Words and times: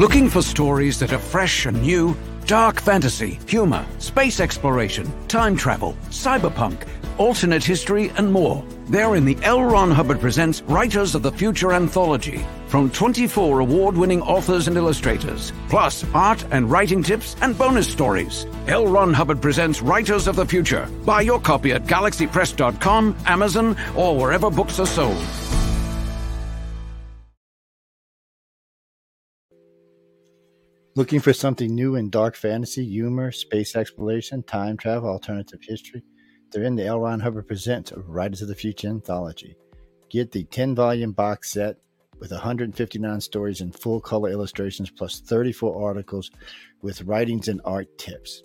Looking 0.00 0.30
for 0.30 0.40
stories 0.40 0.98
that 1.00 1.12
are 1.12 1.18
fresh 1.18 1.66
and 1.66 1.82
new? 1.82 2.16
Dark 2.46 2.80
fantasy, 2.80 3.38
humor, 3.46 3.84
space 3.98 4.40
exploration, 4.40 5.06
time 5.28 5.54
travel, 5.54 5.94
cyberpunk, 6.08 6.88
alternate 7.18 7.62
history, 7.62 8.10
and 8.16 8.32
more. 8.32 8.64
They're 8.88 9.14
in 9.14 9.26
the 9.26 9.36
L. 9.42 9.62
Ron 9.62 9.90
Hubbard 9.90 10.18
Presents 10.18 10.62
Writers 10.62 11.14
of 11.14 11.20
the 11.20 11.30
Future 11.30 11.74
anthology 11.74 12.42
from 12.68 12.88
24 12.88 13.60
award 13.60 13.94
winning 13.94 14.22
authors 14.22 14.68
and 14.68 14.78
illustrators, 14.78 15.52
plus 15.68 16.02
art 16.14 16.46
and 16.50 16.70
writing 16.70 17.02
tips 17.02 17.36
and 17.42 17.58
bonus 17.58 17.86
stories. 17.86 18.46
L. 18.68 18.86
Ron 18.86 19.12
Hubbard 19.12 19.42
Presents 19.42 19.82
Writers 19.82 20.26
of 20.26 20.34
the 20.34 20.46
Future. 20.46 20.88
Buy 21.04 21.20
your 21.20 21.38
copy 21.38 21.72
at 21.72 21.84
galaxypress.com, 21.84 23.16
Amazon, 23.26 23.76
or 23.94 24.16
wherever 24.16 24.50
books 24.50 24.80
are 24.80 24.86
sold. 24.86 25.22
Looking 31.00 31.20
for 31.20 31.32
something 31.32 31.74
new 31.74 31.96
in 31.96 32.10
dark 32.10 32.36
fantasy, 32.36 32.84
humor, 32.84 33.32
space 33.32 33.74
exploration, 33.74 34.42
time 34.42 34.76
travel, 34.76 35.08
alternative 35.08 35.60
history? 35.62 36.02
They're 36.52 36.64
in 36.64 36.76
the 36.76 36.84
L. 36.84 37.00
Ron 37.00 37.20
Hubbard 37.20 37.48
Presents 37.48 37.90
Writers 37.96 38.42
of 38.42 38.48
the 38.48 38.54
Future 38.54 38.88
anthology. 38.88 39.56
Get 40.10 40.30
the 40.30 40.44
10 40.44 40.74
volume 40.74 41.12
box 41.12 41.52
set 41.52 41.76
with 42.18 42.32
159 42.32 43.18
stories 43.22 43.62
and 43.62 43.74
full 43.74 43.98
color 44.02 44.28
illustrations, 44.28 44.90
plus 44.90 45.20
34 45.20 45.88
articles 45.88 46.30
with 46.82 47.00
writings 47.04 47.48
and 47.48 47.62
art 47.64 47.88
tips. 47.96 48.42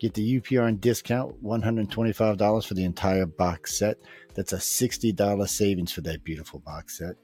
Get 0.00 0.14
the 0.14 0.40
UPR 0.40 0.70
UPRN 0.70 0.80
discount, 0.80 1.44
$125 1.44 2.66
for 2.66 2.72
the 2.72 2.84
entire 2.84 3.26
box 3.26 3.78
set. 3.78 3.98
That's 4.34 4.54
a 4.54 4.56
$60 4.56 5.46
savings 5.46 5.92
for 5.92 6.00
that 6.00 6.24
beautiful 6.24 6.60
box 6.60 6.96
set. 6.96 7.16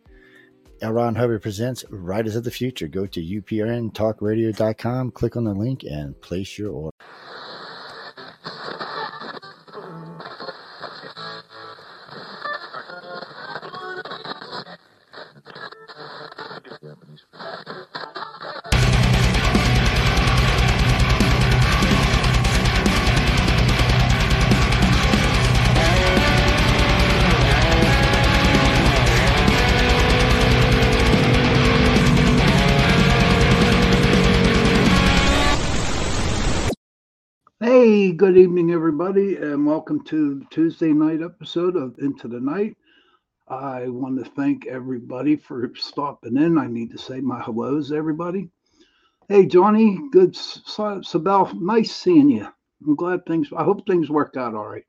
L. 0.82 0.92
Ron 0.92 1.14
Hubbard 1.14 1.42
presents 1.42 1.84
Writers 1.91 2.34
of 2.34 2.42
the 2.42 2.50
Future. 2.50 2.88
Go 2.88 3.06
to 3.06 3.20
uprntalkradio.com, 3.20 5.12
click 5.12 5.36
on 5.36 5.44
the 5.44 5.55
link, 5.55 5.84
and 5.84 6.20
place 6.20 6.58
your 6.58 6.72
order. 6.72 6.97
Good 38.16 38.36
evening, 38.36 38.72
everybody, 38.72 39.36
and 39.36 39.64
welcome 39.64 40.05
to 40.05 40.44
Tuesday 40.50 40.92
night 40.92 41.22
episode 41.22 41.77
of 41.77 41.98
Into 41.98 42.28
the 42.28 42.41
Night. 42.41 42.77
I 43.48 43.88
want 43.88 44.22
to 44.22 44.30
thank 44.32 44.66
everybody 44.66 45.36
for 45.36 45.72
stopping 45.77 46.36
in. 46.36 46.58
I 46.58 46.66
need 46.66 46.90
to 46.90 46.98
say 46.98 47.20
my 47.20 47.40
hellos, 47.40 47.90
everybody. 47.90 48.50
Hey, 49.28 49.46
Johnny, 49.46 49.98
good, 50.10 50.36
Sabel, 50.36 51.55
nice 51.55 51.94
seeing 51.94 52.28
you. 52.28 52.48
I'm 52.86 52.96
glad 52.96 53.24
things, 53.24 53.48
I 53.56 53.64
hope 53.64 53.86
things 53.86 54.10
work 54.10 54.36
out 54.36 54.55
all 54.55 54.68
right. 54.68 54.84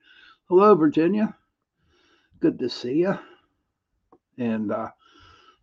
Hello, 0.50 0.76
Virginia. 0.76 1.34
Good 2.42 2.60
to 2.60 2.70
see 2.70 2.96
you. 2.96 3.18
And 4.38 4.72
uh, 4.72 4.90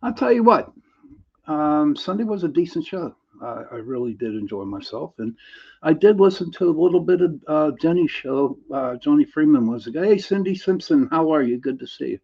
I'll 0.01 0.13
tell 0.13 0.31
you 0.31 0.43
what, 0.43 0.71
um, 1.45 1.95
Sunday 1.95 2.23
was 2.23 2.43
a 2.43 2.47
decent 2.47 2.85
show. 2.85 3.15
I, 3.41 3.63
I 3.71 3.75
really 3.75 4.13
did 4.13 4.35
enjoy 4.35 4.63
myself. 4.65 5.13
And 5.17 5.35
I 5.83 5.93
did 5.93 6.19
listen 6.19 6.51
to 6.53 6.69
a 6.69 6.79
little 6.81 6.99
bit 6.99 7.21
of 7.21 7.39
uh, 7.47 7.71
Jenny's 7.81 8.11
show. 8.11 8.57
Uh, 8.73 8.95
Johnny 8.97 9.25
Freeman 9.25 9.67
was 9.67 9.85
the 9.85 9.91
guy. 9.91 10.05
Hey, 10.05 10.17
Cindy 10.17 10.55
Simpson, 10.55 11.07
how 11.11 11.33
are 11.33 11.41
you? 11.41 11.57
Good 11.57 11.79
to 11.79 11.87
see 11.87 12.09
you. 12.11 12.19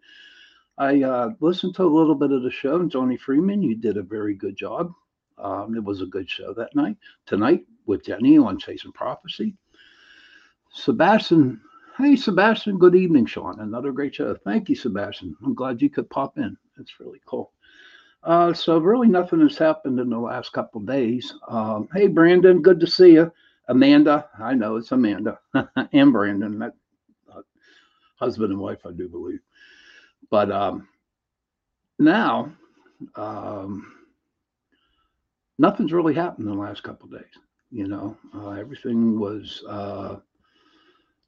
I 0.78 1.02
uh, 1.02 1.30
listened 1.40 1.76
to 1.76 1.84
a 1.84 1.86
little 1.86 2.14
bit 2.14 2.32
of 2.32 2.44
the 2.44 2.52
show, 2.52 2.76
and 2.76 2.92
Johnny 2.92 3.18
Freeman, 3.18 3.64
you 3.64 3.76
did 3.76 3.98
a 3.98 4.04
very 4.04 4.36
good 4.36 4.56
job. 4.56 4.94
Um, 5.40 5.76
it 5.76 5.84
was 5.84 6.02
a 6.02 6.06
good 6.06 6.30
show 6.30 6.54
that 6.54 6.76
night. 6.76 6.98
Tonight 7.26 7.66
with 7.86 8.06
Jenny 8.06 8.38
on 8.38 8.60
Chasing 8.60 8.92
Prophecy. 8.92 9.56
Sebastian, 10.72 11.62
hey, 11.98 12.16
Sebastian, 12.16 12.78
good 12.78 12.96
evening, 12.96 13.26
Sean. 13.26 13.60
Another 13.60 13.92
great 13.92 14.14
show. 14.14 14.36
Thank 14.36 14.70
you, 14.70 14.76
Sebastian. 14.76 15.36
I'm 15.44 15.56
glad 15.56 15.82
you 15.82 15.90
could 15.90 16.10
pop 16.10 16.38
in. 16.38 16.56
It's 16.80 17.00
really 17.00 17.22
cool. 17.26 17.54
Uh, 18.24 18.54
so 18.54 18.78
really 18.78 19.08
nothing 19.08 19.42
has 19.42 19.58
happened 19.58 20.00
in 20.00 20.10
the 20.10 20.18
last 20.18 20.52
couple 20.52 20.82
days. 20.82 21.34
Um, 21.48 21.88
hey, 21.94 22.08
Brandon, 22.08 22.62
good 22.62 22.80
to 22.82 22.88
see 22.88 23.14
you. 23.14 23.32
Amanda, 23.70 24.30
I 24.40 24.54
know 24.54 24.78
it's 24.78 24.92
Amanda 24.92 25.40
and 25.94 26.12
Brandon, 26.14 26.60
that 26.60 26.74
uh, 27.34 27.42
husband 28.20 28.52
and 28.52 28.60
wife, 28.62 28.80
I 28.86 28.92
do 28.92 29.08
believe. 29.10 29.40
But 30.30 30.52
um, 30.52 30.88
now, 32.00 32.52
um, 33.16 33.94
nothing's 35.58 35.94
really 35.94 36.14
happened 36.14 36.48
in 36.48 36.56
the 36.56 36.62
last 36.62 36.84
couple 36.84 37.08
days. 37.10 37.24
You 37.72 37.88
know, 37.88 38.18
uh, 38.36 38.52
everything 38.52 39.20
was 39.20 39.64
uh, 39.68 40.18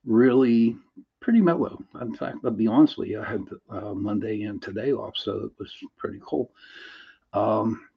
really 0.06 0.78
pretty 1.20 1.42
mellow. 1.42 1.82
In 2.02 2.16
fact, 2.16 2.38
I'll 2.44 2.52
be 2.52 2.68
honest 2.68 2.98
with 2.98 3.10
you, 3.10 3.22
I 3.22 3.26
had 3.26 3.46
uh, 3.70 3.94
Monday 3.94 4.44
and 4.44 4.62
today 4.62 4.92
off, 4.92 5.16
so 5.18 5.46
it 5.46 5.52
was 5.60 5.72
pretty 5.98 6.20
cool. 6.26 6.52
Um, 7.34 7.88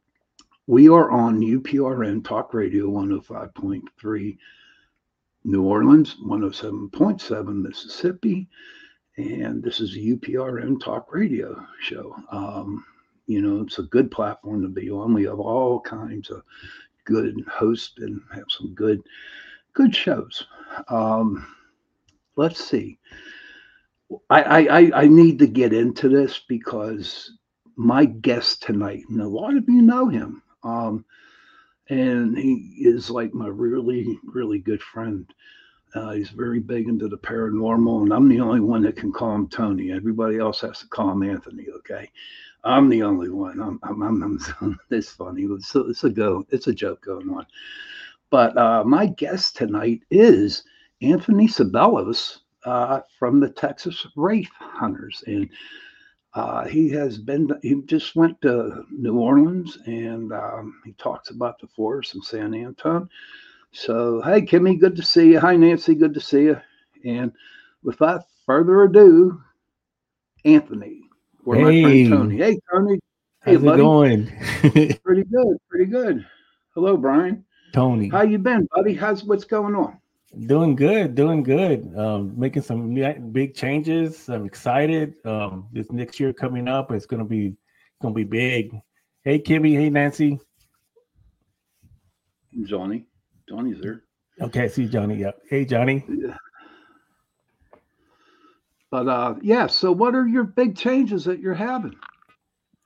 we 0.66 0.88
are 0.88 1.10
on 1.10 1.40
UPRN 1.40 2.24
Talk 2.24 2.54
Radio 2.54 2.86
105.3 2.86 4.38
New 5.44 5.62
Orleans, 5.62 6.16
107.7 6.24 7.62
Mississippi, 7.62 8.48
and 9.16 9.62
this 9.62 9.80
is 9.80 9.96
a 9.96 9.98
UPRN 9.98 10.80
Talk 10.80 11.12
Radio 11.12 11.66
show. 11.80 12.14
Um, 12.30 12.84
you 13.26 13.40
know, 13.40 13.62
it's 13.62 13.78
a 13.78 13.84
good 13.84 14.10
platform 14.10 14.62
to 14.62 14.68
be 14.68 14.90
on. 14.90 15.14
We 15.14 15.24
have 15.24 15.40
all 15.40 15.80
kinds 15.80 16.30
of 16.30 16.42
good 17.04 17.44
hosts 17.50 17.94
and 17.98 18.20
have 18.32 18.44
some 18.48 18.74
good, 18.74 19.02
good 19.72 19.94
shows. 19.94 20.46
Um, 20.88 21.46
let's 22.36 22.62
see. 22.64 22.98
I, 24.30 24.66
I 24.66 25.02
I 25.02 25.08
need 25.08 25.38
to 25.38 25.46
get 25.46 25.72
into 25.72 26.08
this 26.08 26.40
because 26.48 27.32
my 27.76 28.04
guest 28.04 28.62
tonight, 28.62 29.04
and 29.08 29.20
a 29.20 29.28
lot 29.28 29.56
of 29.56 29.64
you 29.68 29.82
know 29.82 30.08
him, 30.08 30.42
um, 30.64 31.04
and 31.88 32.36
he 32.36 32.76
is 32.80 33.10
like 33.10 33.32
my 33.32 33.48
really 33.48 34.18
really 34.24 34.58
good 34.58 34.82
friend. 34.82 35.32
Uh, 35.94 36.12
he's 36.12 36.30
very 36.30 36.58
big 36.58 36.88
into 36.88 37.06
the 37.08 37.18
paranormal, 37.18 38.02
and 38.02 38.12
I'm 38.12 38.28
the 38.28 38.40
only 38.40 38.60
one 38.60 38.82
that 38.82 38.96
can 38.96 39.12
call 39.12 39.34
him 39.34 39.48
Tony. 39.48 39.92
Everybody 39.92 40.38
else 40.38 40.60
has 40.62 40.78
to 40.80 40.88
call 40.88 41.10
him 41.12 41.22
Anthony. 41.22 41.66
Okay, 41.78 42.10
I'm 42.64 42.88
the 42.88 43.02
only 43.02 43.28
one. 43.28 43.60
I'm, 43.60 43.78
I'm, 43.82 44.02
I'm, 44.02 44.40
I'm 44.60 44.80
it's 44.90 45.10
funny. 45.10 45.42
It's 45.42 45.74
a, 45.74 45.80
it's 45.88 46.04
a 46.04 46.10
go. 46.10 46.46
It's 46.50 46.66
a 46.66 46.74
joke 46.74 47.02
going 47.02 47.28
on. 47.30 47.46
But 48.30 48.56
uh, 48.56 48.84
my 48.84 49.06
guest 49.06 49.56
tonight 49.56 50.02
is 50.10 50.64
Anthony 51.02 51.48
Ceballos 51.48 52.38
uh, 52.64 53.00
from 53.18 53.40
the 53.40 53.50
Texas 53.50 54.06
Wraith 54.16 54.50
Hunters, 54.58 55.22
and 55.26 55.48
uh, 56.34 56.66
he 56.66 56.88
has 56.90 57.18
been. 57.18 57.50
He 57.62 57.82
just 57.86 58.16
went 58.16 58.40
to 58.42 58.84
New 58.90 59.18
Orleans, 59.18 59.78
and 59.86 60.32
um, 60.32 60.80
he 60.84 60.92
talks 60.92 61.30
about 61.30 61.60
the 61.60 61.66
forest 61.68 62.14
in 62.14 62.22
San 62.22 62.54
Antonio. 62.54 63.08
So, 63.72 64.20
hey, 64.22 64.42
Kimmy, 64.42 64.78
good 64.78 64.96
to 64.96 65.02
see 65.02 65.32
you. 65.32 65.40
Hi, 65.40 65.56
Nancy, 65.56 65.94
good 65.94 66.14
to 66.14 66.20
see 66.20 66.42
you. 66.42 66.60
And 67.04 67.32
without 67.82 68.24
further 68.46 68.84
ado, 68.84 69.42
Anthony, 70.44 71.02
or 71.44 71.56
hey. 71.56 71.62
my 71.62 71.90
friend 71.90 72.10
Tony. 72.10 72.36
Hey, 72.36 72.58
Tony. 72.72 72.98
Hey, 73.44 73.54
How's 73.54 73.62
buddy. 73.62 73.80
it 73.80 73.84
going? 73.84 74.98
pretty 75.04 75.24
good. 75.24 75.56
Pretty 75.68 75.86
good. 75.86 76.24
Hello, 76.74 76.96
Brian. 76.96 77.44
Tony. 77.72 78.08
How 78.08 78.22
you 78.22 78.38
been, 78.38 78.68
buddy? 78.74 78.94
How's 78.94 79.24
what's 79.24 79.44
going 79.44 79.74
on? 79.74 79.98
Doing 80.46 80.76
good, 80.76 81.14
doing 81.14 81.42
good. 81.42 81.92
Um, 81.96 82.32
making 82.38 82.62
some 82.62 82.94
big 83.32 83.54
changes. 83.54 84.28
I'm 84.30 84.46
excited. 84.46 85.14
Um, 85.26 85.68
this 85.72 85.92
next 85.92 86.18
year 86.18 86.32
coming 86.32 86.68
up, 86.68 86.90
it's 86.90 87.04
gonna 87.04 87.24
be 87.24 87.54
gonna 88.00 88.14
be 88.14 88.24
big. 88.24 88.74
Hey, 89.24 89.38
Kimmy. 89.38 89.74
Hey, 89.74 89.90
Nancy. 89.90 90.40
Johnny. 92.64 93.04
Johnny's 93.48 93.80
there. 93.80 94.04
Okay, 94.40 94.64
I 94.64 94.68
see 94.68 94.86
Johnny. 94.86 95.16
Yep. 95.16 95.38
Hey, 95.48 95.64
Johnny. 95.64 96.04
Yeah. 96.08 96.36
But 98.90 99.08
uh, 99.08 99.34
yeah. 99.42 99.66
So, 99.66 99.92
what 99.92 100.14
are 100.14 100.26
your 100.26 100.44
big 100.44 100.76
changes 100.76 101.24
that 101.26 101.40
you're 101.40 101.54
having? 101.54 101.94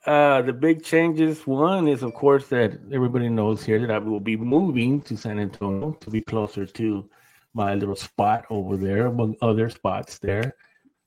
Uh, 0.05 0.43
the 0.43 0.53
big 0.53 0.85
changes. 0.85 1.47
One 1.47 1.89
is, 1.89 2.03
of 2.03 2.15
course, 2.15 2.49
that 2.49 2.79
everybody 2.93 3.29
knows 3.29 3.65
here 3.65 3.81
that 3.81 3.91
I 3.91 3.99
will 3.99 4.21
be 4.21 4.37
moving 4.37 5.01
to 5.03 5.17
San 5.17 5.39
Antonio 5.39 5.93
to 5.93 6.11
be 6.11 6.21
closer 6.21 6.65
to 6.65 7.09
my 7.57 7.75
little 7.75 7.97
spot 7.97 8.45
over 8.51 8.77
there, 8.77 9.07
among 9.07 9.35
other 9.41 9.71
spots 9.71 10.19
there. 10.19 10.55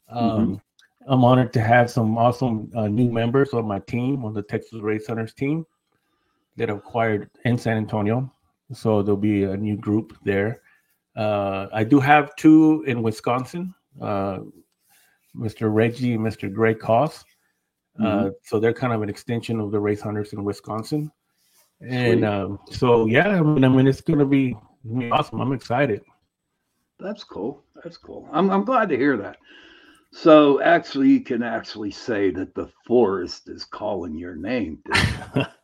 Um, 0.10 0.30
mm-hmm. 0.30 0.56
I'm 1.14 1.24
honored 1.24 1.54
to 1.54 1.62
have 1.62 1.92
some 1.92 2.18
awesome 2.18 2.72
uh, 2.76 2.88
new 2.88 3.12
members 3.12 3.54
on 3.54 3.66
my 3.66 3.80
team, 3.80 4.26
on 4.26 4.34
the 4.34 4.42
Texas 4.42 4.82
Wraith 4.82 5.08
Hunters 5.08 5.34
team. 5.34 5.66
that 6.58 6.70
acquired 6.70 7.30
in 7.46 7.58
San 7.58 7.78
Antonio. 7.78 8.34
So 8.74 9.02
there'll 9.04 9.18
be 9.18 9.44
a 9.44 9.56
new 9.56 9.78
group 9.78 10.18
there. 10.24 10.62
Uh, 11.16 11.68
I 11.72 11.84
do 11.84 12.00
have 12.00 12.36
two 12.36 12.84
in 12.88 13.04
Wisconsin, 13.04 13.74
uh, 14.02 14.40
Mr. 15.36 15.74
Reggie 15.74 16.16
and 16.16 16.26
Mr. 16.26 16.52
Greg 16.52 16.80
Koss. 16.80 17.24
Uh, 18.00 18.04
mm-hmm. 18.04 18.30
so 18.44 18.60
they're 18.60 18.74
kind 18.74 18.94
of 18.94 19.02
an 19.02 19.10
extension 19.10 19.60
of 19.60 19.72
the 19.72 19.80
Wraith 19.80 20.02
Hunters 20.02 20.34
in 20.34 20.44
Wisconsin. 20.44 21.12
And 21.82 22.26
um, 22.26 22.60
so, 22.72 23.06
yeah, 23.06 23.28
I 23.28 23.42
mean, 23.42 23.64
I 23.64 23.70
mean, 23.70 23.88
it's 23.88 24.02
going 24.02 24.20
to 24.20 24.26
be 24.26 24.56
awesome. 25.12 25.42
I'm 25.42 25.54
excited. 25.54 26.02
That's 27.00 27.24
cool. 27.24 27.64
That's 27.84 27.98
cool. 27.98 28.28
I'm, 28.32 28.50
I'm 28.50 28.66
glad 28.66 28.90
to 28.90 28.98
hear 28.98 29.16
that. 29.18 29.38
So 30.12 30.62
actually, 30.62 31.10
you 31.10 31.22
can 31.22 31.44
actually 31.44 31.92
say 31.92 32.32
that 32.32 32.56
the 32.56 32.68
forest 32.86 33.48
is 33.48 33.64
calling 33.64 34.16
your 34.16 34.36
name. 34.36 34.80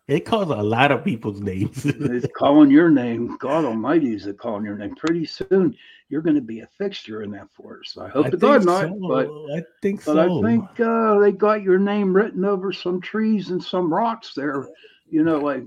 it 0.08 0.20
calls 0.26 0.50
a 0.50 0.56
lot 0.56 0.92
of 0.92 1.04
people's 1.04 1.42
names. 1.42 1.84
it's 1.86 2.28
calling 2.38 2.70
your 2.70 2.90
name. 2.90 3.38
God 3.38 3.66
Almighty 3.66 4.14
is 4.14 4.28
it 4.28 4.38
calling 4.38 4.64
your 4.64 4.78
name. 4.78 4.96
Pretty 4.96 5.26
soon, 5.26 5.76
you're 6.10 6.22
going 6.22 6.36
to 6.36 6.42
be 6.42 6.60
a 6.60 6.68
fixture 6.78 7.24
in 7.24 7.32
that 7.32 7.48
forest. 7.54 7.98
I 7.98 8.08
hope 8.08 8.28
I 8.28 8.30
to 8.30 8.38
God 8.38 8.66
not, 8.66 8.92
but 9.00 9.30
I 9.52 9.64
think 9.82 10.06
but 10.06 10.14
so. 10.14 10.40
I 10.40 10.42
think 10.44 10.80
uh, 10.80 11.18
they 11.20 11.32
got 11.32 11.64
your 11.64 11.80
name 11.80 12.16
written 12.16 12.46
over 12.46 12.72
some 12.72 13.02
trees 13.02 13.50
and 13.50 13.64
some 13.64 13.92
rocks 13.92 14.34
there. 14.36 14.68
You 15.10 15.24
know, 15.24 15.40
like 15.40 15.64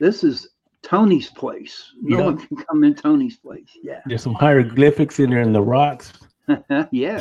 this 0.00 0.24
is 0.24 0.48
Tony's 0.86 1.30
place. 1.30 1.92
No 2.00 2.16
yep. 2.16 2.24
one 2.26 2.38
can 2.38 2.56
come 2.58 2.84
in 2.84 2.94
Tony's 2.94 3.36
place. 3.36 3.68
Yeah. 3.82 4.02
There's 4.06 4.22
some 4.22 4.34
hieroglyphics 4.34 5.18
in 5.18 5.30
there 5.30 5.40
in 5.40 5.52
the 5.52 5.60
rocks. 5.60 6.12
yeah. 6.92 7.18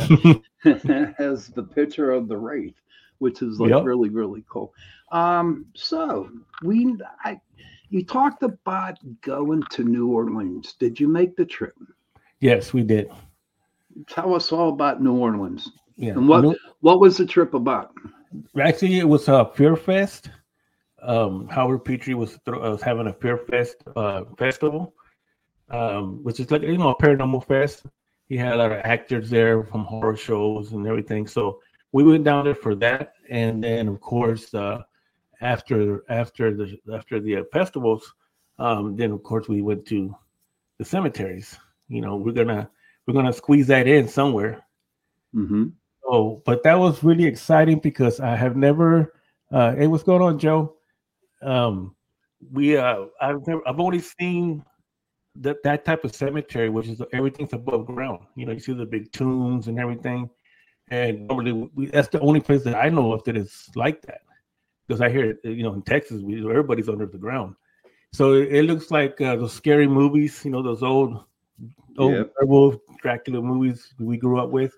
has 1.18 1.48
the 1.48 1.68
picture 1.74 2.12
of 2.12 2.28
the 2.28 2.38
wraith, 2.38 2.76
which 3.18 3.42
is 3.42 3.60
like 3.60 3.72
yep. 3.72 3.84
really, 3.84 4.10
really 4.10 4.46
cool. 4.48 4.72
Um, 5.12 5.66
so 5.74 6.30
we 6.64 6.96
I 7.24 7.42
you 7.90 8.06
talked 8.06 8.44
about 8.44 9.00
going 9.22 9.64
to 9.72 9.84
New 9.84 10.10
Orleans. 10.10 10.76
Did 10.80 11.00
you 11.00 11.08
make 11.08 11.36
the 11.36 11.46
trip? 11.46 11.76
Yes, 12.42 12.72
we 12.72 12.84
did. 12.84 13.10
Tell 14.08 14.36
us 14.36 14.52
all 14.52 14.70
about 14.70 15.02
New 15.02 15.14
Orleans. 15.14 15.72
Yeah. 15.96 16.12
And 16.12 16.28
what 16.28 16.44
New- 16.44 16.58
what 16.82 17.00
was 17.00 17.18
the 17.18 17.26
trip 17.26 17.56
about? 17.56 17.94
Actually, 18.62 19.00
it 19.00 19.10
was 19.10 19.28
a 19.28 19.50
Fear 19.56 19.76
Fest 19.76 20.30
um, 21.06 21.48
Howard 21.48 21.86
Petrie 21.86 22.13
was, 22.13 22.31
th- 22.46 22.57
was 22.57 22.81
having 22.81 23.07
a 23.07 23.13
Fear 23.13 23.38
Fest 23.38 23.78
uh, 23.96 24.24
festival, 24.38 24.94
um, 25.69 26.24
which 26.24 26.40
is 26.40 26.52
like 26.52 26.62
you 26.62 26.78
know 26.78 26.90
a 26.90 26.98
paranormal 26.98 27.46
fest. 27.46 27.86
He 28.28 28.38
had 28.38 28.54
a 28.54 28.57
lot 28.57 28.72
of 28.72 28.80
actors 28.84 29.30
there 29.30 29.63
from 29.63 29.86
horror 29.86 30.18
shows 30.18 30.72
and 30.72 30.88
everything. 30.88 31.28
So 31.28 31.60
we 31.92 32.04
went 32.04 32.24
down 32.24 32.46
there 32.46 32.56
for 32.56 32.75
that, 32.75 33.13
and 33.30 33.63
then 33.63 33.88
of 33.88 34.02
course 34.02 34.54
uh, 34.54 34.81
after 35.42 36.04
after 36.10 36.54
the 36.54 36.78
after 36.94 37.19
the 37.19 37.46
festivals, 37.52 38.13
um, 38.60 38.96
then 38.96 39.12
of 39.12 39.24
course 39.24 39.48
we 39.48 39.62
went 39.62 39.86
to 39.88 40.16
the 40.78 40.86
cemeteries. 40.86 41.57
You 41.88 42.02
know, 42.02 42.16
we're 42.16 42.34
gonna 42.34 42.69
we're 43.06 43.13
gonna 43.13 43.34
squeeze 43.34 43.68
that 43.68 43.88
in 43.88 44.07
somewhere. 44.07 44.66
Mm-hmm. 45.36 45.68
Oh, 46.07 46.42
but 46.46 46.63
that 46.63 46.78
was 46.78 47.04
really 47.04 47.25
exciting 47.25 47.80
because 47.80 48.19
I 48.19 48.36
have 48.36 48.56
never. 48.56 49.13
Uh, 49.52 49.75
hey, 49.75 49.88
what's 49.88 50.04
going 50.04 50.22
on, 50.22 50.40
Joe? 50.40 50.75
Um, 51.45 51.95
we 52.51 52.77
uh, 52.77 53.06
I've 53.21 53.45
never, 53.47 53.68
I've 53.68 53.80
only 53.80 54.00
seen 54.00 54.63
that 55.36 55.63
that 55.63 55.86
type 55.86 56.03
of 56.03 56.15
cemetery, 56.15 56.69
which 56.69 56.88
is 56.88 57.01
everything's 57.13 57.53
above 57.53 57.86
ground. 57.86 58.19
You 58.36 58.45
know, 58.45 58.51
you 58.53 58.59
see 58.59 58.74
the 58.74 58.86
big 58.86 59.12
tombs 59.12 59.68
and 59.68 59.80
everything, 59.80 60.30
and 60.89 61.27
normally 61.27 61.69
we, 61.75 61.88
that's 61.88 62.07
the 62.09 62.19
only 62.19 62.39
place 62.39 62.63
that 62.63 62.75
I 62.75 62.89
know 62.89 63.13
of 63.13 63.24
that 63.25 63.38
is 63.38 63.69
like 63.75 64.01
that. 64.03 64.21
Because 64.88 65.01
I 65.01 65.09
hear, 65.09 65.38
you 65.44 65.63
know, 65.63 65.74
in 65.74 65.81
Texas, 65.81 66.21
we, 66.21 66.39
everybody's 66.39 66.89
under 66.89 67.06
the 67.06 67.18
ground, 67.18 67.56
so 68.13 68.33
it, 68.33 68.53
it 68.53 68.63
looks 68.63 68.92
like 68.92 69.19
uh, 69.21 69.36
those 69.36 69.53
scary 69.53 69.88
movies. 69.88 70.44
You 70.45 70.51
know, 70.51 70.62
those 70.62 70.83
old, 70.83 71.24
old 71.97 72.30
werewolf 72.39 72.75
Dracula 73.01 73.42
movies 73.42 73.94
we 74.00 74.18
grew 74.18 74.39
up 74.39 74.50
with, 74.50 74.74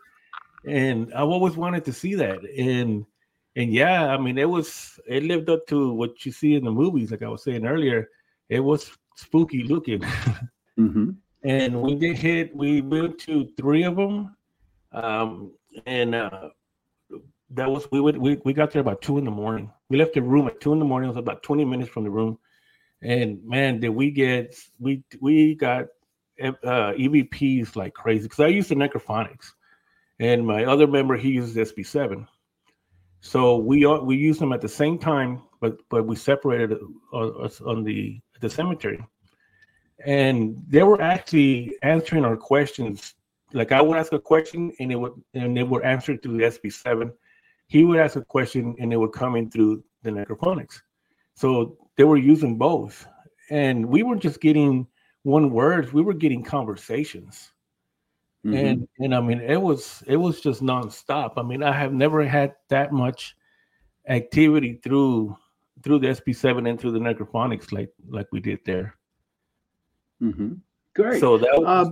and 0.65 1.13
I've 1.13 1.29
always 1.29 1.55
wanted 1.55 1.83
to 1.85 1.93
see 1.93 2.15
that. 2.15 2.39
And 2.57 3.05
and 3.57 3.74
yeah, 3.74 4.13
I 4.13 4.18
mean, 4.18 4.38
it 4.38 4.48
was 4.48 5.00
it 5.07 5.24
lived 5.24 5.50
up 5.50 5.65
to 5.68 5.92
what 5.92 6.24
you 6.25 6.31
see 6.31 6.54
in 6.54 6.63
the 6.63 6.71
movies. 6.71 7.09
Like 7.09 7.24
I 7.24 7.27
was 7.27 7.44
saying 7.44 7.65
earlier, 7.65 8.07
it 8.50 8.59
was 8.59 8.92
spooky 9.15 9.63
looking. 9.63 10.00
mm-hmm. 10.80 11.09
And 11.44 11.81
we 11.81 11.95
did 11.95 12.18
hit. 12.18 12.56
We 12.56 12.81
went 12.81 13.18
to 13.21 13.50
three 13.57 13.83
of 13.83 13.95
them, 13.95 14.36
um, 14.92 15.51
and 15.88 16.13
uh, 16.13 16.50
that 17.50 17.69
was 17.69 17.88
we 17.92 18.00
would 18.00 18.18
we, 18.18 18.39
we 18.45 18.54
got 18.54 18.71
there 18.71 18.81
about 18.81 19.01
two 19.01 19.18
in 19.18 19.25
the 19.25 19.31
morning. 19.31 19.71
We 19.89 19.98
left 19.98 20.13
the 20.13 20.21
room 20.21 20.48
at 20.48 20.62
two 20.62 20.74
in 20.74 20.80
the 20.80 20.86
morning. 20.86 21.10
It 21.10 21.13
was 21.13 21.19
about 21.19 21.42
twenty 21.42 21.65
minutes 21.65 21.89
from 21.89 22.03
the 22.03 22.12
room, 22.12 22.38
and 23.01 23.44
man, 23.44 23.80
did 23.80 23.89
we 23.89 24.12
get 24.12 24.56
we 24.80 25.03
we 25.19 25.56
got 25.56 25.88
uh, 26.39 26.94
EVPs 26.94 27.75
like 27.75 27.95
crazy 27.95 28.24
because 28.24 28.39
I 28.39 28.48
used 28.48 28.69
the 28.69 28.75
Necrophonics, 28.75 29.53
and 30.19 30.45
my 30.45 30.65
other 30.65 30.86
member 30.86 31.18
he 31.18 31.30
uses 31.31 31.71
SB7 31.71 32.27
so 33.21 33.57
we 33.57 33.85
are, 33.85 34.03
we 34.03 34.15
use 34.15 34.37
them 34.39 34.53
at 34.53 34.61
the 34.61 34.69
same 34.69 34.97
time, 34.97 35.41
but 35.59 35.77
but 35.89 36.05
we 36.05 36.15
separated 36.15 36.77
uh, 37.13 37.27
us 37.45 37.61
on 37.61 37.83
the 37.83 38.19
the 38.39 38.49
cemetery, 38.49 39.03
and 40.05 40.55
they 40.67 40.83
were 40.83 41.01
actually 41.01 41.75
answering 41.81 42.25
our 42.25 42.37
questions. 42.37 43.15
Like 43.53 43.71
I 43.71 43.81
would 43.81 43.97
ask 43.97 44.13
a 44.13 44.19
question, 44.19 44.71
and 44.79 44.91
it 44.91 44.95
would 44.95 45.13
and 45.33 45.57
they 45.57 45.63
would 45.63 45.83
answer 45.83 46.17
through 46.17 46.37
the 46.37 46.43
SB7. 46.43 47.11
He 47.67 47.83
would 47.83 47.99
ask 47.99 48.15
a 48.15 48.23
question, 48.23 48.75
and 48.79 48.93
it 48.93 48.97
would 48.97 49.13
come 49.13 49.35
in 49.35 49.49
through 49.49 49.83
the 50.03 50.11
necrophonics. 50.11 50.81
So 51.35 51.77
they 51.95 52.03
were 52.03 52.17
using 52.17 52.57
both, 52.57 53.07
and 53.49 53.85
we 53.85 54.03
were 54.03 54.15
just 54.15 54.41
getting 54.41 54.87
one 55.23 55.49
words. 55.49 55.91
We 55.91 56.03
were 56.03 56.13
getting 56.13 56.43
conversations. 56.43 57.51
Mm-hmm. 58.47 58.65
And 58.65 58.88
and 58.99 59.13
I 59.13 59.19
mean 59.19 59.41
it 59.41 59.61
was 59.61 60.03
it 60.07 60.15
was 60.15 60.39
just 60.39 60.61
nonstop. 60.61 61.33
I 61.35 61.44
mean, 61.44 61.63
I 61.63 61.73
have 61.73 61.91
never 61.91 62.25
had 62.25 62.55
that 62.69 62.94
much 62.94 63.35
activity 64.07 64.79
through 64.81 65.35
through 65.83 65.99
the 65.99 66.07
SB7 66.07 66.69
and 66.69 66.79
through 66.79 66.91
the 66.91 66.99
necrophonics 66.99 67.73
like 67.73 67.89
like 68.09 68.27
we 68.31 68.39
did 68.39 68.59
there. 68.65 68.95
Mm-hmm. 70.21 70.53
Great. 70.95 71.19
So 71.19 71.38
that 71.38 71.49
was, 71.53 71.88
uh, 71.88 71.91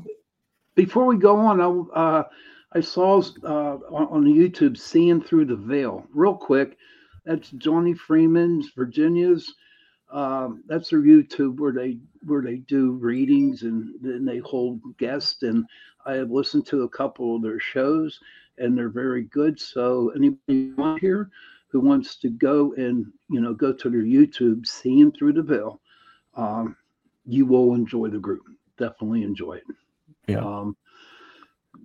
before 0.76 1.06
we 1.06 1.18
go 1.18 1.38
on, 1.38 1.62
I 1.62 2.00
uh, 2.00 2.24
I 2.72 2.80
saw 2.80 3.22
uh, 3.44 3.78
on, 3.92 4.08
on 4.08 4.24
YouTube 4.24 4.78
"Seeing 4.78 5.22
Through 5.22 5.46
the 5.46 5.56
Veil" 5.56 6.06
real 6.14 6.36
quick. 6.36 6.78
That's 7.26 7.50
Johnny 7.52 7.94
Freeman's 7.94 8.72
Virginia's. 8.76 9.54
Um, 10.12 10.64
that's 10.68 10.90
their 10.90 11.02
YouTube 11.02 11.60
where 11.60 11.74
they 11.74 11.98
where 12.26 12.42
they 12.42 12.58
do 12.58 12.92
readings 12.92 13.64
and 13.64 13.96
then 14.02 14.24
they 14.24 14.38
hold 14.38 14.80
guests 14.98 15.44
and 15.44 15.66
I 16.06 16.14
have 16.14 16.32
listened 16.32 16.66
to 16.68 16.84
a 16.84 16.90
couple 16.90 17.36
of 17.36 17.42
their 17.42 17.60
shows 17.60 18.20
and 18.58 18.78
they're 18.78 18.90
very 18.90 19.24
good. 19.24 19.60
So 19.60 20.12
anybody 20.16 20.74
here 21.02 21.30
who 21.68 21.80
wants 21.80 22.16
to 22.18 22.30
go 22.30 22.74
and 22.74 23.12
you 23.30 23.42
know 23.42 23.54
go 23.54 23.74
to 23.74 23.90
their 23.90 24.04
YouTube, 24.04 24.66
seeing 24.66 25.12
through 25.12 25.34
the 25.34 25.42
veil, 25.42 25.82
um, 26.36 26.76
you 27.26 27.46
will 27.46 27.74
enjoy 27.74 28.10
the 28.10 28.20
group. 28.20 28.44
Definitely 28.78 29.24
enjoy 29.24 29.54
it. 29.54 29.64
Yeah. 30.28 30.40
Um, 30.40 30.78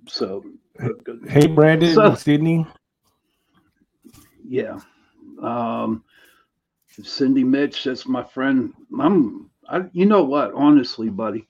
so 0.06 0.44
hey, 1.28 1.46
Brandon, 1.46 1.94
so, 1.94 2.14
Sydney. 2.14 2.66
Yeah. 4.46 4.78
Um, 5.42 6.04
Cindy 7.02 7.44
Mitch, 7.44 7.84
that's 7.84 8.06
my 8.06 8.22
friend. 8.22 8.72
I'm, 8.98 9.50
I, 9.68 9.84
you 9.92 10.06
know 10.06 10.24
what? 10.24 10.52
Honestly, 10.54 11.08
buddy, 11.08 11.46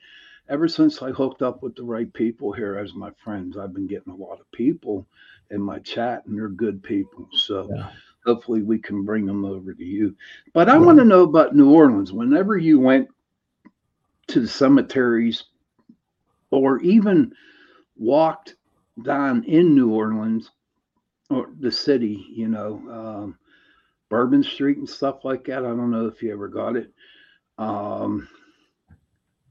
ever 0.50 0.68
since 0.68 1.00
I 1.00 1.10
hooked 1.10 1.42
up 1.42 1.62
with 1.62 1.76
the 1.76 1.84
right 1.84 2.12
people 2.12 2.52
here 2.52 2.76
as 2.76 2.92
my 2.94 3.10
friends, 3.24 3.56
I've 3.56 3.72
been 3.72 3.86
getting 3.86 4.12
a 4.12 4.16
lot 4.16 4.40
of 4.40 4.50
people 4.52 5.06
in 5.50 5.62
my 5.62 5.78
chat, 5.78 6.26
and 6.26 6.36
they're 6.36 6.48
good 6.48 6.82
people. 6.82 7.28
So 7.32 7.70
yeah. 7.74 7.90
hopefully 8.26 8.62
we 8.62 8.78
can 8.78 9.04
bring 9.04 9.24
them 9.24 9.44
over 9.44 9.72
to 9.72 9.84
you. 9.84 10.14
But 10.52 10.68
I 10.68 10.76
want 10.76 10.98
to 10.98 11.04
know 11.04 11.22
about 11.22 11.54
New 11.54 11.70
Orleans. 11.70 12.12
Whenever 12.12 12.58
you 12.58 12.80
went 12.80 13.08
to 14.26 14.40
the 14.40 14.48
cemeteries, 14.48 15.44
or 16.50 16.80
even 16.80 17.32
walked 17.96 18.56
down 19.04 19.44
in 19.44 19.74
New 19.74 19.92
Orleans 19.92 20.50
or 21.30 21.50
the 21.60 21.70
city, 21.70 22.26
you 22.32 22.48
know, 22.48 22.82
um, 22.90 23.38
Bourbon 24.08 24.42
Street 24.42 24.78
and 24.78 24.88
stuff 24.88 25.24
like 25.24 25.44
that. 25.44 25.58
I 25.58 25.68
don't 25.68 25.92
know 25.92 26.06
if 26.06 26.22
you 26.22 26.32
ever 26.32 26.48
got 26.48 26.74
it. 26.74 26.90
Um, 27.56 28.28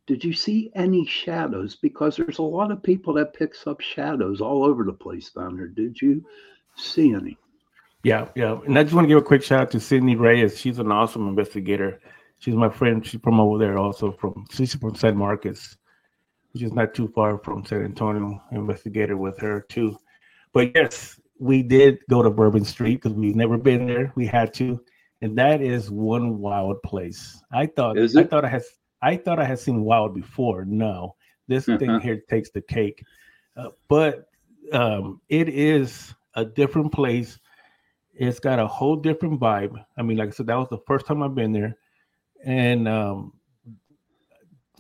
did 0.10 0.24
you 0.24 0.34
see 0.34 0.72
any 0.74 1.06
shadows? 1.06 1.76
Because 1.76 2.16
there's 2.16 2.40
a 2.40 2.42
lot 2.42 2.72
of 2.72 2.82
people 2.82 3.14
that 3.14 3.36
picks 3.36 3.68
up 3.68 3.80
shadows 3.80 4.42
all 4.42 4.64
over 4.66 4.84
the 4.84 4.92
place 4.92 5.30
down 5.30 5.56
there. 5.56 5.68
Did 5.68 6.02
you 6.02 6.26
see 6.76 7.14
any? 7.14 7.38
Yeah, 8.04 8.28
yeah. 8.34 8.58
And 8.66 8.80
I 8.80 8.82
just 8.82 8.96
want 8.96 9.06
to 9.06 9.08
give 9.08 9.20
a 9.20 9.22
quick 9.22 9.44
shout 9.44 9.62
out 9.62 9.72
to 9.72 9.80
Sydney 9.80 10.16
Reyes. 10.16 10.60
She's 10.60 10.80
an 10.80 10.92
awesome 10.92 11.28
investigator. 11.28 12.02
She's 12.40 12.56
my 12.56 12.70
friend. 12.70 13.06
She's 13.06 13.22
from 13.22 13.40
over 13.40 13.60
there 13.60 13.78
also 13.78 14.12
from 14.12 14.48
she's 14.50 14.74
from 14.74 14.96
San 14.96 15.16
Marcos, 15.16 15.78
which 16.54 16.64
is 16.64 16.74
not 16.74 16.96
too 16.96 17.10
far 17.10 17.38
from 17.38 17.64
San 17.64 17.84
Antonio. 17.86 18.42
Investigator 18.52 19.16
with 19.16 19.38
her 19.38 19.62
too. 19.70 19.96
But 20.54 20.72
yes, 20.74 21.20
we 21.38 21.62
did 21.62 22.00
go 22.10 22.24
to 22.24 22.32
Bourbon 22.32 22.66
Street 22.66 22.96
because 23.04 23.14
we've 23.16 23.36
never 23.36 23.60
been 23.60 23.86
there. 23.86 24.12
We 24.16 24.26
had 24.26 24.56
to. 24.56 24.82
and 25.22 25.38
that 25.38 25.62
is 25.62 25.92
one 25.92 26.40
wild 26.40 26.82
place. 26.82 27.40
I 27.54 27.68
thought 27.68 27.98
Is 28.00 28.16
I 28.16 28.24
thought 28.24 28.44
I 28.46 28.50
had 28.50 28.64
I 29.02 29.16
thought 29.16 29.40
I 29.40 29.46
had 29.46 29.60
seen 29.60 29.84
wild 29.84 30.14
before. 30.14 30.66
No, 30.66 31.16
this 31.48 31.68
Uh-huh. 31.68 31.78
thing 31.78 32.00
here 32.00 32.22
takes 32.30 32.50
the 32.52 32.62
cake. 32.62 33.04
Uh, 33.56 33.70
but 33.88 34.30
um, 34.74 35.22
it 35.30 35.50
is 35.50 36.14
a 36.36 36.46
different 36.46 36.92
place. 36.92 37.40
It's 38.14 38.40
got 38.40 38.60
a 38.60 38.68
whole 38.68 38.96
different 38.96 39.40
vibe. 39.40 39.84
I 39.98 40.02
mean, 40.02 40.18
like 40.18 40.30
I 40.30 40.32
said, 40.32 40.48
that 40.48 40.58
was 40.58 40.70
the 40.70 40.84
first 40.86 41.06
time 41.06 41.24
I've 41.24 41.36
been 41.36 41.54
there, 41.54 41.76
and 42.44 42.88
um, 42.88 43.34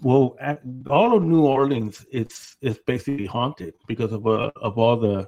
well, 0.01 0.35
at, 0.39 0.61
all 0.89 1.15
of 1.15 1.23
New 1.23 1.45
Orleans, 1.45 2.05
it's 2.11 2.57
it's 2.61 2.79
basically 2.85 3.25
haunted 3.25 3.73
because 3.87 4.11
of 4.11 4.27
uh, 4.27 4.51
of 4.57 4.77
all 4.77 4.97
the 4.97 5.27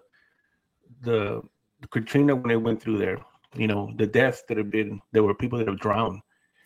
the 1.01 1.41
Katrina 1.89 2.35
when 2.35 2.49
they 2.49 2.57
went 2.57 2.81
through 2.81 2.97
there. 2.97 3.17
You 3.55 3.67
know, 3.67 3.91
the 3.97 4.07
deaths 4.07 4.43
that 4.47 4.57
have 4.57 4.69
been 4.71 5.01
there 5.11 5.23
were 5.23 5.35
people 5.35 5.57
that 5.59 5.67
have 5.67 5.79
drowned. 5.79 6.21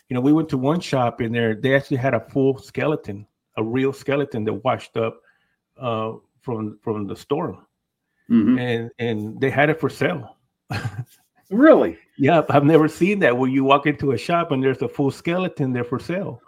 You 0.09 0.13
know, 0.15 0.21
we 0.21 0.33
went 0.33 0.50
to 0.50 0.57
one 0.57 0.79
shop 0.79 1.21
in 1.21 1.31
there. 1.31 1.55
They 1.55 1.75
actually 1.75 1.97
had 1.97 2.13
a 2.13 2.19
full 2.19 2.57
skeleton, 2.59 3.25
a 3.57 3.63
real 3.63 3.91
skeleton 3.93 4.43
that 4.45 4.53
washed 4.53 4.97
up 4.97 5.19
uh, 5.77 6.13
from 6.41 6.77
from 6.83 7.07
the 7.07 7.15
storm, 7.15 7.65
Mhm. 8.29 8.59
and 8.59 8.91
and 9.00 9.41
they 9.41 9.50
had 9.50 9.69
it 9.69 9.79
for 9.79 9.89
sale. 9.89 10.38
Really? 11.51 12.00
Yeah, 12.17 12.41
I've 12.50 12.65
never 12.65 12.88
seen 12.88 13.19
that 13.19 13.38
where 13.38 13.47
you 13.50 13.63
walk 13.63 13.85
into 13.85 14.13
a 14.13 14.17
shop 14.17 14.51
and 14.51 14.63
there's 14.63 14.81
a 14.81 14.88
full 14.88 15.12
skeleton 15.12 15.74
there 15.74 15.83
for 15.83 16.00
sale. 16.00 16.41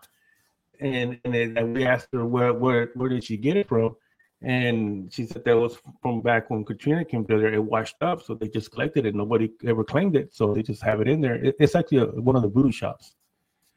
And 0.79 1.19
and 1.23 1.33
then 1.35 1.57
and 1.57 1.75
we 1.75 1.85
asked 1.85 2.07
her 2.13 2.25
where 2.25 2.51
where 2.53 2.89
where 2.95 3.07
did 3.09 3.23
she 3.23 3.37
get 3.37 3.57
it 3.57 3.67
from, 3.69 3.95
and 4.41 5.11
she 5.13 5.25
said 5.27 5.43
that 5.45 5.55
was 5.55 5.77
from 6.01 6.21
back 6.21 6.49
when 6.49 6.65
Katrina 6.65 7.05
came 7.05 7.25
to 7.25 7.37
there. 7.37 7.53
It 7.53 7.63
washed 7.63 7.97
up, 8.01 8.23
so 8.23 8.33
they 8.33 8.47
just 8.47 8.71
collected 8.71 9.05
it. 9.05 9.13
Nobody 9.13 9.51
ever 9.65 9.83
claimed 9.83 10.15
it, 10.15 10.33
so 10.33 10.53
they 10.53 10.63
just 10.63 10.81
have 10.81 10.99
it 11.01 11.07
in 11.07 11.21
there. 11.21 11.35
It- 11.35 11.55
it's 11.59 11.75
actually 11.75 11.99
a, 11.99 12.05
one 12.29 12.35
of 12.35 12.41
the 12.41 12.47
voodoo 12.49 12.71
shops. 12.71 13.13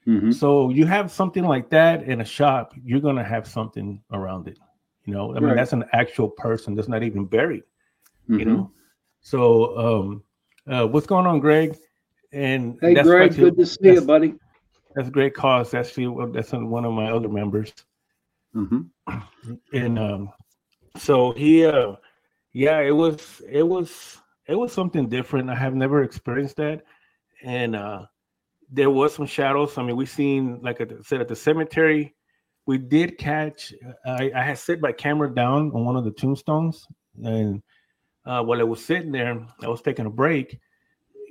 Mhm. 0.06 0.32
So 0.34 0.70
you 0.70 0.86
have 0.86 1.10
something 1.10 1.44
like 1.44 1.70
that 1.70 2.02
in 2.04 2.20
a 2.20 2.24
shop, 2.24 2.72
you're 2.84 3.00
gonna 3.00 3.24
have 3.24 3.46
something 3.46 4.02
around 4.12 4.48
it. 4.48 4.58
You 5.04 5.14
know, 5.14 5.36
I 5.36 5.40
mean 5.40 5.56
that's 5.56 5.72
an 5.72 5.84
actual 5.92 6.28
person 6.28 6.74
that's 6.74 6.88
not 6.88 7.02
even 7.02 7.24
buried 7.24 7.64
Mhm. 8.28 8.38
you 8.38 8.44
know. 8.44 8.70
So, 9.22 9.76
um, 9.78 10.24
uh, 10.66 10.86
what's 10.86 11.06
going 11.06 11.26
on, 11.26 11.40
Greg? 11.40 11.76
And 12.32 12.78
Hey, 12.80 12.94
that's 12.94 13.08
Greg, 13.08 13.34
good 13.34 13.56
to 13.56 13.66
see 13.66 13.78
you, 13.82 13.94
that's, 13.94 14.06
buddy. 14.06 14.34
that's 14.94 15.08
a 15.08 15.10
great 15.10 15.34
cause. 15.34 15.72
Well, 15.72 16.28
that's 16.28 16.52
one 16.52 16.84
of 16.84 16.92
my 16.92 17.10
other 17.10 17.28
members, 17.28 17.72
hmm 18.52 18.82
and 19.72 19.98
um, 19.98 20.32
so 20.96 21.32
he, 21.32 21.64
uh, 21.66 21.96
yeah, 22.52 22.80
it 22.80 22.92
was, 22.92 23.42
it 23.48 23.62
was, 23.66 24.18
it 24.46 24.54
was 24.54 24.72
something 24.72 25.08
different. 25.08 25.50
I 25.50 25.54
have 25.54 25.74
never 25.74 26.02
experienced 26.02 26.56
that, 26.56 26.84
and 27.42 27.74
uh, 27.74 28.06
there 28.70 28.90
was 28.90 29.14
some 29.14 29.26
shadows. 29.26 29.76
I 29.76 29.82
mean, 29.82 29.96
we 29.96 30.06
seen, 30.06 30.60
like 30.62 30.80
I 30.80 30.86
said, 31.02 31.20
at 31.20 31.28
the 31.28 31.36
cemetery, 31.36 32.14
we 32.66 32.78
did 32.78 33.18
catch. 33.18 33.74
I, 34.06 34.30
I 34.34 34.42
had 34.42 34.58
set 34.58 34.80
my 34.80 34.92
camera 34.92 35.32
down 35.34 35.72
on 35.74 35.84
one 35.84 35.96
of 35.96 36.04
the 36.04 36.12
tombstones, 36.12 36.86
and 37.24 37.62
uh, 38.24 38.42
while 38.42 38.60
I 38.60 38.64
was 38.64 38.84
sitting 38.84 39.10
there, 39.12 39.44
I 39.62 39.68
was 39.68 39.82
taking 39.82 40.06
a 40.06 40.10
break. 40.10 40.58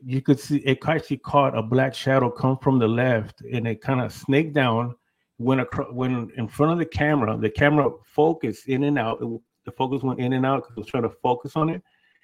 You 0.03 0.21
could 0.21 0.39
see 0.39 0.57
it 0.57 0.79
actually 0.87 1.17
caught 1.17 1.57
a 1.57 1.61
black 1.61 1.93
shadow 1.93 2.29
come 2.29 2.57
from 2.57 2.79
the 2.79 2.87
left, 2.87 3.41
and 3.41 3.67
it 3.67 3.81
kind 3.81 4.01
of 4.01 4.11
snaked 4.11 4.53
down. 4.53 4.95
Went 5.37 5.61
across, 5.61 5.87
went 5.93 6.31
in 6.35 6.49
front 6.49 6.73
of 6.73 6.79
the 6.79 6.85
camera. 6.85 7.37
The 7.37 7.49
camera 7.49 7.89
focused 8.03 8.67
in 8.67 8.83
and 8.83 8.99
out. 8.99 9.21
It- 9.21 9.41
the 9.65 9.71
focus 9.73 10.01
went 10.01 10.19
in 10.19 10.33
and 10.33 10.45
out 10.45 10.63
because 10.63 10.77
it 10.77 10.79
was 10.79 10.87
trying 10.87 11.03
to 11.03 11.15
focus 11.21 11.55
on 11.55 11.69
it, 11.69 11.83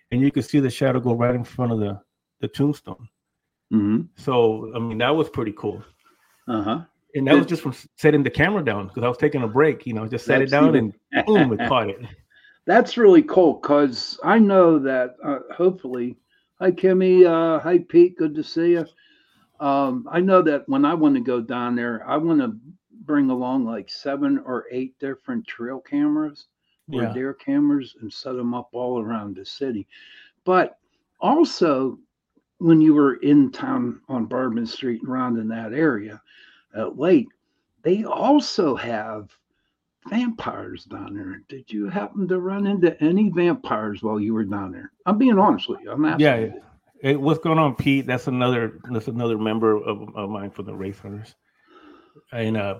and 0.09 0.19
you 0.19 0.31
could 0.31 0.45
see 0.45 0.59
the 0.59 0.69
shadow 0.69 0.99
go 0.99 1.13
right 1.13 1.35
in 1.35 1.43
front 1.43 1.71
of 1.71 1.79
the 1.79 2.01
the 2.39 2.47
tombstone. 2.47 3.07
Hmm 3.71 4.01
So 4.17 4.71
I 4.75 4.79
mean, 4.79 4.97
that 4.99 5.15
was 5.15 5.29
pretty 5.29 5.53
cool. 5.53 5.83
Uh 6.47 6.61
huh. 6.61 6.81
And 7.15 7.27
that 7.27 7.37
was 7.37 7.45
just 7.45 7.61
from 7.61 7.73
setting 7.97 8.23
the 8.23 8.29
camera 8.29 8.63
down 8.63 8.87
because 8.87 9.03
I 9.03 9.07
was 9.07 9.17
taking 9.17 9.43
a 9.43 9.47
break. 9.47 9.85
You 9.85 9.93
know, 9.93 10.07
just 10.07 10.25
set 10.25 10.41
it 10.41 10.51
down 10.51 10.75
and 10.75 10.93
boom, 11.25 11.53
it 11.53 11.65
caught 11.67 11.89
it. 11.89 11.99
That's 12.65 12.97
really 12.97 13.21
cool 13.23 13.53
because 13.53 14.19
I 14.23 14.39
know 14.39 14.79
that 14.79 15.15
uh, 15.23 15.39
hopefully, 15.55 16.17
hi 16.59 16.71
Kimmy, 16.71 17.25
uh, 17.25 17.59
hi 17.59 17.79
Pete, 17.79 18.17
good 18.17 18.35
to 18.35 18.43
see 18.43 18.71
you. 18.71 18.85
Um, 19.59 20.07
I 20.11 20.19
know 20.19 20.41
that 20.41 20.67
when 20.67 20.83
I 20.83 20.93
want 20.93 21.15
to 21.15 21.21
go 21.21 21.39
down 21.41 21.75
there, 21.75 22.03
I 22.07 22.17
want 22.17 22.39
to 22.41 22.57
bring 23.05 23.29
along 23.29 23.65
like 23.65 23.89
seven 23.89 24.39
or 24.39 24.65
eight 24.71 24.97
different 24.99 25.47
trail 25.47 25.79
cameras 25.79 26.47
or 26.91 27.03
Yeah. 27.03 27.13
deer 27.13 27.33
cameras 27.33 27.95
and 28.01 28.11
set 28.11 28.33
them 28.35 28.53
up 28.53 28.69
all 28.73 28.99
around 28.99 29.35
the 29.35 29.45
city. 29.45 29.87
But 30.43 30.77
also, 31.19 31.97
when 32.59 32.81
you 32.81 32.93
were 32.93 33.15
in 33.15 33.51
town 33.51 34.01
on 34.07 34.25
Bourbon 34.25 34.65
Street 34.65 35.01
and 35.01 35.09
around 35.09 35.37
in 35.37 35.47
that 35.49 35.73
area 35.73 36.21
at 36.75 36.97
late, 36.97 37.27
they 37.83 38.03
also 38.03 38.75
have 38.75 39.29
vampires 40.07 40.85
down 40.85 41.13
there. 41.15 41.41
Did 41.49 41.71
you 41.71 41.89
happen 41.89 42.27
to 42.27 42.39
run 42.39 42.67
into 42.67 43.01
any 43.03 43.29
vampires 43.29 44.03
while 44.03 44.19
you 44.19 44.33
were 44.33 44.43
down 44.43 44.71
there? 44.71 44.91
I'm 45.05 45.17
being 45.17 45.39
honest 45.39 45.69
with 45.69 45.81
you. 45.81 45.91
I'm 45.91 46.05
asking. 46.05 46.25
Yeah. 46.25 46.47
Hey, 47.01 47.15
what's 47.15 47.39
going 47.39 47.59
on, 47.59 47.75
Pete? 47.75 48.07
That's 48.07 48.27
another 48.27 48.79
that's 48.91 49.07
another 49.07 49.37
member 49.37 49.75
of, 49.75 50.15
of 50.15 50.29
mine 50.29 50.49
for 50.49 50.63
the 50.63 50.73
Wraith 50.73 51.01
Hunters. 51.01 51.35
And 52.31 52.57
uh 52.57 52.79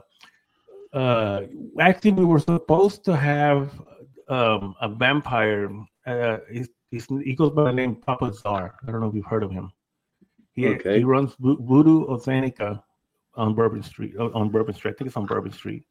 uh 0.94 1.42
actually 1.80 2.12
we 2.12 2.26
were 2.26 2.40
supposed 2.40 3.04
to 3.06 3.16
have 3.16 3.72
um 4.30 4.74
a 4.82 4.90
vampire 4.90 5.70
uh 6.08 6.38
he's, 6.52 6.70
he's, 6.92 7.06
he 7.08 7.36
goes 7.36 7.52
by 7.52 7.64
the 7.66 7.72
name 7.74 7.96
Papa 7.96 8.32
Czar. 8.34 8.76
I 8.88 8.92
don't 8.92 9.02
know 9.02 9.08
if 9.10 9.16
you've 9.16 9.26
heard 9.26 9.44
of 9.44 9.52
him. 9.52 9.72
He, 10.54 10.68
Okay. 10.68 11.00
he 11.00 11.04
runs 11.04 11.34
Voodoo 11.40 12.06
Authentica 12.08 12.82
on 13.36 13.54
Bourbon 13.54 13.84
Street 13.84 14.14
uh, 14.18 14.30
on 14.34 14.50
Bourbon 14.50 14.74
Street. 14.74 14.92
I 14.92 14.96
think 14.96 15.08
it's 15.10 15.18
on 15.18 15.26
Bourbon 15.26 15.52
Street 15.52 15.84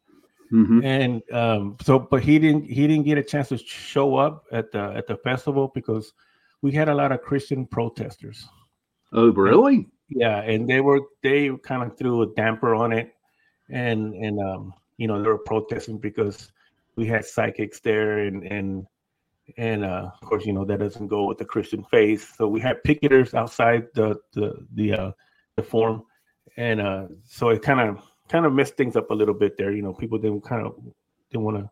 Mhm. 0.53 0.85
and 0.85 1.23
um 1.33 1.77
so 1.83 1.99
but 1.99 2.23
he 2.23 2.39
didn't 2.39 2.65
he 2.65 2.87
didn't 2.87 3.05
get 3.07 3.17
a 3.17 3.23
chance 3.23 3.49
to 3.49 3.57
show 3.57 4.15
up 4.17 4.45
at 4.53 4.71
the 4.73 4.93
at 4.95 5.07
the 5.07 5.17
festival 5.17 5.73
because 5.75 6.13
we 6.61 6.71
had 6.71 6.91
a 6.91 6.95
lot 6.95 7.13
of 7.13 7.23
christian 7.23 7.67
protesters 7.67 8.47
Oh, 9.15 9.33
really? 9.33 9.89
yeah 10.11 10.43
and 10.43 10.69
they 10.69 10.83
were 10.83 11.01
they 11.23 11.49
kind 11.63 11.83
of 11.83 11.97
threw 11.97 12.23
a 12.23 12.27
damper 12.35 12.75
on 12.75 12.93
it 12.93 13.15
and 13.71 14.15
and 14.15 14.39
um 14.39 14.75
you 14.99 15.09
know 15.09 15.21
they 15.23 15.29
were 15.29 15.39
protesting 15.39 15.97
because 15.99 16.53
we 16.97 17.07
had 17.07 17.25
psychics 17.25 17.81
there 17.81 18.19
and 18.27 18.45
and 18.45 18.87
and 19.57 19.85
uh 19.85 20.11
of 20.21 20.29
course 20.29 20.47
you 20.47 20.53
know 20.53 20.65
that 20.65 20.79
doesn't 20.79 21.09
go 21.09 21.25
with 21.25 21.39
the 21.39 21.45
christian 21.45 21.85
faith. 21.91 22.35
So 22.37 22.49
we 22.49 22.61
had 22.61 22.83
picketers 22.87 23.35
outside 23.35 23.89
the 23.95 24.19
the 24.33 24.67
the 24.75 24.93
uh 24.93 25.13
the 25.57 25.63
forum. 25.63 26.03
And 26.57 26.81
uh 26.81 27.07
so 27.25 27.51
it 27.51 27.63
kind 27.63 27.81
of 27.81 28.03
kind 28.29 28.47
of 28.47 28.53
messed 28.53 28.77
things 28.77 28.97
up 28.97 29.11
a 29.11 29.15
little 29.15 29.35
bit 29.35 29.57
there. 29.59 29.73
You 29.73 29.83
know 29.83 29.93
people 29.93 30.19
didn't 30.19 30.43
kind 30.43 30.67
of 30.67 30.75
didn't 31.31 31.45
want 31.45 31.59
to 31.59 31.71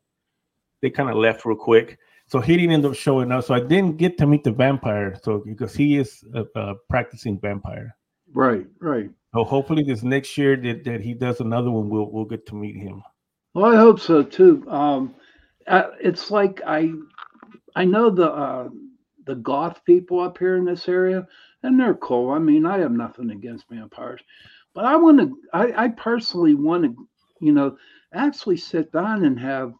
they 0.82 0.90
kind 0.90 1.08
of 1.08 1.16
left 1.16 1.44
real 1.44 1.56
quick. 1.56 1.98
So 2.26 2.40
he 2.40 2.56
didn't 2.56 2.72
end 2.72 2.86
up 2.86 2.94
showing 2.94 3.30
up. 3.30 3.44
So 3.44 3.54
i 3.54 3.60
didn't 3.60 3.96
get 3.96 4.18
to 4.18 4.26
meet 4.26 4.42
the 4.44 4.52
vampire. 4.52 5.18
So 5.22 5.42
because 5.46 5.74
he 5.74 5.96
is 5.96 6.24
a, 6.34 6.44
a 6.56 6.74
practicing 6.88 7.38
vampire. 7.38 7.96
Right, 8.34 8.66
right. 8.80 9.10
so 9.34 9.44
hopefully 9.44 9.82
this 9.82 10.02
next 10.02 10.38
year 10.38 10.56
that, 10.56 10.84
that 10.84 11.02
he 11.02 11.12
does 11.12 11.40
another 11.40 11.70
one 11.70 11.90
we'll 11.90 12.10
we'll 12.10 12.24
get 12.24 12.46
to 12.46 12.54
meet 12.54 12.76
him. 12.76 13.02
Well, 13.54 13.66
I 13.66 13.76
hope 13.76 14.00
so 14.00 14.22
too. 14.22 14.64
Um, 14.68 15.14
uh, 15.66 15.90
it's 16.00 16.30
like 16.30 16.62
I, 16.66 16.92
I 17.76 17.84
know 17.84 18.10
the 18.10 18.30
uh, 18.30 18.68
the 19.26 19.36
goth 19.36 19.84
people 19.84 20.20
up 20.20 20.38
here 20.38 20.56
in 20.56 20.64
this 20.64 20.88
area, 20.88 21.26
and 21.62 21.78
they're 21.78 21.94
cool. 21.94 22.30
I 22.30 22.38
mean, 22.38 22.66
I 22.66 22.78
have 22.78 22.92
nothing 22.92 23.30
against 23.30 23.68
vampires, 23.70 24.20
but 24.74 24.84
I 24.84 24.96
want 24.96 25.18
to. 25.20 25.36
I, 25.52 25.84
I 25.84 25.88
personally 25.88 26.54
want 26.54 26.84
to, 26.84 27.08
you 27.40 27.52
know, 27.52 27.76
actually 28.14 28.56
sit 28.56 28.92
down 28.92 29.24
and 29.24 29.38
have 29.40 29.74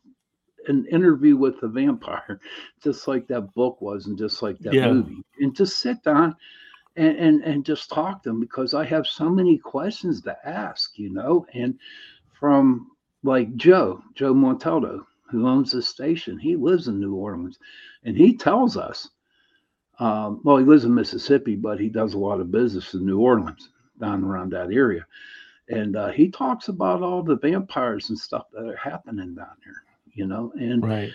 an 0.69 0.87
interview 0.87 1.37
with 1.37 1.61
the 1.61 1.69
vampire, 1.69 2.41
just 2.83 3.09
like 3.09 3.27
that 3.29 3.53
book 3.55 3.81
was, 3.81 4.07
and 4.07 4.19
just 4.19 4.43
like 4.43 4.61
that 4.63 4.77
Yeah. 4.77 4.83
movie, 4.83 5.23
and 5.41 5.55
just 5.57 5.79
sit 5.79 6.03
down. 6.03 6.37
And, 6.97 7.17
and 7.17 7.43
and 7.45 7.65
just 7.65 7.89
talk 7.91 8.23
to 8.23 8.29
them 8.31 8.41
because 8.41 8.75
I 8.75 8.85
have 8.85 9.07
so 9.07 9.31
many 9.31 9.57
questions 9.59 10.21
to 10.23 10.37
ask, 10.47 10.99
you 10.99 11.11
know, 11.13 11.47
and 11.55 11.79
from 12.39 12.91
like 13.23 13.55
Joe, 13.57 14.03
Joe 14.15 14.35
Montaldo, 14.35 15.05
who 15.33 15.49
owns 15.49 15.73
this 15.73 15.89
station. 15.89 16.39
He 16.39 16.55
lives 16.55 16.87
in 16.87 17.01
New 17.01 17.15
Orleans, 17.15 17.59
and 18.05 18.17
he 18.17 18.37
tells 18.37 18.77
us. 18.77 19.09
Um, 19.99 20.41
well, 20.43 20.57
he 20.57 20.65
lives 20.65 20.85
in 20.85 20.95
Mississippi, 20.95 21.55
but 21.55 21.79
he 21.79 21.89
does 21.89 22.15
a 22.15 22.19
lot 22.19 22.41
of 22.41 22.51
business 22.51 22.95
in 22.95 23.05
New 23.07 23.21
Orleans, 23.21 23.71
down 24.01 24.25
around 24.25 24.51
that 24.53 24.73
area, 24.73 25.07
and 25.69 25.97
uh, 25.97 26.09
he 26.09 26.31
talks 26.31 26.69
about 26.69 27.03
all 27.03 27.23
the 27.23 27.37
vampires 27.37 28.09
and 28.09 28.19
stuff 28.19 28.47
that 28.53 28.67
are 28.67 28.77
happening 28.77 29.35
down 29.35 29.57
there. 29.65 29.83
You 30.15 30.27
know, 30.27 30.53
and 30.59 30.85
right 30.85 31.13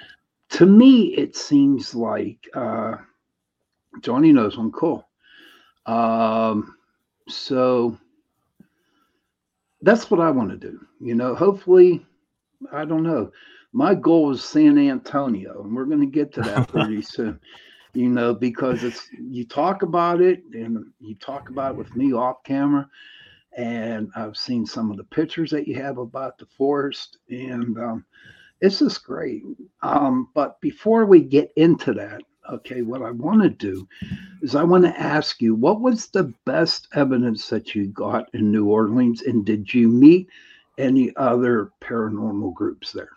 to 0.49 0.65
me, 0.65 1.13
it 1.15 1.35
seems 1.35 1.93
like 1.93 2.47
uh, 2.53 2.95
Johnny 4.01 4.31
knows 4.31 4.57
one 4.57 4.71
cool. 4.71 5.07
Um, 5.85 6.75
so 7.27 7.97
that's 9.81 10.09
what 10.09 10.19
I 10.19 10.31
want 10.31 10.49
to 10.49 10.57
do. 10.57 10.79
You 10.99 11.15
know, 11.15 11.35
hopefully, 11.35 12.05
I 12.71 12.85
don't 12.85 13.03
know. 13.03 13.31
My 13.73 13.95
goal 13.95 14.31
is 14.31 14.43
San 14.43 14.77
Antonio, 14.77 15.63
and 15.63 15.75
we're 15.75 15.85
going 15.85 15.99
to 16.01 16.05
get 16.05 16.33
to 16.33 16.41
that 16.41 16.67
pretty 16.69 17.01
soon. 17.01 17.39
you 17.93 18.09
know, 18.09 18.33
because 18.33 18.83
it's 18.83 19.07
you 19.19 19.45
talk 19.45 19.81
about 19.81 20.21
it 20.21 20.43
and 20.53 20.85
you 20.99 21.15
talk 21.15 21.49
about 21.49 21.71
it 21.71 21.77
with 21.77 21.95
me 21.95 22.13
off 22.13 22.43
camera, 22.43 22.87
and 23.57 24.09
I've 24.15 24.37
seen 24.37 24.65
some 24.65 24.91
of 24.91 24.97
the 24.97 25.03
pictures 25.03 25.49
that 25.51 25.67
you 25.67 25.75
have 25.75 25.97
about 25.97 26.37
the 26.37 26.45
forest, 26.45 27.17
and 27.29 27.77
um, 27.77 28.05
it's 28.61 28.79
just 28.79 29.03
great. 29.03 29.43
Um, 29.81 30.29
but 30.33 30.59
before 30.61 31.05
we 31.05 31.21
get 31.21 31.51
into 31.55 31.93
that, 31.93 32.21
okay, 32.51 32.81
what 32.81 33.01
I 33.01 33.11
want 33.11 33.41
to 33.43 33.49
do 33.49 33.87
is 34.41 34.55
I 34.55 34.63
want 34.63 34.83
to 34.85 34.99
ask 34.99 35.41
you, 35.41 35.55
what 35.55 35.81
was 35.81 36.07
the 36.07 36.33
best 36.45 36.87
evidence 36.93 37.49
that 37.49 37.75
you 37.75 37.87
got 37.87 38.29
in 38.33 38.51
New 38.51 38.67
Orleans, 38.67 39.23
and 39.23 39.45
did 39.45 39.73
you 39.73 39.87
meet 39.87 40.29
any 40.77 41.15
other 41.15 41.71
paranormal 41.81 42.53
groups 42.53 42.91
there? 42.91 43.09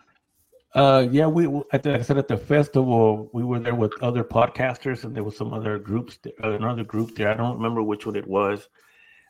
Uh, 0.73 1.05
yeah, 1.11 1.27
we 1.27 1.47
at 1.73 1.83
the, 1.83 1.95
I 1.95 2.01
said 2.01 2.17
at 2.17 2.29
the 2.29 2.37
festival 2.37 3.29
we 3.33 3.43
were 3.43 3.59
there 3.59 3.75
with 3.75 3.91
other 4.01 4.23
podcasters, 4.23 5.03
and 5.03 5.13
there 5.13 5.23
was 5.23 5.35
some 5.35 5.53
other 5.53 5.77
groups, 5.77 6.17
uh, 6.41 6.51
another 6.51 6.85
group 6.85 7.15
there. 7.15 7.29
I 7.29 7.33
don't 7.33 7.57
remember 7.57 7.83
which 7.83 8.05
one 8.05 8.15
it 8.15 8.25
was, 8.25 8.69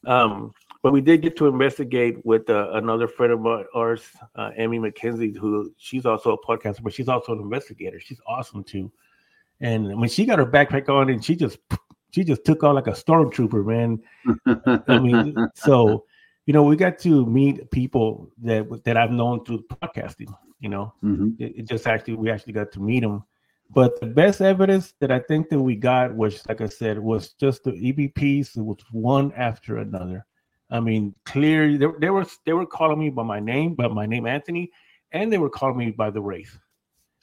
um, 0.05 0.53
but 0.83 0.93
we 0.93 1.01
did 1.01 1.24
get 1.24 1.36
to 1.38 1.48
investigate 1.48 2.24
with 2.24 2.48
uh, 2.48 2.74
another 2.74 3.07
friend 3.07 3.33
of 3.33 3.65
ours, 3.75 4.03
uh, 4.36 4.51
Amy 4.57 4.77
McKenzie, 4.77 5.36
who 5.36 5.74
she's 5.77 6.05
also 6.05 6.33
a 6.33 6.45
podcaster, 6.45 6.83
but 6.83 6.93
she's 6.93 7.10
also 7.10 7.33
an 7.33 7.39
investigator. 7.39 8.00
She's 8.00 8.21
awesome 8.27 8.63
too. 8.63 8.91
And 9.62 10.00
when 10.00 10.10
she 10.10 10.25
got 10.25 10.38
her 10.38 10.45
backpack 10.45 10.89
on, 10.89 11.10
and 11.10 11.25
she 11.25 11.36
just 11.36 11.57
she 12.12 12.24
just 12.24 12.45
took 12.45 12.63
on 12.63 12.75
like 12.75 12.88
a 12.88 12.91
stormtrooper, 12.91 13.65
man. 13.65 14.83
I 14.88 15.00
mean, 15.00 15.36
so 15.55 16.05
you 16.45 16.53
know, 16.53 16.62
we 16.62 16.75
got 16.75 17.00
to 17.00 17.25
meet 17.25 17.71
people 17.71 18.29
that 18.43 18.83
that 18.83 18.95
I've 18.95 19.12
known 19.12 19.43
through 19.43 19.65
podcasting 19.81 20.31
you 20.62 20.70
know 20.70 20.94
mm-hmm. 21.03 21.30
it, 21.39 21.58
it, 21.58 21.68
just 21.68 21.88
actually 21.88 22.13
we 22.13 22.30
actually 22.30 22.53
got 22.53 22.72
to 22.72 22.80
meet 22.80 23.03
him. 23.03 23.24
But 23.74 24.00
the 24.01 24.06
best 24.06 24.41
evidence 24.41 24.94
that 25.00 25.12
i 25.12 25.20
think 25.20 25.50
that 25.50 25.60
we 25.60 25.75
got 25.75 26.13
was 26.15 26.46
like 26.48 26.62
i 26.62 26.68
said 26.68 27.00
was 27.00 27.34
just 27.34 27.63
the 27.63 27.72
evps 27.72 28.58
it 28.58 28.62
was 28.62 28.77
one 28.91 29.34
after 29.36 29.77
another. 29.77 30.25
I 30.70 30.80
mean 30.80 31.13
clear 31.25 31.77
they, 31.77 31.88
they 32.00 32.10
were 32.10 32.25
they 32.46 32.53
were 32.53 32.65
calling 32.65 33.00
me 33.00 33.10
by 33.10 33.24
my 33.24 33.39
name 33.39 33.75
by 33.75 33.88
my 33.88 34.06
name 34.06 34.25
anthony 34.25 34.72
and 35.12 35.32
they 35.32 35.38
were 35.38 35.50
calling 35.50 35.77
me 35.77 35.91
by 35.91 36.10
the 36.12 36.22
wraith 36.22 36.58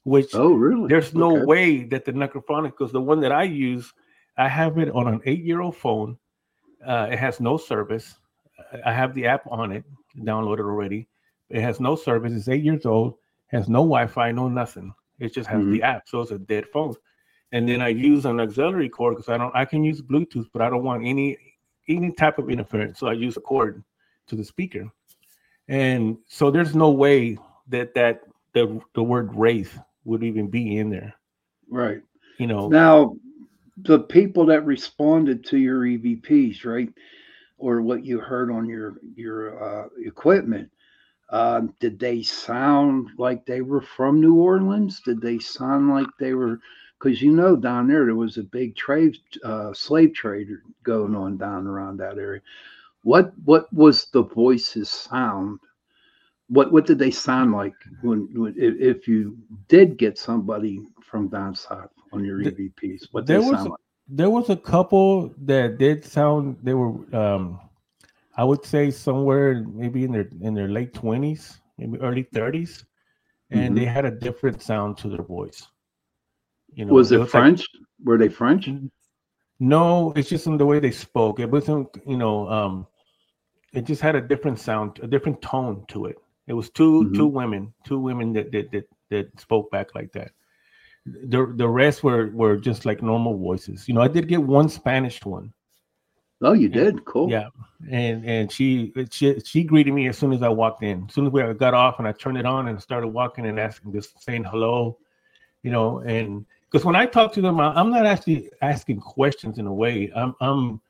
which 0.04 0.34
oh 0.34 0.52
really? 0.52 0.88
there's 0.88 1.14
no 1.14 1.36
okay. 1.36 1.44
way 1.44 1.84
that 1.84 2.04
the 2.04 2.12
necrophonic 2.12 2.72
because 2.72 2.92
the 2.92 3.00
one 3.00 3.20
that 3.20 3.32
i 3.32 3.42
use 3.42 3.92
i 4.36 4.48
have 4.48 4.78
it 4.78 4.90
on 4.90 5.08
an 5.08 5.20
eight 5.26 5.44
year 5.44 5.60
old 5.60 5.76
phone. 5.76 6.16
Uh, 6.86 7.08
it 7.10 7.18
has 7.18 7.40
no 7.40 7.56
service. 7.56 8.14
I 8.86 8.92
have 8.92 9.14
the 9.14 9.26
app 9.26 9.46
on 9.50 9.72
it 9.72 9.84
downloaded 10.20 10.60
already. 10.60 11.08
It 11.50 11.60
has 11.60 11.80
no 11.80 11.96
service. 11.96 12.32
It's 12.32 12.48
eight 12.48 12.62
years 12.62 12.86
old 12.86 13.14
has 13.48 13.68
no 13.68 13.78
Wi-Fi, 13.78 14.32
no 14.32 14.48
nothing. 14.48 14.94
It 15.18 15.34
just 15.34 15.48
has 15.48 15.60
mm-hmm. 15.60 15.72
the 15.72 15.82
app, 15.82 16.08
so 16.08 16.20
it's 16.20 16.30
a 16.30 16.38
dead 16.38 16.66
phone. 16.72 16.94
And 17.52 17.68
then 17.68 17.80
I 17.80 17.88
use 17.88 18.24
an 18.24 18.40
auxiliary 18.40 18.88
cord 18.88 19.16
because 19.16 19.28
I 19.28 19.38
don't. 19.38 19.54
I 19.54 19.64
can 19.64 19.82
use 19.82 20.02
Bluetooth, 20.02 20.46
but 20.52 20.62
I 20.62 20.70
don't 20.70 20.84
want 20.84 21.04
any 21.04 21.36
any 21.88 22.12
type 22.12 22.38
of 22.38 22.50
interference. 22.50 22.98
So 22.98 23.06
I 23.06 23.14
use 23.14 23.36
a 23.36 23.40
cord 23.40 23.82
to 24.26 24.36
the 24.36 24.44
speaker, 24.44 24.86
and 25.66 26.18
so 26.26 26.50
there's 26.50 26.74
no 26.74 26.90
way 26.90 27.38
that 27.68 27.94
that 27.94 28.20
the 28.52 28.80
the 28.94 29.02
word 29.02 29.34
wraith 29.34 29.78
would 30.04 30.22
even 30.22 30.48
be 30.48 30.78
in 30.78 30.90
there. 30.90 31.14
Right. 31.70 32.02
You 32.38 32.46
know. 32.46 32.68
Now, 32.68 33.16
the 33.78 34.00
people 34.00 34.44
that 34.46 34.64
responded 34.64 35.44
to 35.46 35.58
your 35.58 35.82
EVPs, 35.82 36.64
right, 36.64 36.92
or 37.56 37.80
what 37.82 38.04
you 38.04 38.20
heard 38.20 38.50
on 38.50 38.68
your 38.68 38.96
your 39.14 39.62
uh, 39.62 39.88
equipment, 40.04 40.70
um, 41.30 41.74
did 41.78 41.98
they 41.98 42.22
sound 42.22 43.10
like 43.18 43.44
they 43.44 43.60
were 43.60 43.82
from 43.82 44.20
New 44.20 44.36
Orleans? 44.36 45.00
Did 45.00 45.20
they 45.20 45.38
sound 45.38 45.90
like 45.90 46.06
they 46.18 46.34
were? 46.34 46.60
Because 46.98 47.20
you 47.20 47.32
know, 47.32 47.54
down 47.54 47.86
there 47.86 48.06
there 48.06 48.14
was 48.14 48.38
a 48.38 48.42
big 48.42 48.74
trade, 48.74 49.16
uh, 49.44 49.72
slave 49.72 50.14
trade 50.14 50.48
going 50.82 51.14
on 51.14 51.36
down 51.36 51.66
around 51.66 51.98
that 51.98 52.18
area. 52.18 52.40
What 53.02 53.32
what 53.44 53.72
was 53.72 54.06
the 54.06 54.22
voices 54.22 54.88
sound? 54.88 55.60
What 56.48 56.72
what 56.72 56.86
did 56.86 56.98
they 56.98 57.10
sound 57.10 57.52
like 57.52 57.74
when, 58.00 58.28
when 58.32 58.54
if 58.56 59.06
you 59.06 59.36
did 59.68 59.98
get 59.98 60.18
somebody 60.18 60.80
from 61.02 61.28
down 61.28 61.54
south 61.54 61.90
on 62.12 62.24
your 62.24 62.38
EVPs? 62.38 63.08
What 63.12 63.26
there 63.26 63.42
was 63.42 63.66
a, 63.66 63.68
like? 63.68 63.80
there 64.08 64.30
was 64.30 64.48
a 64.48 64.56
couple 64.56 65.34
that 65.42 65.76
did 65.76 66.06
sound. 66.06 66.56
They 66.62 66.74
were 66.74 66.94
um, 67.14 67.60
I 68.38 68.44
would 68.44 68.64
say 68.64 68.92
somewhere 68.92 69.64
maybe 69.66 70.04
in 70.04 70.12
their 70.12 70.28
in 70.40 70.54
their 70.54 70.68
late 70.68 70.94
twenties, 70.94 71.60
maybe 71.76 71.98
early 72.00 72.22
thirties, 72.32 72.84
and 73.50 73.60
mm-hmm. 73.60 73.74
they 73.74 73.84
had 73.84 74.04
a 74.04 74.12
different 74.12 74.62
sound 74.62 74.96
to 74.98 75.08
their 75.08 75.24
voice. 75.24 75.66
You 76.72 76.84
know, 76.84 76.92
was 76.92 77.10
it, 77.10 77.20
it 77.20 77.28
French? 77.28 77.66
Like, 77.74 77.82
Were 78.04 78.16
they 78.16 78.28
French? 78.28 78.70
No, 79.58 80.12
it's 80.14 80.28
just 80.28 80.46
in 80.46 80.56
the 80.56 80.64
way 80.64 80.78
they 80.78 80.92
spoke. 80.92 81.40
It 81.40 81.50
wasn't, 81.50 81.88
you 82.06 82.16
know, 82.16 82.48
um, 82.48 82.86
it 83.72 83.84
just 83.84 84.00
had 84.00 84.14
a 84.14 84.20
different 84.20 84.60
sound, 84.60 85.00
a 85.02 85.08
different 85.08 85.42
tone 85.42 85.84
to 85.88 86.06
it. 86.06 86.16
It 86.46 86.52
was 86.52 86.70
2 86.70 86.82
mm-hmm. 86.82 87.14
two 87.14 87.26
women, 87.26 87.74
two 87.84 87.98
women 87.98 88.32
that, 88.34 88.52
that 88.52 88.70
that 88.70 88.88
that 89.10 89.40
spoke 89.40 89.68
back 89.72 89.96
like 89.96 90.12
that. 90.12 90.30
The 91.06 91.52
the 91.56 91.68
rest 91.68 92.04
were 92.04 92.30
were 92.30 92.56
just 92.56 92.86
like 92.86 93.02
normal 93.02 93.36
voices. 93.36 93.88
You 93.88 93.94
know, 93.94 94.00
I 94.00 94.08
did 94.08 94.28
get 94.28 94.40
one 94.40 94.68
Spanish 94.68 95.24
one 95.24 95.52
Oh, 96.40 96.52
you 96.52 96.68
did? 96.68 97.04
Cool. 97.04 97.30
Yeah, 97.30 97.48
and 97.90 98.24
and 98.24 98.52
she 98.52 98.92
she 99.10 99.40
she 99.40 99.64
greeted 99.64 99.92
me 99.92 100.08
as 100.08 100.16
soon 100.16 100.32
as 100.32 100.42
I 100.42 100.48
walked 100.48 100.82
in. 100.82 101.06
As 101.08 101.14
soon 101.14 101.26
as 101.26 101.32
we 101.32 101.42
got 101.54 101.74
off 101.74 101.98
and 101.98 102.06
I 102.06 102.12
turned 102.12 102.38
it 102.38 102.46
on 102.46 102.68
and 102.68 102.80
started 102.80 103.08
walking 103.08 103.46
and 103.46 103.58
asking, 103.58 103.92
just 103.92 104.22
saying 104.22 104.44
hello, 104.44 104.98
you 105.62 105.70
know, 105.70 105.98
and 106.00 106.46
because 106.70 106.84
when 106.84 106.94
I 106.94 107.06
talk 107.06 107.32
to 107.32 107.40
them, 107.40 107.60
I'm 107.60 107.90
not 107.90 108.06
actually 108.06 108.50
asking 108.62 109.00
questions 109.00 109.58
in 109.58 109.66
a 109.66 109.72
way. 109.74 110.12
I'm 110.14 110.34
I'm 110.40 110.80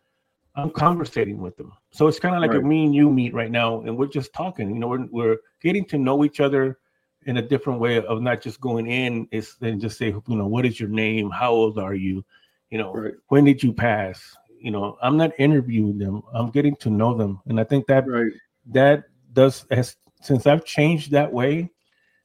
I'm 0.55 0.71
conversating 0.71 1.39
with 1.39 1.57
them. 1.57 1.73
So 1.93 2.09
it's 2.09 2.19
kind 2.19 2.35
of 2.35 2.43
like 2.43 2.51
right. 2.51 2.61
a 2.61 2.63
me 2.63 2.85
and 2.85 2.95
you 2.95 3.09
meet 3.09 3.33
right 3.33 3.51
now, 3.51 3.81
and 3.83 3.97
we're 3.97 4.07
just 4.07 4.33
talking. 4.33 4.69
You 4.69 4.79
know, 4.81 4.89
we're 4.89 5.07
we're 5.11 5.37
getting 5.63 5.85
to 5.87 5.99
know 5.99 6.25
each 6.25 6.41
other 6.41 6.79
in 7.27 7.37
a 7.37 7.43
different 7.43 7.79
way 7.79 8.03
of 8.03 8.23
not 8.23 8.41
just 8.41 8.61
going 8.61 8.87
in 8.87 9.29
is 9.31 9.55
and 9.61 9.81
just 9.81 9.99
say, 9.99 10.09
you 10.09 10.37
know, 10.37 10.47
what 10.47 10.67
is 10.67 10.81
your 10.81 10.89
name? 10.89 11.31
How 11.31 11.53
old 11.53 11.79
are 11.79 11.95
you? 11.95 12.25
You 12.71 12.79
know, 12.79 12.93
right. 12.93 13.15
when 13.29 13.45
did 13.45 13.63
you 13.63 13.73
pass? 13.73 14.37
You 14.61 14.71
know 14.71 14.97
i'm 15.03 15.17
not 15.17 15.33
interviewing 15.39 15.99
them. 15.99 16.23
I'm 16.33 16.51
getting 16.51 16.77
to 16.77 16.91
know 16.91 17.15
them. 17.15 17.41
And 17.47 17.61
i 17.61 17.65
think 17.65 17.87
that 17.87 18.09
right. 18.09 18.33
that 18.67 19.05
does 19.33 19.65
has 19.71 19.97
since 20.21 20.47
i've 20.47 20.65
changed 20.65 21.11
that 21.13 21.33
way 21.33 21.71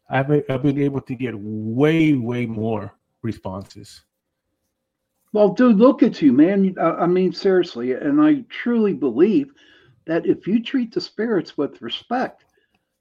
I've, 0.10 0.30
I've 0.50 0.62
been 0.62 0.82
able 0.82 1.02
to 1.02 1.16
get 1.16 1.34
way 1.36 2.14
way 2.14 2.46
more 2.46 2.94
responses. 3.22 4.04
Well 5.32 5.50
dude 5.50 5.78
look 5.78 6.04
at 6.04 6.22
you 6.22 6.34
man. 6.34 6.76
I 6.80 7.08
mean 7.08 7.34
seriously 7.34 7.94
and 7.94 8.22
i 8.22 8.44
truly 8.50 8.94
believe 8.94 9.52
that 10.06 10.26
if 10.26 10.48
you 10.48 10.62
treat 10.62 10.94
the 10.94 11.02
spirits 11.02 11.58
with 11.58 11.82
respect 11.82 12.46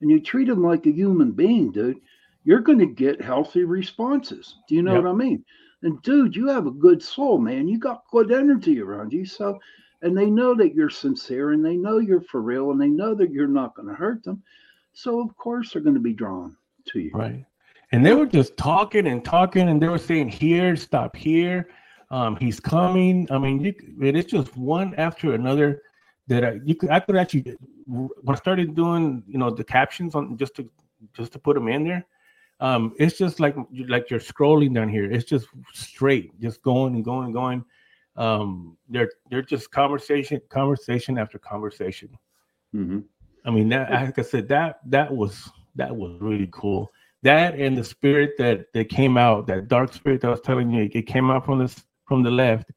and 0.01 0.11
you 0.11 0.21
treat 0.21 0.49
them 0.49 0.63
like 0.63 0.87
a 0.87 0.93
human 0.93 1.33
being 1.33 1.73
dude 1.73 2.01
you're 2.45 2.61
going 2.61 2.79
to 2.81 2.87
get 2.87 3.23
healthy 3.23 3.63
responses. 3.63 4.57
Do 4.69 4.75
you 4.75 4.83
know 4.83 4.95
yep. 4.95 5.05
what 5.05 5.11
i 5.11 5.15
mean 5.15 5.45
and 5.83 6.01
dude, 6.03 6.37
you 6.37 6.49
have 6.49 6.67
a 6.67 6.71
good 6.71 7.03
soul, 7.03 7.39
man. 7.39 7.69
You 7.69 7.79
got 7.79 8.05
good 8.11 8.33
energy 8.33 8.81
around 8.81 9.13
you. 9.13 9.25
So, 9.25 9.59
and 10.03 10.17
they 10.17 10.27
know 10.27 10.55
that 10.55 10.75
you're 10.75 10.91
sincere 10.91 11.53
and 11.53 11.65
they 11.65 11.77
know 11.77 11.99
you're 11.99 12.21
for 12.21 12.41
real 12.41 12.71
and 12.71 12.81
they 12.81 12.89
know 12.89 13.15
that 13.15 13.33
you're 13.33 13.47
not 13.47 13.75
going 13.75 13.89
to 13.89 13.95
hurt 13.95 14.23
them. 14.25 14.43
So, 14.93 15.21
of 15.21 15.37
course, 15.37 15.73
they're 15.73 15.83
going 15.83 15.95
to 15.95 16.01
be 16.01 16.13
drawn 16.13 16.57
to 16.89 17.01
you. 17.01 17.11
Right. 17.13 17.45
And 17.93 18.05
they 18.05 18.15
were 18.15 18.27
just 18.27 18.57
talking 18.57 19.07
and 19.07 19.25
talking 19.25 19.69
and 19.69 19.81
they 19.81 19.89
were 19.89 19.99
saying, 19.99 20.29
here, 20.29 20.77
stop 20.77 21.15
here. 21.15 21.69
Um, 22.11 22.37
he's 22.37 22.61
coming. 22.61 23.27
I 23.31 23.39
mean, 23.39 23.61
you, 23.61 23.75
it's 24.01 24.31
just 24.31 24.57
one 24.57 24.95
after 24.97 25.35
another 25.35 25.83
that 26.29 26.45
I, 26.45 26.61
you 26.65 26.75
could, 26.75 26.91
I 26.91 27.01
could 27.01 27.17
actually, 27.17 27.57
when 27.87 28.11
I 28.29 28.35
started 28.35 28.75
doing, 28.75 29.23
you 29.27 29.39
know, 29.39 29.51
the 29.51 29.65
captions 29.65 30.15
on 30.15 30.37
just 30.37 30.55
to, 30.57 30.69
just 31.15 31.33
to 31.33 31.39
put 31.39 31.55
them 31.55 31.69
in 31.69 31.85
there, 31.85 32.07
um, 32.63 32.95
it's 32.97 33.19
just 33.19 33.41
like 33.41 33.57
like 33.89 34.09
you're 34.09 34.21
scrolling 34.21 34.73
down 34.73 34.89
here. 34.89 35.11
It's 35.11 35.25
just 35.25 35.49
straight, 35.75 36.41
just 36.41 36.63
going 36.63 36.95
and 36.95 37.05
going 37.05 37.25
and 37.25 37.35
going. 37.35 37.65
Um, 38.15 38.79
they're 38.89 39.11
they're 39.29 39.43
just 39.43 39.73
conversation, 39.73 40.41
conversation 40.49 41.19
after 41.19 41.41
conversation. 41.41 42.11
Mm-hmm. 42.73 43.01
I 43.45 43.51
mean, 43.51 43.69
that 43.71 43.91
like 43.91 44.17
I 44.17 44.23
said, 44.23 44.47
that 44.49 44.79
that 44.87 45.13
was 45.13 45.51
that 45.75 45.95
was 45.95 46.21
really 46.21 46.49
cool. 46.53 46.93
That 47.25 47.57
and 47.57 47.77
the 47.77 47.83
spirit 47.83 48.35
that 48.39 48.73
that 48.75 48.89
came 48.89 49.19
out, 49.19 49.49
that 49.49 49.67
dark 49.67 49.93
spirit 49.93 50.21
that 50.21 50.29
I 50.29 50.31
was 50.31 50.41
telling 50.41 50.71
you, 50.71 50.89
it 50.95 51.07
came 51.09 51.33
out 51.33 51.45
from 51.45 51.59
this 51.59 51.85
from 52.07 52.23
the 52.23 52.31
left. 52.31 52.71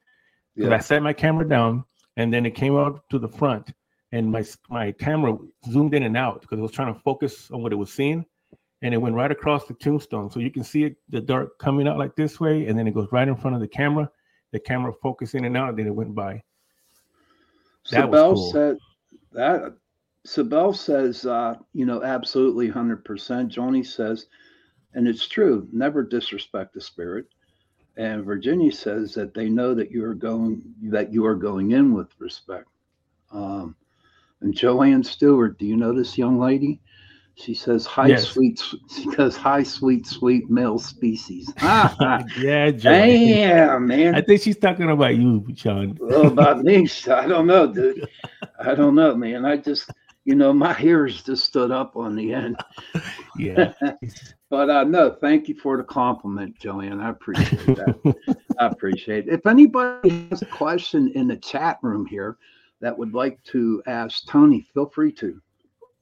Because 0.56 0.71
yeah. 0.71 0.78
I 0.78 0.80
set 0.80 1.04
my 1.04 1.13
camera 1.13 1.48
down, 1.48 1.84
and 2.17 2.34
then 2.34 2.48
it 2.48 2.56
came 2.56 2.76
out 2.76 3.04
to 3.12 3.19
the 3.19 3.30
front, 3.30 3.71
and 4.12 4.32
my 4.32 4.43
my 4.67 4.93
camera 4.93 5.38
zoomed 5.69 5.93
in 5.93 6.02
and 6.02 6.17
out 6.17 6.41
because 6.41 6.58
I 6.58 6.63
was 6.63 6.71
trying 6.71 6.91
to 6.91 7.00
focus 7.02 7.52
on 7.52 7.62
what 7.62 7.71
it 7.71 7.76
was 7.76 7.93
seeing 7.93 8.26
and 8.81 8.93
it 8.93 8.97
went 8.97 9.15
right 9.15 9.31
across 9.31 9.65
the 9.65 9.73
tombstone. 9.73 10.29
So 10.29 10.39
you 10.39 10.51
can 10.51 10.63
see 10.63 10.83
it, 10.83 10.97
the 11.09 11.21
dark 11.21 11.57
coming 11.59 11.88
out 11.88 11.97
like 11.97 12.15
this 12.15 12.39
way, 12.39 12.67
and 12.67 12.77
then 12.77 12.88
it 12.88 12.93
goes 12.93 13.07
right 13.11 13.27
in 13.27 13.35
front 13.35 13.55
of 13.55 13.61
the 13.61 13.67
camera. 13.67 14.09
The 14.51 14.59
camera 14.59 14.93
focused 15.01 15.35
in 15.35 15.45
and 15.45 15.57
out, 15.57 15.69
and 15.69 15.79
then 15.79 15.88
it 15.88 15.95
went 15.95 16.13
by. 16.13 16.43
That 17.91 18.05
Sabel 18.05 18.35
cool. 18.35 18.51
said 18.51 18.77
that. 19.31 19.75
Sabel 20.25 20.73
says, 20.73 21.25
uh, 21.27 21.53
you 21.73 21.85
know, 21.85 22.01
absolutely 22.01 22.67
100%. 22.67 23.47
Johnny 23.47 23.83
says, 23.83 24.25
and 24.95 25.07
it's 25.07 25.27
true, 25.27 25.67
never 25.71 26.01
disrespect 26.01 26.73
the 26.73 26.81
spirit. 26.81 27.27
And 27.97 28.25
Virginia 28.25 28.71
says 28.71 29.13
that 29.13 29.33
they 29.33 29.49
know 29.49 29.75
that 29.75 29.91
you 29.91 30.03
are 30.03 30.15
going 30.15 30.61
that 30.83 31.13
you 31.13 31.25
are 31.25 31.35
going 31.35 31.71
in 31.71 31.93
with 31.93 32.09
respect. 32.19 32.67
Um, 33.31 33.75
and 34.41 34.53
Joanne 34.53 35.03
Stewart, 35.03 35.57
do 35.57 35.65
you 35.65 35.77
know 35.77 35.93
this 35.93 36.17
young 36.17 36.39
lady? 36.39 36.81
She 37.36 37.54
says, 37.54 37.86
"Hi, 37.86 38.08
Yes. 38.08 38.30
sweet." 38.30 38.62
She 38.89 39.06
goes, 39.15 39.36
"Hi, 39.36 39.62
sweet, 39.62 40.08
sweet 40.08 40.50
male 40.50 40.80
species." 40.80 41.52
Ah, 41.62 42.24
yeah, 42.39 42.71
Joe. 42.71 42.91
Damn, 42.91 43.88
man. 43.88 44.15
I 44.15 44.21
think 44.21 44.41
she's 44.41 44.58
talking 44.58 44.89
about 44.89 45.17
you, 45.17 45.45
Sean. 45.56 45.98
well, 46.02 46.28
about 46.28 46.63
me, 46.63 46.88
I 47.12 47.28
don't 47.28 47.48
know, 47.48 47.67
dude. 47.71 48.08
I 48.60 48.74
don't 48.74 48.95
know, 48.95 49.15
man. 49.15 49.45
I 49.45 49.58
just, 49.58 49.91
you 50.24 50.36
know, 50.36 50.54
my 50.54 50.71
hairs 50.71 51.24
just 51.24 51.45
stood 51.45 51.71
up 51.71 51.98
on 51.98 52.15
the 52.15 52.34
end. 52.34 52.58
Yeah. 53.38 53.74
But 54.50 54.69
uh, 54.69 54.84
no, 54.84 55.10
thank 55.10 55.50
you 55.50 55.56
for 55.56 55.76
the 55.76 55.84
compliment, 55.84 56.58
Joanne. 56.60 57.02
I 57.02 57.10
appreciate 57.10 57.65
that. 57.65 58.15
I 58.60 58.67
appreciate 58.67 59.28
it. 59.28 59.34
If 59.34 59.45
anybody 59.45 60.28
has 60.30 60.41
a 60.41 60.45
question 60.45 61.12
in 61.15 61.28
the 61.28 61.36
chat 61.36 61.80
room 61.82 62.06
here 62.06 62.38
that 62.80 62.98
would 62.98 63.13
like 63.13 63.43
to 63.45 63.82
ask 63.88 64.26
Tony, 64.28 64.65
feel 64.74 64.86
free 64.88 65.12
to. 65.13 65.41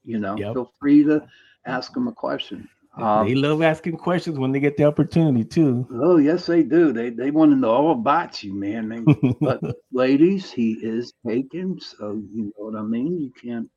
You 0.05 0.19
know, 0.19 0.35
Yep. 0.37 0.53
feel 0.53 0.71
free 0.79 1.03
to 1.05 1.25
ask 1.65 1.95
him 1.95 2.07
a 2.07 2.11
question. 2.11 2.67
Um, 2.97 3.27
they 3.27 3.35
love 3.35 3.61
asking 3.61 3.97
questions 3.97 4.37
when 4.37 4.51
they 4.51 4.59
get 4.59 4.77
the 4.77 4.83
opportunity 4.83 5.43
too. 5.43 5.87
oh, 5.91 6.17
yes, 6.17 6.45
they 6.45 6.61
do. 6.61 6.93
They 6.93 7.09
they 7.09 7.31
want 7.31 7.51
to 7.51 7.57
know 7.57 7.71
all 7.71 7.91
about 7.91 8.43
you, 8.43 8.53
man. 8.53 8.89
They, 8.89 9.33
but 9.41 9.61
ladies, 9.91 10.51
he 10.51 10.73
is 10.73 11.13
taken, 11.25 11.79
so 11.79 12.21
you 12.33 12.45
know 12.45 12.69
what 12.69 12.75
I 12.75 12.83
mean. 12.83 13.19
You 13.19 13.31
can't, 13.41 13.69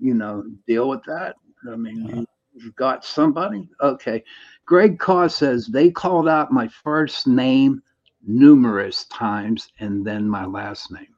you 0.00 0.14
know, 0.14 0.42
deal 0.66 0.88
with 0.88 1.04
that. 1.04 1.36
I 1.70 1.76
mean, 1.76 2.04
you, 2.08 2.26
you've 2.54 2.74
got 2.76 3.04
somebody. 3.04 3.68
Okay, 3.80 4.24
Greg 4.66 4.98
Carr 4.98 5.28
says 5.28 5.66
they 5.66 5.90
called 5.90 6.28
out 6.28 6.50
my 6.50 6.68
first 6.68 7.28
name 7.28 7.80
numerous 8.26 9.04
times 9.06 9.70
and 9.78 10.04
then 10.04 10.28
my 10.28 10.44
last 10.44 10.90
name. 10.90 11.14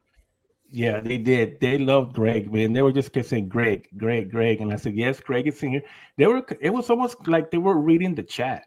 Yeah, 0.72 1.00
they 1.00 1.18
did. 1.18 1.58
They 1.60 1.78
loved 1.78 2.14
Greg, 2.14 2.52
man. 2.52 2.72
They 2.72 2.82
were 2.82 2.92
just 2.92 3.12
kissing 3.12 3.48
Greg, 3.48 3.88
Greg, 3.96 4.30
Greg, 4.30 4.60
and 4.60 4.72
I 4.72 4.76
said, 4.76 4.94
"Yes, 4.94 5.18
Greg 5.18 5.48
is 5.48 5.60
in 5.64 5.72
here." 5.72 5.82
They 6.16 6.26
were. 6.26 6.46
It 6.60 6.70
was 6.70 6.88
almost 6.90 7.26
like 7.26 7.50
they 7.50 7.58
were 7.58 7.76
reading 7.76 8.14
the 8.14 8.22
chat, 8.22 8.66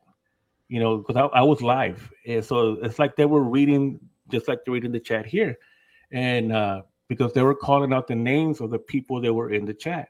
you 0.67 0.81
know, 0.81 0.97
because 0.97 1.15
I, 1.15 1.25
I 1.37 1.41
was 1.43 1.61
live, 1.61 2.11
and 2.27 2.43
so 2.43 2.77
it's 2.81 2.99
like 2.99 3.15
they 3.15 3.25
were 3.25 3.43
reading, 3.43 4.01
just 4.29 4.49
like 4.49 4.65
they're 4.65 4.73
reading 4.73 4.91
the 4.91 4.99
chat 4.99 5.25
here, 5.25 5.57
and 6.11 6.51
uh, 6.51 6.81
because 7.07 7.31
they 7.31 7.41
were 7.41 7.55
calling 7.55 7.93
out 7.93 8.07
the 8.07 8.15
names 8.15 8.59
of 8.59 8.69
the 8.69 8.79
people 8.79 9.21
that 9.21 9.33
were 9.33 9.51
in 9.51 9.63
the 9.63 9.73
chat. 9.73 10.09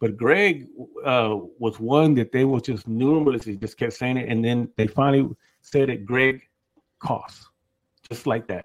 But 0.00 0.16
Greg 0.16 0.66
uh, 1.04 1.36
was 1.58 1.78
one 1.78 2.14
that 2.14 2.32
they 2.32 2.44
was 2.46 2.62
just 2.62 2.88
numerous. 2.88 3.44
He 3.44 3.56
just 3.56 3.76
kept 3.76 3.92
saying 3.92 4.16
it, 4.16 4.30
and 4.30 4.42
then 4.42 4.70
they 4.76 4.86
finally 4.86 5.28
said 5.60 5.90
it. 5.90 6.06
Greg 6.06 6.48
Koss, 7.02 7.44
just 8.08 8.26
like 8.26 8.48
that. 8.48 8.64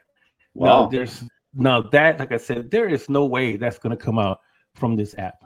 Now, 0.55 0.87
there's 0.87 1.23
now 1.53 1.81
that, 1.81 2.19
like 2.19 2.31
I 2.31 2.37
said, 2.37 2.71
there 2.71 2.87
is 2.87 3.09
no 3.09 3.25
way 3.25 3.57
that's 3.57 3.79
going 3.79 3.95
to 3.95 4.03
come 4.03 4.19
out 4.19 4.41
from 4.75 4.95
this 4.95 5.15
app. 5.17 5.43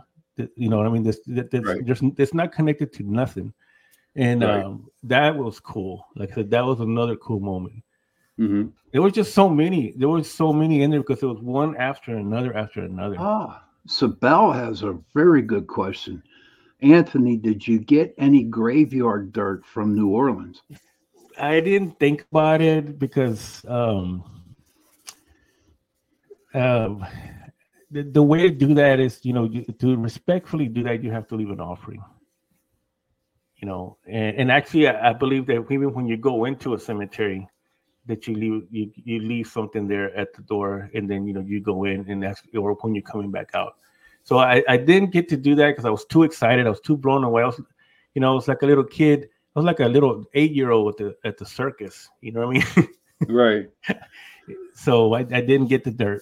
You 0.56 0.70
know 0.70 0.78
what 0.78 0.88
I 0.88 0.90
mean? 0.90 1.04
This, 1.04 1.20
that, 1.28 1.52
that's, 1.52 1.66
Right. 1.66 1.86
there's, 1.86 2.02
it's 2.18 2.34
not 2.34 2.52
connected 2.52 2.92
to 2.94 3.04
nothing, 3.04 3.54
and 4.16 4.42
Right. 4.42 4.64
um, 4.66 4.88
that 5.04 5.36
was 5.36 5.60
cool. 5.60 6.06
Like 6.16 6.32
I 6.32 6.36
said, 6.36 6.52
that 6.52 6.66
was 6.66 6.80
another 6.80 7.16
cool 7.16 7.40
moment. 7.40 7.84
Mhm. 8.40 8.72
There 8.92 9.02
was 9.04 9.14
just 9.14 9.34
so 9.34 9.48
many. 9.48 9.92
There 9.96 10.10
was 10.10 10.30
so 10.32 10.52
many 10.52 10.82
in 10.82 10.90
there 10.90 11.02
because 11.02 11.22
it 11.22 11.28
was 11.28 11.40
one 11.40 11.76
after 11.78 12.16
another 12.18 12.56
after 12.56 12.82
another. 12.82 13.16
Ah, 13.20 13.64
Sabel 13.88 14.52
has 14.52 14.82
a 14.82 14.98
very 15.14 15.42
good 15.44 15.68
question. 15.68 16.24
Anthony, 16.82 17.38
did 17.38 17.66
you 17.68 17.78
get 17.80 18.14
any 18.18 18.44
graveyard 18.44 19.32
dirt 19.34 19.66
from 19.66 19.94
New 19.96 20.10
Orleans? 20.10 20.64
I 21.40 21.60
didn't 21.60 22.00
think 22.00 22.26
about 22.32 22.62
it 22.62 22.98
because 23.00 23.64
um, 23.68 24.24
um, 26.54 27.06
the, 27.92 28.04
the 28.04 28.24
way 28.24 28.44
to 28.44 28.50
do 28.50 28.74
that 28.74 29.00
is, 29.00 29.24
you 29.24 29.34
know, 29.34 29.46
you, 29.46 29.64
to 29.64 29.96
respectfully 29.98 30.68
do 30.68 30.84
that, 30.84 31.04
you 31.04 31.12
have 31.12 31.28
to 31.30 31.36
leave 31.36 31.50
an 31.50 31.60
offering. 31.60 32.04
You 33.58 33.68
know, 33.68 33.98
and, 34.08 34.36
and 34.38 34.52
actually, 34.52 34.88
I, 34.88 35.12
I 35.12 35.14
believe 35.14 35.46
that 35.48 35.66
even 35.70 35.94
when 35.94 36.06
you 36.06 36.18
go 36.18 36.46
into 36.46 36.74
a 36.74 36.80
cemetery, 36.80 37.48
that 38.06 38.28
you 38.28 38.36
leave 38.36 38.64
you, 38.70 38.92
you 38.96 39.20
leave 39.22 39.48
something 39.48 39.88
there 39.88 40.14
at 40.18 40.34
the 40.34 40.42
door, 40.42 40.90
and 40.94 41.10
then 41.10 41.26
you 41.26 41.34
know 41.34 41.40
you 41.40 41.62
go 41.62 41.86
in 41.86 42.10
and 42.10 42.22
that's 42.22 42.42
or 42.58 42.74
when 42.82 42.94
you're 42.94 43.04
coming 43.04 43.32
back 43.32 43.52
out. 43.54 43.78
So 44.24 44.38
I, 44.38 44.64
I 44.68 44.78
didn't 44.78 45.12
get 45.12 45.30
to 45.30 45.38
do 45.38 45.56
that 45.56 45.70
because 45.70 45.86
I 45.86 45.90
was 45.90 46.06
too 46.06 46.24
excited. 46.24 46.66
I 46.66 46.70
was 46.70 46.82
too 46.82 46.98
blown 46.98 47.24
away. 47.24 47.44
I 47.44 47.48
was, 47.48 47.62
you 48.16 48.22
know, 48.22 48.32
I 48.32 48.36
was 48.36 48.48
like 48.48 48.62
a 48.62 48.66
little 48.66 48.84
kid. 48.84 49.30
I 49.56 49.60
was 49.60 49.66
like 49.66 49.80
a 49.80 49.86
little 49.86 50.26
eight 50.34 50.54
year 50.54 50.72
old 50.72 50.94
at 50.94 50.98
the 50.98 51.16
at 51.28 51.38
the 51.38 51.46
circus. 51.46 52.10
You 52.22 52.32
know 52.34 52.48
what 52.48 52.58
I 52.58 52.60
mean? 52.60 52.90
Right. 53.30 53.70
So 54.74 55.14
I, 55.14 55.20
I 55.20 55.42
didn't 55.42 55.68
get 55.68 55.84
the 55.84 55.92
dirt. 55.92 56.22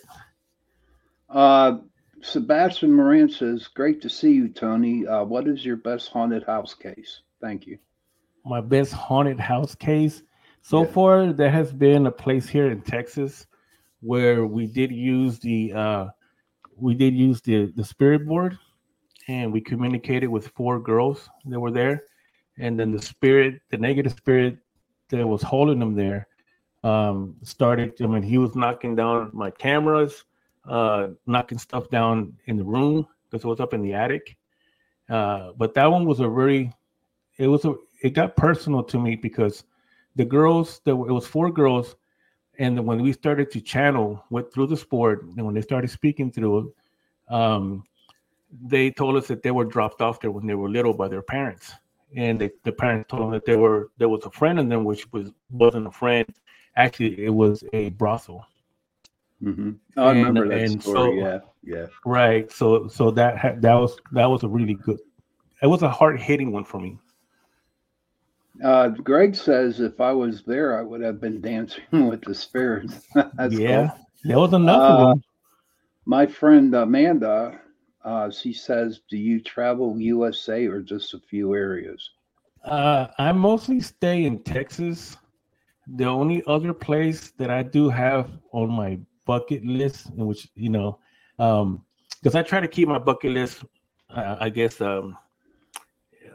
Uh, 1.30 1.80
Sebastian 2.22 2.94
Moran 2.94 3.30
says, 3.30 3.68
"Great 3.68 4.02
to 4.02 4.10
see 4.10 4.32
you, 4.34 4.50
Tony. 4.50 5.08
Uh, 5.08 5.24
what 5.24 5.48
is 5.48 5.66
your 5.66 5.78
best 5.78 6.10
haunted 6.10 6.44
house 6.44 6.74
case? 6.74 7.22
Thank 7.40 7.66
you." 7.68 7.78
My 8.46 8.62
best 8.62 8.94
haunted 8.94 9.40
house 9.40 9.76
case 9.76 10.24
so 10.62 10.82
Yeah. 10.82 10.92
far, 10.92 11.34
there 11.34 11.50
has 11.50 11.74
been 11.74 12.06
a 12.06 12.12
place 12.12 12.48
here 12.48 12.70
in 12.70 12.82
Texas 12.82 13.48
where 14.02 14.46
we 14.46 14.68
did 14.68 14.92
use 14.92 15.40
the 15.40 15.74
uh, 15.74 16.08
we 16.76 16.94
did 16.94 17.16
use 17.16 17.42
the 17.42 17.72
the 17.76 17.84
spirit 17.84 18.28
board, 18.28 18.58
and 19.28 19.52
we 19.52 19.62
communicated 19.62 20.28
with 20.28 20.48
four 20.50 20.80
girls 20.80 21.30
that 21.46 21.60
were 21.60 21.72
there, 21.72 22.04
and 22.60 22.80
then 22.80 22.92
the 22.92 23.02
spirit, 23.02 23.62
the 23.70 23.78
negative 23.78 24.14
spirit 24.14 24.58
that 25.10 25.28
was 25.28 25.42
holding 25.42 25.80
them 25.80 25.96
there, 25.96 26.28
um, 26.84 27.36
started. 27.44 27.94
I 28.02 28.08
mean, 28.08 28.24
he 28.24 28.38
was 28.38 28.56
knocking 28.56 28.96
down 28.96 29.30
my 29.34 29.52
cameras, 29.52 30.26
uh, 30.68 31.10
knocking 31.26 31.58
stuff 31.58 31.90
down 31.90 32.36
in 32.46 32.58
the 32.58 32.64
room 32.64 33.08
because 33.30 33.44
it 33.44 33.48
was 33.48 33.60
up 33.60 33.74
in 33.74 33.82
the 33.82 33.94
attic. 33.94 34.38
Uh, 35.10 35.52
but 35.58 35.74
that 35.74 35.92
one 35.92 36.06
was 36.06 36.20
a 36.20 36.30
very, 36.30 36.74
it 37.38 37.48
was 37.48 37.66
a, 37.66 37.76
it 38.02 38.12
got 38.12 38.36
personal 38.36 38.84
to 38.84 39.00
me 39.00 39.16
because 39.16 39.64
the 40.16 40.26
girls, 40.26 40.82
there 40.86 40.96
were, 40.96 41.10
it 41.10 41.14
was 41.14 41.28
four 41.28 41.52
girls, 41.52 41.96
and 42.60 42.86
when 42.86 43.02
we 43.02 43.14
started 43.14 43.50
to 43.52 43.62
channel 43.62 44.24
went 44.30 44.52
through 44.54 44.68
the 44.68 44.78
sport, 44.78 45.24
and 45.24 45.46
when 45.46 45.56
they 45.56 45.62
started 45.62 45.90
speaking 45.90 46.32
through 46.32 46.74
um, 47.32 47.84
they 48.62 48.92
told 48.92 49.16
us 49.16 49.28
that 49.28 49.42
they 49.42 49.52
were 49.52 49.66
dropped 49.66 50.02
off 50.02 50.20
there 50.20 50.32
when 50.32 50.46
they 50.46 50.54
were 50.54 50.70
little 50.70 50.94
by 50.94 51.08
their 51.08 51.22
parents, 51.22 51.74
and 52.16 52.40
they, 52.40 52.52
the 52.64 52.72
parents 52.72 53.10
told 53.10 53.24
them 53.24 53.32
that 53.32 53.46
there 53.46 53.58
were 53.58 53.90
there 53.98 54.10
was 54.10 54.26
a 54.26 54.32
friend 54.32 54.60
in 54.60 54.68
them, 54.68 54.84
which 54.84 55.12
was 55.14 55.32
wasn't 55.50 55.88
a 55.88 55.92
friend. 55.92 56.28
Actually, 56.76 57.24
it 57.24 57.30
was 57.34 57.64
a 57.74 57.90
brothel. 57.92 58.46
hmm 59.42 59.72
I 59.98 60.10
And- 60.12 60.20
remember 60.20 60.48
that 60.48 60.60
and 60.62 60.82
story. 60.82 60.96
so- 60.98 61.14
yeah, 61.14 61.40
yeah. 61.64 61.86
Right. 62.06 62.52
So 62.52 62.88
so 62.88 63.12
that 63.12 63.38
ha- 63.38 63.56
that 63.60 63.74
was 63.76 63.98
that 64.14 64.26
was 64.30 64.44
a 64.44 64.48
really 64.48 64.76
good. 64.76 65.00
It 65.62 65.68
was 65.68 65.84
a 65.84 65.90
hard 65.90 66.20
hitting 66.20 66.52
one 66.52 66.64
for 66.64 66.80
me. 66.80 66.98
Uh, 68.64 68.90
Greg 68.90 69.36
says, 69.36 69.80
"If 69.80 70.00
I 70.02 70.12
was 70.12 70.44
there, 70.44 70.78
I 70.78 70.82
would 70.82 71.02
have 71.02 71.20
been 71.22 71.42
dancing 71.42 71.84
with 72.10 72.22
the 72.22 72.36
spirits." 72.36 73.08
That's 73.36 73.54
yeah, 73.58 73.90
cool. 73.90 74.06
there 74.24 74.40
was 74.40 74.54
another 74.54 74.86
Uh, 74.86 75.06
one. 75.08 75.24
My 76.06 76.26
friend 76.26 76.74
Amanda, 76.76 77.60
uh, 78.04 78.30
she 78.32 78.54
says, 78.54 79.02
"Do 79.10 79.18
you 79.18 79.42
travel 79.42 80.00
USA 80.00 80.68
or 80.68 80.82
just 80.82 81.14
a 81.14 81.20
few 81.20 81.54
areas?" 81.56 82.10
Uh, 82.64 83.08
I 83.18 83.32
mostly 83.32 83.80
stay 83.80 84.26
in 84.26 84.44
Texas. 84.44 85.18
The 85.96 86.06
only 86.06 86.44
other 86.48 86.74
place 86.74 87.32
that 87.38 87.50
I 87.50 87.64
do 87.64 87.90
have 87.90 88.30
on 88.52 88.70
my 88.70 89.00
bucket 89.26 89.66
list, 89.66 90.08
in 90.18 90.26
which 90.26 90.48
you 90.56 90.70
know, 90.70 91.00
um, 91.40 91.84
because 92.22 92.36
I 92.36 92.44
try 92.44 92.60
to 92.60 92.68
keep 92.68 92.88
my 92.88 93.00
bucket 93.00 93.32
list, 93.32 93.64
uh, 94.10 94.38
I 94.40 94.50
guess, 94.50 94.80
um, 94.82 95.18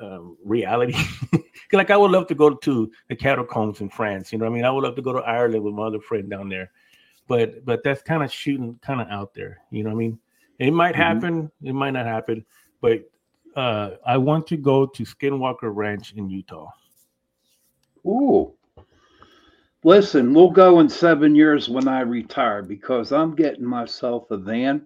um, 0.00 0.36
reality. 0.44 0.94
like 1.72 1.90
I 1.90 1.96
would 1.96 2.10
love 2.10 2.26
to 2.28 2.34
go 2.34 2.54
to 2.54 2.90
the 3.08 3.16
catacombs 3.16 3.80
in 3.80 3.88
France. 3.88 4.32
You 4.32 4.38
know, 4.38 4.44
what 4.44 4.52
I 4.52 4.54
mean, 4.54 4.64
I 4.64 4.70
would 4.70 4.84
love 4.84 4.96
to 4.96 5.02
go 5.02 5.12
to 5.12 5.20
Ireland 5.20 5.62
with 5.64 5.74
my 5.74 5.84
other 5.84 6.00
friend 6.00 6.28
down 6.28 6.48
there, 6.48 6.70
but 7.28 7.64
but 7.64 7.82
that's 7.82 8.02
kind 8.02 8.22
of 8.22 8.32
shooting 8.32 8.78
kind 8.82 9.00
of 9.00 9.08
out 9.08 9.34
there. 9.34 9.58
You 9.70 9.84
know, 9.84 9.90
what 9.90 9.96
I 9.96 9.98
mean, 9.98 10.18
it 10.58 10.72
might 10.72 10.94
Mhm. 10.94 10.98
happen, 10.98 11.50
it 11.62 11.72
might 11.72 11.92
not 11.92 12.06
happen, 12.06 12.44
but 12.80 13.08
uh, 13.56 13.92
I 14.04 14.18
want 14.18 14.46
to 14.48 14.56
go 14.56 14.86
to 14.86 15.02
Skinwalker 15.02 15.74
Ranch 15.74 16.12
in 16.12 16.28
Utah. 16.28 16.68
Ooh. 18.06 18.55
Listen, 19.86 20.34
we'll 20.34 20.50
go 20.50 20.80
in 20.80 20.88
seven 20.88 21.36
years 21.36 21.68
when 21.68 21.86
I 21.86 22.00
retire 22.00 22.60
because 22.60 23.12
I'm 23.12 23.36
getting 23.36 23.64
myself 23.64 24.28
a 24.32 24.36
van, 24.36 24.84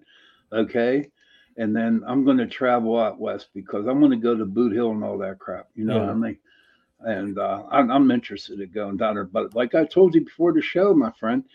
okay? 0.53 1.09
And 1.57 1.75
then 1.75 2.03
I'm 2.05 2.23
going 2.23 2.37
to 2.37 2.45
travel 2.45 2.99
out 2.99 3.19
west 3.19 3.47
because 3.55 3.87
I'm 3.87 3.97
going 3.97 4.11
to 4.11 4.17
go 4.17 4.35
to 4.37 4.45
Boot 4.45 4.73
Hill 4.73 4.91
and 4.91 5.03
all 5.03 5.17
that 5.17 5.39
crap. 5.39 5.69
You 5.73 5.85
know 5.85 5.97
what 5.97 6.09
I 6.09 6.13
mean? 6.13 6.37
And 6.99 7.39
uh, 7.39 7.63
I'm, 7.71 7.89
I'm 7.89 8.11
interested 8.11 8.59
in 8.59 8.69
going 8.69 8.97
down 8.97 9.15
there. 9.15 9.23
But 9.23 9.55
like 9.55 9.73
I 9.73 9.85
told 9.85 10.13
you 10.13 10.21
before 10.23 10.53
the 10.53 10.61
show, 10.61 10.93
my 10.93 11.11
friend, 11.19 11.45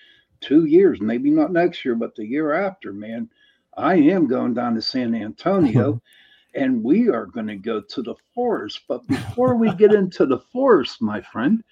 two 0.41 0.65
years, 0.65 1.01
maybe 1.01 1.31
not 1.31 1.53
next 1.53 1.85
year, 1.85 1.95
but 1.95 2.17
the 2.17 2.27
year 2.27 2.53
after, 2.53 2.93
man, 2.93 3.31
I 3.77 3.95
am 3.95 4.27
going 4.27 4.55
down 4.55 4.75
to 4.75 4.83
San 4.83 5.15
Antonio. 5.15 6.03
and 6.57 6.83
we 6.83 7.11
are 7.11 7.27
going 7.27 7.47
to 7.47 7.55
go 7.55 7.81
to 7.81 8.03
the 8.03 8.17
forest. 8.35 8.81
But 8.89 9.07
before 9.07 9.55
we 9.55 9.73
get 9.75 9.93
into 9.95 10.27
the 10.27 10.41
forest, 10.53 11.01
my 11.01 11.21
friend, 11.21 11.63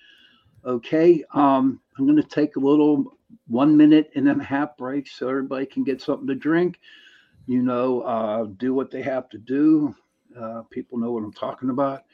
Okay, 0.67 1.23
um, 1.35 1.81
I'm 1.99 2.07
going 2.07 2.21
to 2.21 2.29
take 2.29 2.57
a 2.57 2.61
little 2.61 3.19
one 3.49 3.77
minute 3.77 4.11
and 4.15 4.27
then 4.27 4.41
a 4.41 4.45
half 4.45 4.77
break 4.77 5.07
so 5.07 5.29
everybody 5.29 5.67
can 5.67 5.85
get 5.85 6.01
something 6.01 6.27
to 6.27 6.35
drink. 6.35 6.81
You 7.47 7.63
know, 7.63 8.01
uh, 8.03 8.45
do 8.57 8.73
what 8.73 8.91
they 8.91 9.03
have 9.03 9.29
to 9.31 9.39
do. 9.39 9.95
Uh, 10.39 10.63
people 10.71 10.99
know 10.99 11.13
what 11.13 11.23
I'm 11.23 11.33
talking 11.33 11.71
about. 11.71 12.05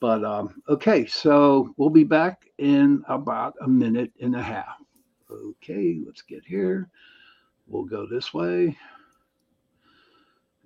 But 0.00 0.24
um, 0.24 0.62
okay, 0.68 1.06
so 1.06 1.74
we'll 1.76 1.90
be 1.90 2.04
back 2.04 2.44
in 2.58 3.02
about 3.08 3.54
a 3.62 3.68
minute 3.68 4.12
and 4.20 4.36
a 4.36 4.42
half. 4.42 4.76
Okay, 5.30 5.98
let's 6.06 6.22
get 6.22 6.44
here. 6.44 6.88
We'll 7.66 7.84
go 7.84 8.06
this 8.06 8.32
way. 8.32 8.76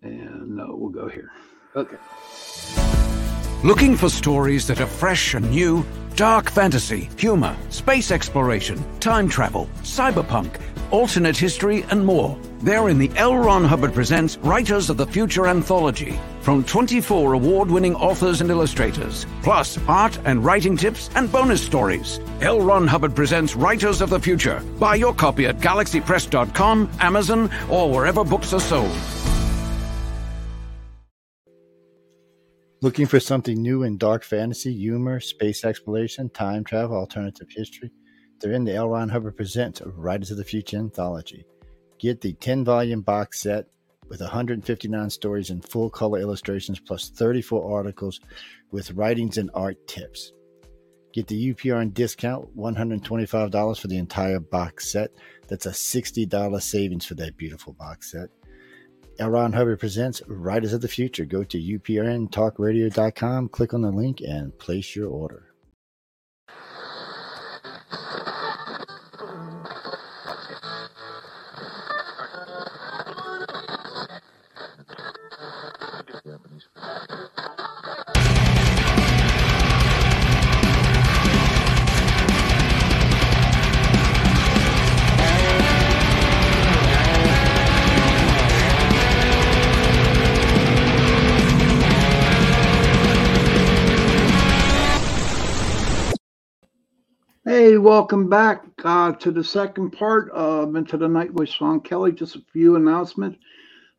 And 0.03 0.57
no, 0.57 0.75
we'll 0.77 0.91
go 0.91 1.09
here. 1.09 1.31
Okay. 1.77 1.97
Looking 3.65 3.97
for 3.97 4.09
stories 4.09 4.67
that 4.67 4.81
are 4.81 4.89
fresh 4.89 5.35
and 5.35 5.49
new? 5.49 5.87
Dark 6.17 6.51
fantasy, 6.51 7.09
humor, 7.17 7.57
space 7.69 8.11
exploration, 8.11 8.83
time 8.99 9.29
travel, 9.29 9.69
cyberpunk, 9.85 10.61
alternate 10.91 11.37
history, 11.37 11.85
and 11.93 12.05
more. 12.05 12.37
They're 12.63 12.89
in 12.89 12.99
the 12.99 13.13
L. 13.15 13.37
Ron 13.37 13.63
Hubbard 13.63 13.95
Presents 13.95 14.37
Writers 14.39 14.91
of 14.91 14.97
the 14.97 15.07
Future 15.07 15.47
anthology 15.47 16.19
from 16.41 16.65
24 16.65 17.35
award 17.35 17.71
winning 17.71 17.95
authors 17.95 18.41
and 18.41 18.51
illustrators, 18.51 19.27
plus 19.45 19.79
art 19.87 20.19
and 20.25 20.45
writing 20.45 20.77
tips 20.77 21.09
and 21.15 21.31
bonus 21.31 21.63
stories. 21.63 22.19
L. 22.41 22.61
Ron 22.61 22.89
Hubbard 22.89 23.15
Presents 23.15 23.55
Writers 23.55 24.01
of 24.01 24.11
the 24.11 24.19
Future. 24.19 24.59
Buy 24.81 24.97
your 24.97 25.15
copy 25.15 25.47
at 25.47 25.59
galaxypress.com, 25.59 26.91
Amazon, 26.99 27.49
or 27.71 27.89
wherever 27.93 28.25
books 28.25 28.53
are 28.53 28.61
sold. 28.61 29.22
Looking 32.83 33.07
for 33.07 33.21
something 33.21 33.63
new 33.63 33.85
in 33.85 33.97
dark 33.97 34.25
fantasy, 34.25 34.75
humor, 34.75 35.21
space 35.21 35.65
exploration, 35.65 36.29
time 36.31 36.65
travel, 36.65 36.97
alternative 36.97 37.47
history? 37.49 37.93
They're 38.41 38.51
in 38.51 38.65
the 38.65 38.75
L. 38.75 38.89
Ron 38.89 39.09
Hubbard 39.09 39.37
Presents 39.37 39.81
Writers 39.87 40.33
of 40.33 40.37
the 40.37 40.45
Future 40.45 40.79
anthology. 40.79 41.45
Get 42.01 42.21
the 42.21 42.33
10 42.33 42.65
volume 42.65 43.03
box 43.03 43.41
set 43.41 43.67
with 44.09 44.21
159 44.21 45.11
stories 45.11 45.51
and 45.51 45.65
full 45.65 45.91
color 45.91 46.19
illustrations, 46.19 46.81
plus 46.81 47.11
34 47.11 47.73
articles 47.73 48.19
with 48.73 48.91
writings 48.91 49.39
and 49.39 49.53
art 49.55 49.77
tips. 49.87 50.33
Get 51.13 51.29
the 51.29 51.55
UPRN 51.55 51.95
discount, 51.95 52.57
$125 52.57 53.79
for 53.79 53.87
the 53.87 53.99
entire 53.99 54.41
box 54.41 54.91
set. 54.91 55.13
That's 55.47 55.67
a 55.67 55.71
$60 55.71 56.61
savings 56.61 57.07
for 57.07 57.15
that 57.15 57.37
beautiful 57.37 57.75
box 57.75 58.11
set. 58.11 58.29
L. 59.19 59.31
Ron 59.31 59.53
Hubbard 59.53 59.81
presents 59.81 60.23
Writers 60.27 60.73
of 60.73 60.81
the 60.81 60.89
Future. 60.89 61.25
Go 61.25 61.45
to 61.45 61.59
uprntalkradio.com, 61.59 63.49
click 63.51 63.75
on 63.75 63.83
the 63.83 63.91
link, 63.91 64.21
and 64.21 64.59
place 64.59 64.97
your 64.97 65.09
order. 65.09 65.53
Hey, 97.45 97.77
welcome 97.77 98.29
back 98.29 98.63
uh, 98.85 99.15
to 99.15 99.33
the 99.33 99.43
second 99.43 99.91
part 99.91 100.31
of 100.31 100.77
Into 100.77 100.97
the 100.97 101.09
Night 101.09 101.35
with 101.35 101.49
Sean 101.49 101.81
Kelly. 101.81 102.13
Just 102.13 102.37
a 102.37 102.43
few 102.53 102.77
announcements 102.77 103.37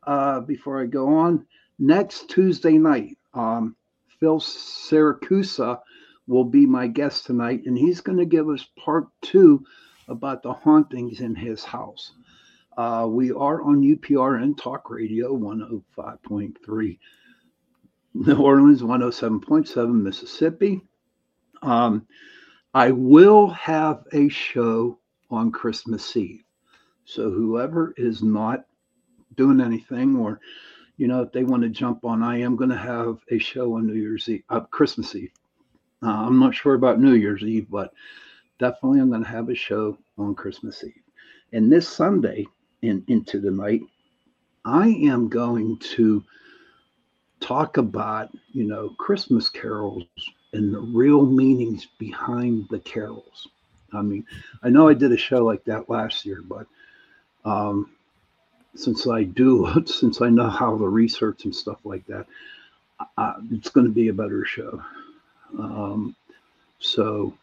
uh, 0.06 0.40
before 0.40 0.80
I 0.80 0.86
go 0.86 1.14
on. 1.14 1.44
Next 1.78 2.30
Tuesday 2.30 2.78
night, 2.78 3.18
um, 3.34 3.76
Phil 4.18 4.40
Siracusa 4.40 5.78
will 6.26 6.44
be 6.44 6.64
my 6.64 6.86
guest 6.86 7.26
tonight, 7.26 7.64
and 7.66 7.76
he's 7.76 8.00
going 8.00 8.16
to 8.16 8.24
give 8.24 8.48
us 8.48 8.66
part 8.82 9.08
two 9.20 9.62
about 10.08 10.42
the 10.42 10.54
hauntings 10.54 11.20
in 11.20 11.34
his 11.34 11.62
house. 11.62 12.12
Uh, 12.78 13.06
we 13.10 13.30
are 13.30 13.60
on 13.60 13.82
UPRN 13.82 14.56
Talk 14.56 14.88
Radio 14.88 15.36
105.3 15.36 16.98
New 18.14 18.36
Orleans, 18.36 18.80
107.7 18.80 19.92
Mississippi. 20.00 20.80
Um, 21.60 22.06
I 22.74 22.90
will 22.90 23.48
have 23.50 24.02
a 24.12 24.28
show 24.28 24.98
on 25.30 25.52
Christmas 25.52 26.16
Eve. 26.16 26.42
So 27.04 27.30
whoever 27.30 27.94
is 27.96 28.20
not 28.20 28.64
doing 29.36 29.60
anything 29.60 30.16
or 30.16 30.40
you 30.96 31.06
know 31.06 31.22
if 31.22 31.30
they 31.32 31.44
want 31.44 31.62
to 31.62 31.68
jump 31.68 32.04
on 32.04 32.22
I 32.22 32.40
am 32.40 32.56
going 32.56 32.70
to 32.70 32.76
have 32.76 33.18
a 33.30 33.38
show 33.38 33.74
on 33.74 33.86
New 33.86 33.94
Year's 33.94 34.28
Eve, 34.28 34.42
uh, 34.50 34.60
Christmas 34.60 35.14
Eve. 35.14 35.30
Uh, 36.02 36.26
I'm 36.26 36.40
not 36.40 36.54
sure 36.54 36.74
about 36.74 37.00
New 37.00 37.14
Year's 37.14 37.42
Eve, 37.44 37.68
but 37.70 37.92
definitely 38.58 39.00
I'm 39.00 39.08
going 39.10 39.24
to 39.24 39.30
have 39.30 39.48
a 39.48 39.54
show 39.54 39.96
on 40.18 40.34
Christmas 40.34 40.82
Eve. 40.82 40.92
And 41.52 41.70
this 41.70 41.88
Sunday 41.88 42.44
in 42.82 43.04
into 43.06 43.40
the 43.40 43.52
night, 43.52 43.82
I 44.64 44.88
am 44.88 45.28
going 45.28 45.78
to 45.94 46.24
talk 47.40 47.76
about, 47.76 48.30
you 48.52 48.64
know, 48.64 48.90
Christmas 48.98 49.48
carols 49.48 50.04
and 50.54 50.72
the 50.72 50.80
real 50.80 51.26
meanings 51.26 51.86
behind 51.98 52.68
the 52.70 52.78
carols. 52.78 53.48
I 53.92 54.02
mean, 54.02 54.24
I 54.62 54.70
know 54.70 54.88
I 54.88 54.94
did 54.94 55.12
a 55.12 55.16
show 55.16 55.44
like 55.44 55.64
that 55.64 55.90
last 55.90 56.24
year, 56.24 56.42
but 56.42 56.66
um, 57.44 57.90
since 58.74 59.06
I 59.06 59.24
do, 59.24 59.82
since 59.86 60.22
I 60.22 60.30
know 60.30 60.48
how 60.48 60.76
to 60.78 60.88
research 60.88 61.44
and 61.44 61.54
stuff 61.54 61.78
like 61.84 62.06
that, 62.06 62.26
uh, 63.18 63.34
it's 63.50 63.70
going 63.70 63.86
to 63.86 63.92
be 63.92 64.08
a 64.08 64.14
better 64.14 64.44
show. 64.44 64.82
Um, 65.58 66.16
so 66.78 67.34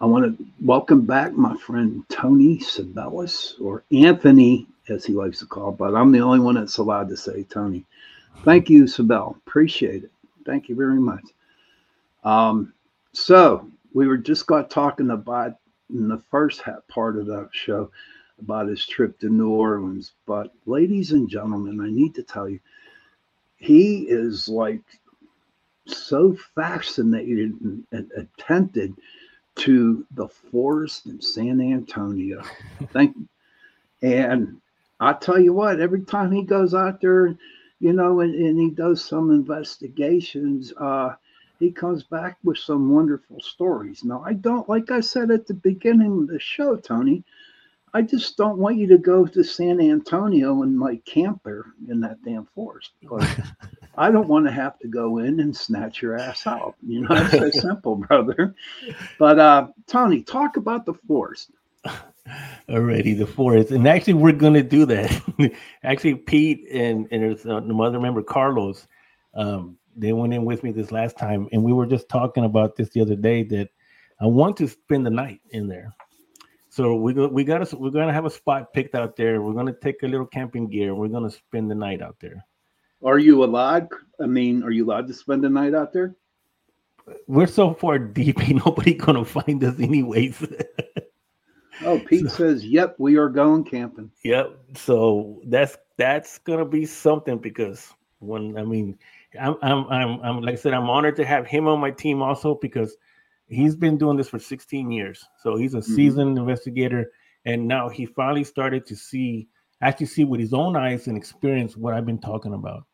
I 0.00 0.06
want 0.06 0.36
to 0.36 0.46
welcome 0.60 1.02
back 1.06 1.32
my 1.32 1.56
friend 1.56 2.04
Tony 2.08 2.58
Ceballos, 2.58 3.60
or 3.60 3.84
Anthony, 3.92 4.66
as 4.88 5.04
he 5.04 5.12
likes 5.12 5.38
to 5.38 5.46
call, 5.46 5.72
but 5.72 5.94
I'm 5.94 6.12
the 6.12 6.20
only 6.20 6.40
one 6.40 6.56
that's 6.56 6.78
allowed 6.78 7.08
to 7.08 7.16
say 7.16 7.44
Tony. 7.44 7.84
Thank 8.44 8.68
you, 8.68 8.86
Sabel. 8.86 9.36
Appreciate 9.46 10.04
it. 10.04 10.12
Thank 10.44 10.68
you 10.68 10.74
very 10.74 11.00
much. 11.00 11.24
Um, 12.24 12.72
so 13.12 13.70
we 13.92 14.08
were 14.08 14.16
just 14.16 14.46
got 14.46 14.70
talking 14.70 15.10
about 15.10 15.56
in 15.90 16.08
the 16.08 16.22
first 16.30 16.62
part 16.88 17.16
of 17.16 17.26
the 17.26 17.48
show 17.52 17.90
about 18.40 18.68
his 18.68 18.84
trip 18.86 19.18
to 19.20 19.28
New 19.28 19.50
Orleans. 19.50 20.12
But 20.26 20.52
ladies 20.66 21.12
and 21.12 21.28
gentlemen, 21.28 21.80
I 21.80 21.90
need 21.90 22.14
to 22.16 22.22
tell 22.22 22.48
you, 22.48 22.60
he 23.56 24.02
is 24.08 24.48
like 24.48 24.82
so 25.86 26.36
fascinated 26.54 27.52
and, 27.60 27.84
and 27.92 28.96
to 29.56 30.06
the 30.10 30.28
forest 30.28 31.06
in 31.06 31.20
San 31.20 31.60
Antonio. 31.60 32.42
Thank 32.92 33.16
and 34.02 34.60
I 35.00 35.12
tell 35.12 35.38
you 35.38 35.52
what, 35.52 35.80
every 35.80 36.02
time 36.02 36.32
he 36.32 36.42
goes 36.42 36.74
out 36.74 37.00
there, 37.00 37.36
you 37.80 37.92
know, 37.92 38.20
and, 38.20 38.34
and 38.34 38.58
he 38.58 38.70
does 38.70 39.04
some 39.04 39.30
investigations, 39.30 40.72
uh, 40.76 41.14
he 41.58 41.70
comes 41.70 42.02
back 42.02 42.38
with 42.42 42.58
some 42.58 42.92
wonderful 42.92 43.40
stories. 43.40 44.04
Now, 44.04 44.22
I 44.24 44.34
don't, 44.34 44.68
like 44.68 44.90
I 44.90 45.00
said 45.00 45.30
at 45.30 45.46
the 45.46 45.54
beginning 45.54 46.22
of 46.22 46.28
the 46.28 46.40
show, 46.40 46.76
Tony, 46.76 47.24
I 47.96 48.02
just 48.02 48.36
don't 48.36 48.58
want 48.58 48.76
you 48.76 48.88
to 48.88 48.98
go 48.98 49.24
to 49.24 49.44
San 49.44 49.80
Antonio 49.80 50.62
and 50.62 50.80
like 50.80 51.04
camp 51.04 51.42
there 51.44 51.66
in 51.88 52.00
that 52.00 52.22
damn 52.24 52.46
forest 52.46 52.90
because 53.00 53.24
I 53.96 54.10
don't 54.10 54.26
want 54.26 54.46
to 54.46 54.52
have 54.52 54.80
to 54.80 54.88
go 54.88 55.18
in 55.18 55.38
and 55.38 55.56
snatch 55.56 56.02
your 56.02 56.18
ass 56.18 56.44
out. 56.44 56.74
You 56.84 57.02
know, 57.02 57.08
it's 57.12 57.30
so 57.30 57.50
simple, 57.50 57.94
brother. 57.94 58.52
But 59.16 59.38
uh, 59.38 59.68
Tony, 59.86 60.22
talk 60.22 60.56
about 60.56 60.86
the 60.86 60.94
forest. 61.06 61.52
Already 62.68 63.14
the 63.14 63.26
forest, 63.26 63.70
and 63.70 63.86
actually, 63.86 64.14
we're 64.14 64.32
gonna 64.32 64.62
do 64.62 64.86
that. 64.86 65.52
actually, 65.84 66.14
Pete 66.14 66.66
and 66.72 67.06
and 67.10 67.22
there's 67.22 67.46
uh, 67.46 67.60
the 67.60 68.00
member 68.00 68.22
Carlos. 68.22 68.88
Um, 69.34 69.76
they 69.96 70.12
went 70.12 70.34
in 70.34 70.44
with 70.44 70.62
me 70.62 70.72
this 70.72 70.92
last 70.92 71.16
time, 71.16 71.48
and 71.52 71.62
we 71.62 71.72
were 71.72 71.86
just 71.86 72.08
talking 72.08 72.44
about 72.44 72.76
this 72.76 72.90
the 72.90 73.00
other 73.00 73.16
day 73.16 73.42
that 73.44 73.70
I 74.20 74.26
want 74.26 74.56
to 74.58 74.68
spend 74.68 75.06
the 75.06 75.10
night 75.10 75.40
in 75.50 75.68
there. 75.68 75.94
So 76.70 76.94
we 76.96 77.14
go, 77.14 77.28
we 77.28 77.44
got 77.44 77.66
to 77.66 77.76
we're 77.76 77.90
gonna 77.90 78.12
have 78.12 78.24
a 78.24 78.30
spot 78.30 78.72
picked 78.72 78.94
out 78.94 79.16
there. 79.16 79.40
We're 79.40 79.52
gonna 79.52 79.74
take 79.80 80.02
a 80.02 80.08
little 80.08 80.26
camping 80.26 80.68
gear. 80.68 80.94
We're 80.94 81.08
gonna 81.08 81.30
spend 81.30 81.70
the 81.70 81.74
night 81.74 82.02
out 82.02 82.16
there. 82.20 82.44
Are 83.04 83.18
you 83.18 83.44
allowed? 83.44 83.88
I 84.20 84.26
mean, 84.26 84.62
are 84.64 84.70
you 84.70 84.84
allowed 84.84 85.06
to 85.08 85.14
spend 85.14 85.44
the 85.44 85.48
night 85.48 85.74
out 85.74 85.92
there? 85.92 86.16
We're 87.28 87.46
so 87.46 87.74
far 87.74 87.98
deep, 87.98 88.40
ain't 88.48 88.64
nobody 88.64 88.94
gonna 88.94 89.24
find 89.24 89.62
us 89.62 89.78
anyways. 89.78 90.44
oh, 91.84 92.00
Pete 92.06 92.28
so, 92.30 92.36
says, 92.36 92.66
"Yep, 92.66 92.96
we 92.98 93.16
are 93.18 93.28
going 93.28 93.62
camping." 93.62 94.10
Yep. 94.24 94.58
So 94.74 95.40
that's 95.46 95.76
that's 95.96 96.38
gonna 96.38 96.64
be 96.64 96.86
something 96.86 97.38
because 97.38 97.92
when 98.18 98.58
I 98.58 98.64
mean 98.64 98.98
I'm, 99.40 99.56
I'm, 99.62 99.86
I'm, 99.88 100.20
I'm, 100.20 100.40
like 100.42 100.54
I 100.54 100.56
said, 100.56 100.74
I'm 100.74 100.88
honored 100.88 101.16
to 101.16 101.24
have 101.24 101.46
him 101.46 101.66
on 101.68 101.80
my 101.80 101.90
team 101.90 102.22
also 102.22 102.54
because 102.60 102.96
he's 103.46 103.76
been 103.76 103.98
doing 103.98 104.16
this 104.16 104.28
for 104.28 104.38
16 104.38 104.90
years. 104.90 105.24
So 105.42 105.56
he's 105.56 105.74
a 105.74 105.78
mm-hmm. 105.78 105.94
seasoned 105.94 106.38
investigator. 106.38 107.10
And 107.44 107.68
now 107.68 107.88
he 107.88 108.06
finally 108.06 108.44
started 108.44 108.86
to 108.86 108.96
see, 108.96 109.48
actually 109.80 110.06
see 110.06 110.24
with 110.24 110.40
his 110.40 110.54
own 110.54 110.76
eyes 110.76 111.06
and 111.06 111.16
experience 111.16 111.76
what 111.76 111.94
I've 111.94 112.06
been 112.06 112.20
talking 112.20 112.54
about. 112.54 112.84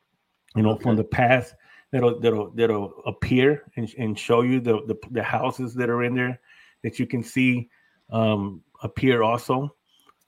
You 0.56 0.62
know, 0.62 0.72
okay. 0.72 0.82
from 0.82 0.96
the 0.96 1.04
past 1.04 1.54
that'll 1.92 2.20
that'll 2.20 2.50
that'll 2.50 2.92
appear 3.06 3.64
and, 3.76 3.92
and 3.98 4.18
show 4.18 4.42
you 4.42 4.60
the, 4.60 4.80
the, 4.86 4.96
the 5.10 5.22
houses 5.22 5.74
that 5.74 5.88
are 5.88 6.02
in 6.02 6.14
there 6.14 6.40
that 6.82 6.98
you 6.98 7.06
can 7.06 7.22
see 7.22 7.68
um 8.10 8.62
appear 8.82 9.22
also. 9.22 9.74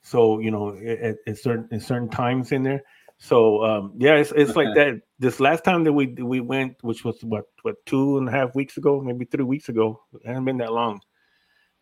So 0.03 0.39
you 0.39 0.51
know, 0.51 0.77
at, 0.77 1.17
at 1.27 1.39
certain 1.39 1.69
at 1.73 1.83
certain 1.83 2.09
times 2.09 2.53
in 2.53 2.63
there. 2.63 2.83
So 3.23 3.65
um, 3.65 3.93
yeah, 3.99 4.17
it's, 4.17 4.33
it's 4.33 4.51
okay. 4.51 4.65
like 4.65 4.75
that. 4.75 5.01
This 5.21 5.39
last 5.39 5.63
time 5.63 5.85
that 5.85 5.93
we 5.93 6.09
we 6.09 6.41
went, 6.41 6.83
which 6.83 7.05
was 7.05 7.23
what 7.23 7.45
what 7.63 7.77
two 7.87 8.19
and 8.19 8.29
a 8.29 8.33
half 8.33 8.53
weeks 8.57 8.79
ago, 8.79 9.01
maybe 9.01 9.27
three 9.27 9.45
weeks 9.45 9.69
ago. 9.69 10.03
It 10.13 10.27
hasn't 10.27 10.45
been 10.45 10.59
that 10.59 10.73
long. 10.73 11.01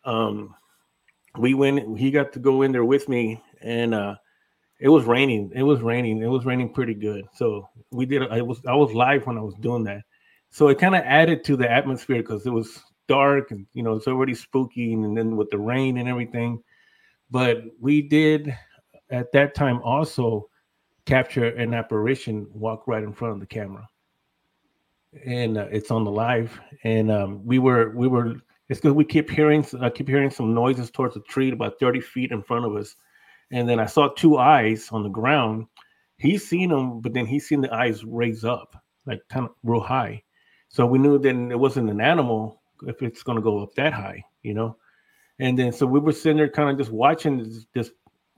Um, 0.05 0.53
we 1.39 1.55
went. 1.55 1.97
He 1.97 2.11
got 2.11 2.31
to 2.33 2.39
go 2.39 2.61
in 2.61 2.71
there 2.71 2.85
with 2.85 3.09
me, 3.09 3.41
and 3.59 3.95
uh, 3.95 4.17
it 4.79 4.89
was 4.89 5.05
raining. 5.05 5.51
It 5.55 5.63
was 5.63 5.81
raining. 5.81 6.21
It 6.21 6.27
was 6.27 6.45
raining 6.45 6.73
pretty 6.73 6.93
good. 6.93 7.25
So 7.33 7.67
we 7.89 8.05
did. 8.05 8.21
I 8.29 8.43
was 8.43 8.61
I 8.67 8.75
was 8.75 8.93
live 8.93 9.25
when 9.25 9.39
I 9.39 9.41
was 9.41 9.55
doing 9.55 9.83
that. 9.85 10.03
So 10.51 10.67
it 10.67 10.77
kind 10.77 10.93
of 10.93 11.01
added 11.05 11.43
to 11.45 11.57
the 11.57 11.69
atmosphere 11.69 12.21
because 12.21 12.45
it 12.45 12.51
was 12.51 12.83
dark 13.07 13.49
and 13.49 13.65
you 13.73 13.81
know 13.81 13.95
it's 13.95 14.07
already 14.07 14.35
spooky, 14.35 14.93
and 14.93 15.17
then 15.17 15.37
with 15.37 15.49
the 15.49 15.57
rain 15.57 15.97
and 15.97 16.07
everything. 16.07 16.61
But 17.31 17.63
we 17.79 18.03
did 18.03 18.55
at 19.09 19.31
that 19.31 19.55
time 19.55 19.81
also 19.81 20.50
capture 21.05 21.47
an 21.47 21.73
apparition 21.73 22.47
walk 22.53 22.87
right 22.87 23.03
in 23.03 23.13
front 23.13 23.33
of 23.33 23.39
the 23.39 23.45
camera. 23.45 23.87
And 25.25 25.57
uh, 25.57 25.67
it's 25.71 25.91
on 25.91 26.03
the 26.03 26.11
live. 26.11 26.59
And 26.83 27.11
um, 27.11 27.45
we 27.45 27.59
were 27.59 27.89
we 27.95 28.07
were 28.07 28.35
it's 28.69 28.79
because 28.79 28.93
we 28.93 29.03
keep 29.03 29.29
hearing 29.29 29.65
i 29.81 29.89
keep 29.89 30.07
hearing 30.07 30.29
some 30.29 30.53
noises 30.53 30.89
towards 30.89 31.15
the 31.15 31.21
tree 31.21 31.51
about 31.51 31.79
30 31.79 31.99
feet 31.99 32.31
in 32.31 32.41
front 32.41 32.65
of 32.65 32.75
us. 32.75 32.95
And 33.51 33.67
then 33.67 33.79
i 33.79 33.85
saw 33.85 34.09
two 34.09 34.37
eyes 34.37 34.89
on 34.91 35.03
the 35.03 35.09
ground. 35.09 35.67
He's 36.17 36.47
seen 36.47 36.69
them 36.69 37.01
but 37.01 37.13
then 37.13 37.25
he's 37.25 37.47
seen 37.47 37.61
the 37.61 37.73
eyes 37.73 38.03
raise 38.03 38.45
up 38.45 38.81
like 39.05 39.21
kind 39.29 39.45
of 39.45 39.55
real 39.63 39.81
high. 39.81 40.23
So 40.69 40.85
we 40.85 40.99
knew 40.99 41.17
then 41.19 41.51
it 41.51 41.59
wasn't 41.59 41.89
an 41.89 41.99
animal 41.99 42.61
if 42.87 43.01
it's 43.01 43.23
going 43.23 43.35
to 43.35 43.41
go 43.41 43.61
up 43.61 43.75
that 43.75 43.93
high 43.93 44.23
you 44.43 44.53
know? 44.53 44.77
And 45.39 45.57
then 45.57 45.71
so 45.71 45.85
we 45.85 45.99
were 45.99 46.11
sitting 46.11 46.37
there 46.37 46.49
kind 46.49 46.69
of 46.69 46.77
just 46.77 46.91
watching 46.91 47.39
this, 47.39 47.65
this 47.73 47.91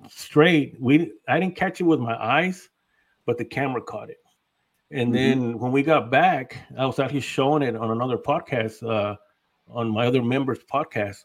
straight. 0.10 0.76
We 0.80 1.14
I 1.28 1.40
didn't 1.40 1.56
catch 1.56 1.82
it 1.82 1.86
with 1.86 2.00
my 2.00 2.16
eyes, 2.16 2.70
but 3.26 3.38
the 3.38 3.46
camera 3.46 3.82
caught 3.82 4.10
it. 4.10 4.18
And 4.92 5.14
mm-hmm. 5.14 5.42
then 5.42 5.60
when 5.60 5.72
we 5.72 5.84
got 5.84 6.12
back, 6.12 6.58
I 6.78 6.86
was 6.86 7.00
actually 7.00 7.22
showing 7.22 7.64
it 7.64 7.76
on 7.76 7.92
another 7.92 8.18
podcast, 8.18 8.88
uh, 8.88 9.16
on 9.68 9.90
my 9.90 10.06
other 10.06 10.22
members' 10.22 10.60
podcast. 10.72 11.18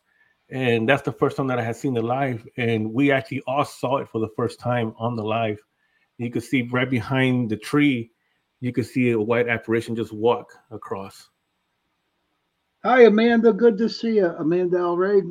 And 0.51 0.88
that's 0.88 1.03
the 1.03 1.12
first 1.12 1.37
time 1.37 1.49
that 1.49 1.59
I 1.59 1.62
had 1.62 1.77
seen 1.77 1.93
the 1.93 2.01
live. 2.01 2.47
And 2.57 2.93
we 2.95 3.12
actually 3.12 3.43
all 3.47 3.67
saw 3.67 3.99
it 3.99 4.09
for 4.09 4.21
the 4.21 4.31
first 4.37 4.59
time 4.59 4.95
on 4.99 5.17
the 5.17 5.23
live. 5.23 5.59
You 6.17 6.31
could 6.31 6.43
see 6.43 6.62
right 6.62 6.88
behind 6.88 7.51
the 7.51 7.57
tree, 7.57 8.11
you 8.61 8.73
could 8.73 8.87
see 8.87 9.11
a 9.11 9.21
white 9.21 9.49
apparition 9.49 9.95
just 9.95 10.12
walk 10.12 10.53
across. 10.71 11.29
Hi, 12.85 13.03
Amanda. 13.03 13.53
Good 13.53 13.77
to 13.79 13.88
see 13.88 14.17
you. 14.17 14.27
Amanda 14.27 14.79
Alray, 14.79 15.23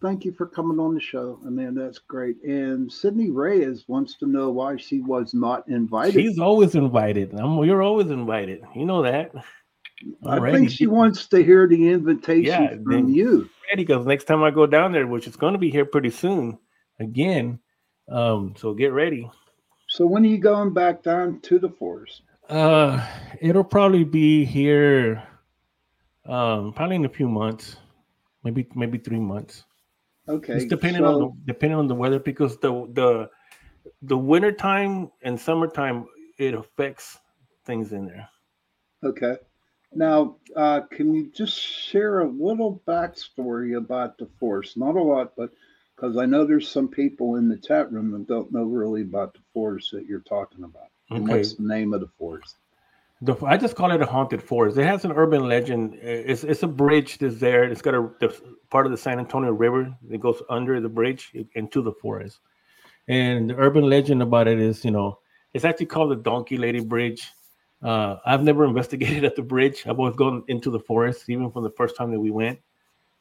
thank 0.00 0.24
you 0.24 0.32
for 0.32 0.46
coming 0.46 0.78
on 0.78 0.94
the 0.94 1.00
show, 1.00 1.38
Amanda. 1.46 1.82
That's 1.82 1.98
great. 1.98 2.42
And 2.42 2.90
Sydney 2.90 3.30
Reyes 3.30 3.84
wants 3.88 4.16
to 4.18 4.26
know 4.26 4.50
why 4.50 4.76
she 4.76 5.00
was 5.00 5.34
not 5.34 5.68
invited. 5.68 6.14
She's 6.14 6.38
always 6.38 6.74
invited. 6.74 7.34
I'm, 7.34 7.62
you're 7.64 7.82
always 7.82 8.10
invited. 8.10 8.62
You 8.74 8.84
know 8.84 9.02
that. 9.02 9.32
I 10.26 10.52
think 10.52 10.70
she 10.70 10.86
wants 10.86 11.26
to 11.28 11.42
hear 11.42 11.66
the 11.66 11.88
invitation 11.88 12.44
yeah, 12.44 12.74
from 12.84 13.08
you. 13.08 13.50
Ready? 13.70 13.84
Because 13.84 14.06
next 14.06 14.24
time 14.24 14.42
I 14.42 14.50
go 14.50 14.66
down 14.66 14.92
there, 14.92 15.06
which 15.06 15.26
is 15.26 15.36
going 15.36 15.54
to 15.54 15.58
be 15.58 15.70
here 15.70 15.84
pretty 15.84 16.10
soon, 16.10 16.58
again. 17.00 17.58
Um, 18.08 18.54
so 18.56 18.74
get 18.74 18.92
ready. 18.92 19.28
So 19.88 20.06
when 20.06 20.22
are 20.24 20.28
you 20.28 20.38
going 20.38 20.72
back 20.72 21.02
down 21.02 21.40
to 21.40 21.58
the 21.58 21.68
forest? 21.68 22.22
Uh, 22.48 23.04
it'll 23.40 23.64
probably 23.64 24.04
be 24.04 24.44
here. 24.44 25.22
Um, 26.26 26.72
probably 26.74 26.96
in 26.96 27.04
a 27.04 27.08
few 27.08 27.28
months, 27.28 27.76
maybe 28.44 28.68
maybe 28.74 28.98
three 28.98 29.18
months. 29.18 29.64
Okay. 30.28 30.54
It's 30.54 30.64
depending 30.66 31.02
so, 31.02 31.06
on 31.06 31.20
the 31.20 31.52
depending 31.52 31.78
on 31.78 31.86
the 31.86 31.94
weather 31.94 32.18
because 32.18 32.58
the 32.58 32.88
the 32.92 33.30
the 34.02 34.18
winter 34.18 34.52
time 34.52 35.10
and 35.22 35.40
summertime 35.40 36.06
it 36.38 36.54
affects 36.54 37.18
things 37.64 37.92
in 37.92 38.06
there. 38.06 38.28
Okay. 39.04 39.36
Now, 39.94 40.36
uh, 40.54 40.82
can 40.90 41.14
you 41.14 41.30
just 41.32 41.58
share 41.58 42.20
a 42.20 42.28
little 42.28 42.82
backstory 42.86 43.76
about 43.76 44.18
the 44.18 44.28
force? 44.38 44.76
Not 44.76 44.96
a 44.96 45.02
lot, 45.02 45.32
but 45.36 45.50
because 45.96 46.16
I 46.16 46.26
know 46.26 46.44
there's 46.44 46.70
some 46.70 46.88
people 46.88 47.36
in 47.36 47.48
the 47.48 47.56
chat 47.56 47.90
room 47.90 48.10
that 48.12 48.28
don't 48.28 48.52
know 48.52 48.64
really 48.64 49.02
about 49.02 49.32
the 49.32 49.40
force 49.54 49.90
that 49.92 50.06
you're 50.06 50.20
talking 50.20 50.64
about. 50.64 50.90
Okay. 51.10 51.38
what's 51.38 51.54
the 51.54 51.62
name 51.62 51.94
of 51.94 52.00
the 52.00 52.10
force? 52.18 52.54
The, 53.20 53.34
I 53.44 53.56
just 53.56 53.74
call 53.74 53.90
it 53.90 54.00
a 54.00 54.06
haunted 54.06 54.42
forest. 54.42 54.78
It 54.78 54.84
has 54.84 55.04
an 55.04 55.12
urban 55.12 55.48
legend. 55.48 55.94
It's 56.00 56.44
it's 56.44 56.62
a 56.62 56.68
bridge 56.68 57.18
that's 57.18 57.38
there. 57.38 57.64
It's 57.64 57.82
got 57.82 57.94
a 57.94 58.08
the, 58.20 58.32
part 58.70 58.86
of 58.86 58.92
the 58.92 58.98
San 58.98 59.18
Antonio 59.18 59.50
River 59.50 59.92
that 60.08 60.18
goes 60.18 60.40
under 60.48 60.80
the 60.80 60.88
bridge 60.88 61.32
into 61.54 61.82
the 61.82 61.92
forest. 61.92 62.38
And 63.08 63.50
the 63.50 63.56
urban 63.56 63.88
legend 63.88 64.22
about 64.22 64.46
it 64.46 64.60
is, 64.60 64.84
you 64.84 64.92
know, 64.92 65.18
it's 65.52 65.64
actually 65.64 65.86
called 65.86 66.12
the 66.12 66.16
Donkey 66.16 66.58
Lady 66.58 66.80
Bridge. 66.80 67.28
Uh, 67.82 68.16
I've 68.24 68.44
never 68.44 68.64
investigated 68.72 69.24
at 69.24 69.34
the 69.34 69.42
bridge. 69.42 69.84
I've 69.86 69.98
always 69.98 70.16
gone 70.16 70.44
into 70.46 70.70
the 70.70 70.80
forest, 70.80 71.28
even 71.28 71.50
from 71.50 71.64
the 71.64 71.70
first 71.70 71.96
time 71.96 72.12
that 72.12 72.20
we 72.20 72.30
went. 72.30 72.60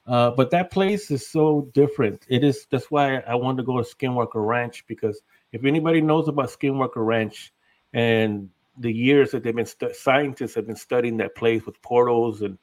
Uh, 0.06 0.32
but 0.32 0.52
that 0.52 0.72
place 0.72 1.12
is 1.12 1.28
so 1.28 1.70
different. 1.74 2.26
It 2.30 2.44
is. 2.44 2.66
That's 2.72 2.90
why 2.90 3.18
I 3.20 3.36
wanted 3.36 3.58
to 3.58 3.64
go 3.64 3.82
to 3.82 3.84
Skinwalker 3.84 4.46
Ranch 4.46 4.86
because 4.88 5.22
if 5.52 5.66
anybody 5.66 6.02
knows 6.02 6.28
about 6.28 6.48
Skinwalker 6.50 7.06
Ranch 7.06 7.54
and 7.94 8.50
the 8.80 8.92
years 8.92 9.32
that 9.32 9.44
they've 9.44 9.56
been 9.56 9.66
stu- 9.66 9.94
scientists 9.94 10.56
have 10.56 10.68
been 10.68 10.76
studying 10.76 11.18
that 11.18 11.36
place 11.36 11.66
with 11.66 11.82
portals 11.82 12.42
and 12.42 12.58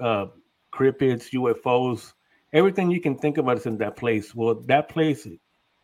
uh, 0.00 0.26
cryptids, 0.72 1.30
UFOs, 1.32 2.12
everything 2.52 2.90
you 2.90 3.00
can 3.00 3.16
think 3.16 3.38
about 3.38 3.58
is 3.58 3.66
in 3.66 3.78
that 3.78 3.96
place. 3.96 4.34
Well, 4.34 4.54
that 4.66 4.88
place, 4.88 5.26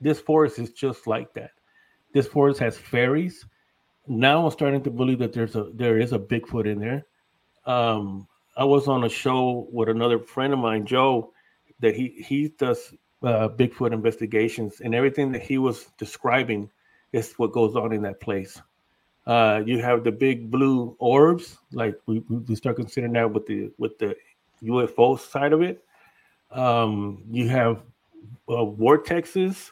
this 0.01 0.21
forest 0.21 0.59
is 0.59 0.71
just 0.73 1.07
like 1.07 1.33
that. 1.35 1.53
This 2.13 2.27
forest 2.27 2.61
has 2.61 2.77
fairies. 2.77 3.47
Now 4.07 4.45
I'm 4.45 4.51
starting 4.51 4.83
to 4.83 4.91
believe 4.91 5.21
that 5.21 5.33
there's 5.33 5.57
a 5.57 5.71
there 5.75 5.99
is 5.99 6.13
a 6.13 6.19
Bigfoot 6.19 6.67
in 6.67 6.81
there. 6.81 7.07
Um, 7.65 8.27
I 8.57 8.65
was 8.65 8.89
on 8.89 9.05
a 9.05 9.09
show 9.09 9.69
with 9.73 9.89
another 9.89 10.19
friend 10.19 10.53
of 10.53 10.59
mine, 10.59 10.85
Joe, 10.85 11.33
that 11.81 11.95
he 11.95 12.09
he 12.27 12.49
does 12.49 12.93
uh, 13.23 13.49
Bigfoot 13.49 13.93
investigations, 13.93 14.81
and 14.81 14.95
everything 14.95 15.33
that 15.33 15.43
he 15.43 15.59
was 15.59 15.87
describing 15.99 16.71
is 17.13 17.33
what 17.35 17.53
goes 17.53 17.77
on 17.77 17.93
in 17.93 18.03
that 18.03 18.21
place. 18.21 18.61
Uh, 19.27 19.63
you 19.65 19.79
have 19.81 20.03
the 20.03 20.11
big 20.11 20.51
blue 20.51 20.97
orbs, 20.99 21.59
like 21.73 21.99
we, 22.07 22.19
we 22.21 22.57
start 22.57 22.77
considering 22.77 23.13
that 23.13 23.33
with 23.33 23.47
the 23.47 23.71
with 23.79 23.97
the 23.99 24.17
UFO 24.65 25.19
side 25.19 25.53
of 25.53 25.63
it. 25.63 25.85
Um, 26.51 27.23
you 27.31 27.49
have 27.49 27.83
uh, 28.49 28.67
vortexes, 28.67 29.71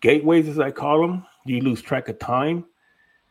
gateways, 0.00 0.48
as 0.48 0.58
I 0.58 0.70
call 0.70 1.00
them. 1.02 1.26
You 1.44 1.60
lose 1.60 1.82
track 1.82 2.08
of 2.08 2.18
time. 2.18 2.64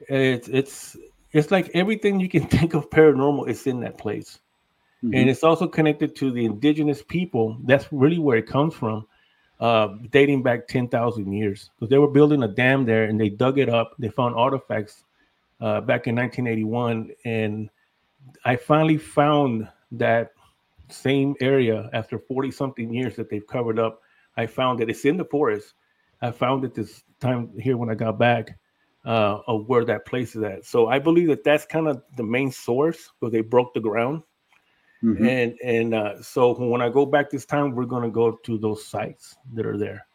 It's 0.07 0.47
it's 0.47 0.95
it's 1.31 1.49
like 1.49 1.71
everything 1.73 2.19
you 2.19 2.29
can 2.29 2.45
think 2.47 2.75
of 2.75 2.91
paranormal 2.91 3.49
is 3.49 3.65
in 3.65 3.79
that 3.79 3.97
place, 3.97 4.39
mm-hmm. 5.03 5.15
and 5.15 5.27
it's 5.27 5.43
also 5.43 5.67
connected 5.67 6.15
to 6.17 6.31
the 6.31 6.45
indigenous 6.45 7.01
people. 7.01 7.57
That's 7.63 7.87
really 7.91 8.19
where 8.19 8.37
it 8.37 8.45
comes 8.45 8.75
from, 8.75 9.07
uh, 9.59 9.95
dating 10.11 10.43
back 10.43 10.67
ten 10.67 10.87
thousand 10.87 11.33
years. 11.33 11.71
Because 11.79 11.89
they 11.89 11.97
were 11.97 12.11
building 12.11 12.43
a 12.43 12.47
dam 12.47 12.85
there, 12.85 13.05
and 13.05 13.19
they 13.19 13.29
dug 13.29 13.57
it 13.57 13.69
up. 13.69 13.95
They 13.97 14.09
found 14.09 14.35
artifacts 14.35 15.03
uh, 15.61 15.81
back 15.81 16.07
in 16.07 16.15
1981, 16.15 17.11
and 17.25 17.69
I 18.45 18.55
finally 18.55 18.97
found 18.97 19.67
that 19.91 20.31
same 20.89 21.35
area 21.39 21.89
after 21.93 22.19
40 22.19 22.51
something 22.51 22.93
years 22.93 23.15
that 23.15 23.29
they've 23.29 23.45
covered 23.45 23.79
up. 23.79 24.01
I 24.37 24.47
found 24.47 24.79
that 24.79 24.89
it's 24.89 25.05
in 25.05 25.17
the 25.17 25.25
forest. 25.25 25.73
I 26.21 26.31
found 26.31 26.65
it 26.65 26.73
this 26.73 27.03
time 27.19 27.51
here 27.59 27.77
when 27.77 27.89
I 27.89 27.95
got 27.95 28.19
back 28.19 28.57
uh, 29.05 29.39
of 29.47 29.67
where 29.67 29.85
that 29.85 30.05
place 30.05 30.35
is 30.35 30.43
at. 30.43 30.65
So 30.65 30.87
I 30.87 30.99
believe 30.99 31.27
that 31.27 31.43
that's 31.43 31.65
kind 31.65 31.87
of 31.87 32.01
the 32.17 32.23
main 32.23 32.51
source 32.51 33.11
where 33.19 33.31
they 33.31 33.41
broke 33.41 33.73
the 33.73 33.79
ground. 33.79 34.23
Mm-hmm. 35.03 35.25
And 35.25 35.57
and 35.63 35.93
uh, 35.95 36.21
so 36.21 36.53
when 36.53 36.81
I 36.81 36.89
go 36.89 37.07
back 37.07 37.31
this 37.31 37.45
time, 37.45 37.71
we're 37.71 37.85
going 37.85 38.03
to 38.03 38.11
go 38.11 38.33
to 38.43 38.57
those 38.59 38.85
sites 38.85 39.35
that 39.53 39.65
are 39.65 39.77
there. 39.77 40.05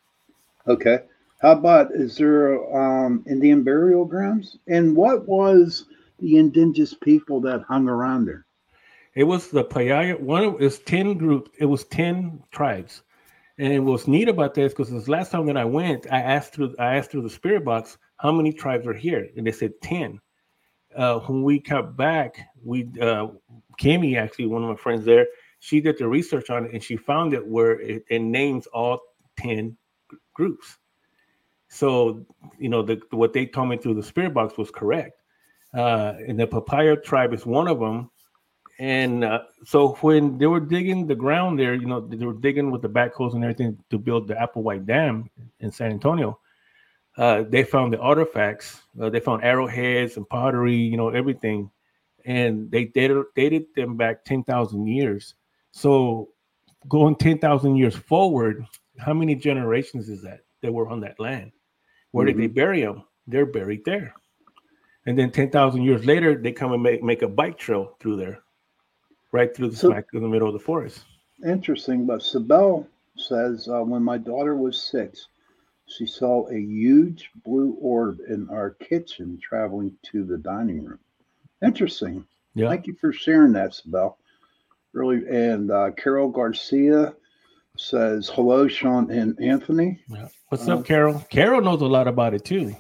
Okay. 0.69 1.01
How 1.41 1.53
about 1.53 1.93
is 1.93 2.17
there 2.17 2.55
um, 2.77 3.25
Indian 3.29 3.63
burial 3.63 4.05
grounds? 4.05 4.59
And 4.67 4.97
what 4.97 5.27
was 5.29 5.87
the 6.19 6.39
indigenous 6.39 6.95
people 6.95 7.41
that 7.43 7.63
hung 7.63 7.89
around 7.89 8.27
there? 8.27 8.47
It 9.15 9.25
was 9.25 9.51
the 9.51 9.65
Payaya. 9.65 10.19
One 10.21 10.43
it 10.45 10.59
was 10.59 10.79
ten 10.79 11.19
groups. 11.19 11.51
It 11.59 11.67
was 11.67 11.85
ten 11.85 12.43
tribes, 12.51 13.03
and 13.59 13.87
what's 13.87 14.07
neat 14.07 14.29
about 14.29 14.55
this 14.55 14.73
because 14.73 14.91
this 14.91 15.09
last 15.09 15.31
time 15.31 15.47
that 15.47 15.57
I 15.57 15.65
went, 15.65 16.07
I 16.11 16.21
asked 16.21 16.53
through 16.53 16.75
I 16.79 16.97
asked 16.97 17.11
through 17.11 17.23
the 17.23 17.31
spirit 17.31 17.65
box 17.65 17.97
how 18.17 18.33
many 18.33 18.53
tribes 18.53 18.87
are 18.87 18.95
here, 18.95 19.29
and 19.37 19.47
they 19.47 19.53
said 19.53 19.73
ten. 19.83 20.21
Uh, 20.95 21.21
when 21.21 21.43
we 21.43 21.61
got 21.61 21.97
back, 21.97 22.39
we 22.63 22.91
uh, 23.01 23.29
Kimmy 23.81 24.19
actually 24.19 24.47
one 24.47 24.63
of 24.63 24.69
my 24.71 24.77
friends 24.77 25.05
there, 25.05 25.27
she 25.61 25.81
did 25.81 25.99
the 25.99 26.09
research 26.09 26.51
on 26.51 26.67
it 26.67 26.73
and 26.73 26.83
she 26.83 26.97
found 26.97 27.35
it 27.35 27.47
where 27.47 27.81
it, 27.81 28.05
it 28.09 28.21
names 28.21 28.67
all 28.69 29.01
10 29.39 29.77
groups. 30.35 30.79
So, 31.69 32.25
you 32.59 32.69
know, 32.69 32.83
the, 32.83 33.01
what 33.11 33.33
they 33.33 33.47
told 33.47 33.69
me 33.69 33.77
through 33.77 33.95
the 33.95 34.03
spirit 34.03 34.35
box 34.35 34.57
was 34.57 34.71
correct. 34.71 35.21
Uh, 35.75 36.15
and 36.27 36.39
the 36.39 36.47
Payaya 36.47 37.03
tribe 37.03 37.35
is 37.35 37.45
one 37.45 37.69
of 37.69 37.81
them. 37.81 38.11
And 38.79 39.25
uh, 39.25 39.41
so 39.65 39.95
when 40.01 40.39
they 40.39 40.47
were 40.47 40.61
digging 40.61 41.07
the 41.07 41.15
ground 41.15 41.59
there, 41.59 41.75
you 41.75 41.87
know, 41.87 42.01
they 42.01 42.25
were 42.25 42.35
digging 42.35 42.71
with 42.71 42.83
the 42.83 42.89
backhoes 42.89 43.35
and 43.35 43.43
everything 43.43 43.79
to 43.91 43.99
build 43.99 44.29
the 44.29 44.35
Applewhite 44.35 44.87
Dam 44.87 45.31
in 45.61 45.73
San 45.73 45.91
Antonio. 45.91 46.39
Uh, 47.17 47.45
they 47.49 47.65
found 47.65 47.93
the 47.93 47.99
artifacts. 47.99 48.83
Uh, 49.01 49.09
they 49.09 49.21
found 49.21 49.43
arrowheads 49.43 50.19
and 50.19 50.29
pottery, 50.29 50.77
you 50.77 50.99
know, 50.99 51.09
everything, 51.09 51.71
and 52.27 52.71
they 52.71 52.85
dated, 52.85 53.25
dated 53.35 53.65
them 53.75 53.97
back 53.97 54.23
ten 54.25 54.45
thousand 54.45 54.87
years. 54.87 55.35
So, 55.73 56.29
going 56.89 57.17
ten 57.17 57.39
thousand 57.39 57.77
years 57.77 57.97
forward, 57.97 58.67
how 58.99 59.15
many 59.15 59.35
generations 59.35 60.11
is 60.11 60.21
that 60.23 60.41
that 60.61 60.71
were 60.71 60.91
on 60.91 61.01
that 61.01 61.19
land? 61.19 61.53
Where 62.13 62.27
mm-hmm. 62.27 62.39
did 62.39 62.43
they 62.43 62.49
mm-hmm. 62.49 62.55
bury 62.55 62.81
them? 62.83 63.05
They're 63.27 63.47
buried 63.47 63.85
there. 63.85 64.15
And 65.07 65.19
then 65.19 65.31
ten 65.31 65.51
thousand 65.51 65.83
years 65.83 66.05
later, 66.05 66.37
they 66.37 66.53
come 66.53 66.73
and 66.73 66.83
make, 66.83 67.03
make 67.03 67.23
a 67.23 67.29
bike 67.29 67.59
trail 67.59 67.97
through 68.01 68.17
there, 68.17 68.41
right 69.33 69.55
through 69.55 69.71
the 69.71 69.77
so, 69.77 69.91
smack 69.91 70.07
in 70.13 70.23
the 70.23 70.29
middle 70.29 70.49
of 70.49 70.55
the 70.55 70.61
forest. 70.61 71.05
Interesting, 71.45 72.07
but 72.07 72.23
Sabel 72.23 72.89
says 73.17 73.69
uh, 73.69 73.83
when 73.83 74.03
my 74.03 74.19
daughter 74.19 74.57
was 74.57 74.83
six 74.83 75.29
she 75.87 76.07
saw 76.07 76.49
a 76.49 76.59
huge 76.59 77.31
blue 77.45 77.77
orb 77.81 78.19
in 78.29 78.49
our 78.51 78.71
kitchen 78.71 79.39
traveling 79.41 79.97
to 80.03 80.25
the 80.25 80.37
dining 80.37 80.85
room. 80.85 80.99
Interesting. 81.65 82.27
Yeah. 82.55 82.69
Thank 82.69 82.87
you 82.87 82.95
for 83.01 83.13
sharing 83.13 83.53
that, 83.53 83.75
Sabel. 83.75 84.19
Really, 84.93 85.27
and 85.29 85.71
uh, 85.71 85.91
Carol 85.93 86.29
Garcia 86.29 87.15
says 87.77 88.29
hello, 88.29 88.69
Sean 88.69 89.11
and 89.11 89.39
Anthony. 89.41 90.01
Yeah. 90.09 90.29
What's 90.49 90.69
uh, 90.69 90.79
up, 90.79 90.85
Carol? 90.85 91.25
Carol 91.31 91.61
knows 91.61 91.81
a 91.83 91.87
lot 91.87 92.09
about 92.09 92.35
it 92.35 92.45
too. 92.45 92.75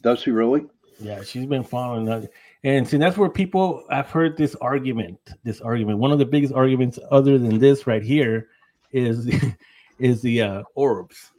Does 0.00 0.20
she 0.20 0.30
really? 0.30 0.66
Yeah, 0.98 1.22
she's 1.22 1.46
been 1.46 1.64
following 1.64 2.04
that. 2.06 2.30
And 2.64 2.86
see, 2.86 2.96
that's 2.96 3.16
where 3.16 3.28
people 3.28 3.84
I've 3.90 4.10
heard 4.10 4.36
this 4.36 4.54
argument. 4.56 5.18
This 5.44 5.60
argument. 5.60 5.98
One 5.98 6.12
of 6.12 6.18
the 6.18 6.26
biggest 6.26 6.52
arguments, 6.54 6.98
other 7.10 7.38
than 7.38 7.58
this 7.58 7.86
right 7.86 8.02
here, 8.02 8.48
is 8.92 9.28
is 9.98 10.22
the 10.22 10.42
uh, 10.42 10.62
orbs 10.74 11.32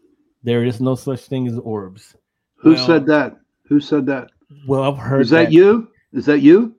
there 0.43 0.63
is 0.63 0.81
no 0.81 0.95
such 0.95 1.21
thing 1.21 1.47
as 1.47 1.57
orbs. 1.57 2.15
Who 2.57 2.73
well, 2.73 2.85
said 2.85 3.05
that? 3.07 3.37
Who 3.67 3.79
said 3.79 4.05
that? 4.07 4.29
Well, 4.67 4.83
I've 4.83 4.97
heard. 4.97 5.21
Is 5.21 5.29
that, 5.29 5.45
that, 5.45 5.53
you? 5.53 5.89
Is 6.11 6.25
that 6.25 6.39
you? 6.39 6.75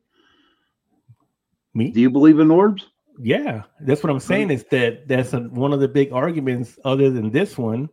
Me? 1.72 1.90
Do 1.90 2.00
you 2.00 2.10
believe 2.10 2.38
in 2.38 2.50
orbs? 2.50 2.86
Yeah, 3.18 3.62
that's 3.80 4.02
what 4.02 4.10
I'm 4.10 4.20
saying. 4.20 4.50
Is 4.50 4.64
that 4.70 5.06
that's 5.06 5.32
a, 5.32 5.40
one 5.40 5.72
of 5.72 5.80
the 5.80 5.88
big 5.88 6.12
arguments, 6.12 6.78
other 6.84 7.10
than 7.10 7.30
this 7.30 7.56
one, 7.56 7.88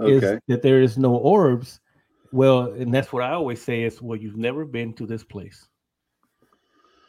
okay. 0.00 0.12
is 0.12 0.40
that 0.48 0.62
there 0.62 0.80
is 0.82 0.96
no 0.98 1.16
orbs. 1.16 1.80
Well, 2.32 2.72
and 2.72 2.94
that's 2.94 3.12
what 3.12 3.22
I 3.22 3.32
always 3.32 3.60
say 3.60 3.82
is, 3.82 4.00
well, 4.00 4.18
you've 4.18 4.36
never 4.36 4.64
been 4.64 4.94
to 4.94 5.06
this 5.06 5.24
place, 5.24 5.68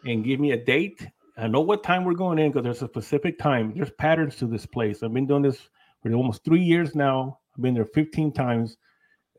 and 0.05 0.23
give 0.23 0.39
me 0.39 0.51
a 0.51 0.57
date. 0.57 1.07
I 1.37 1.47
know 1.47 1.61
what 1.61 1.83
time 1.83 2.03
we're 2.03 2.13
going 2.13 2.39
in 2.39 2.51
because 2.51 2.63
there's 2.63 2.81
a 2.81 2.87
specific 2.87 3.39
time. 3.39 3.73
There's 3.75 3.91
patterns 3.91 4.35
to 4.37 4.47
this 4.47 4.65
place. 4.65 5.01
I've 5.01 5.13
been 5.13 5.27
doing 5.27 5.43
this 5.43 5.69
for 6.01 6.13
almost 6.13 6.43
three 6.43 6.61
years 6.61 6.95
now 6.95 7.39
I've 7.55 7.61
been 7.61 7.73
there 7.73 7.85
15 7.85 8.33
times. 8.33 8.77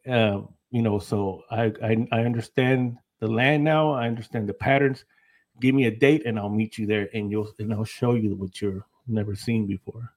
Uh, 0.08 0.42
you 0.70 0.82
know, 0.82 0.98
so 0.98 1.42
I, 1.50 1.72
I 1.82 2.06
I 2.12 2.20
understand 2.20 2.98
the 3.20 3.28
land 3.28 3.64
now. 3.64 3.92
I 3.92 4.06
understand 4.06 4.48
the 4.48 4.54
patterns. 4.54 5.04
Give 5.60 5.74
me 5.74 5.86
a 5.86 5.90
date 5.90 6.26
and 6.26 6.38
I'll 6.38 6.48
meet 6.48 6.78
you 6.78 6.86
there, 6.86 7.08
and 7.14 7.30
you'll 7.30 7.52
and 7.58 7.72
I'll 7.72 7.84
show 7.84 8.14
you 8.14 8.34
what 8.34 8.60
you're 8.60 8.84
never 9.06 9.34
seen 9.34 9.66
before. 9.66 10.12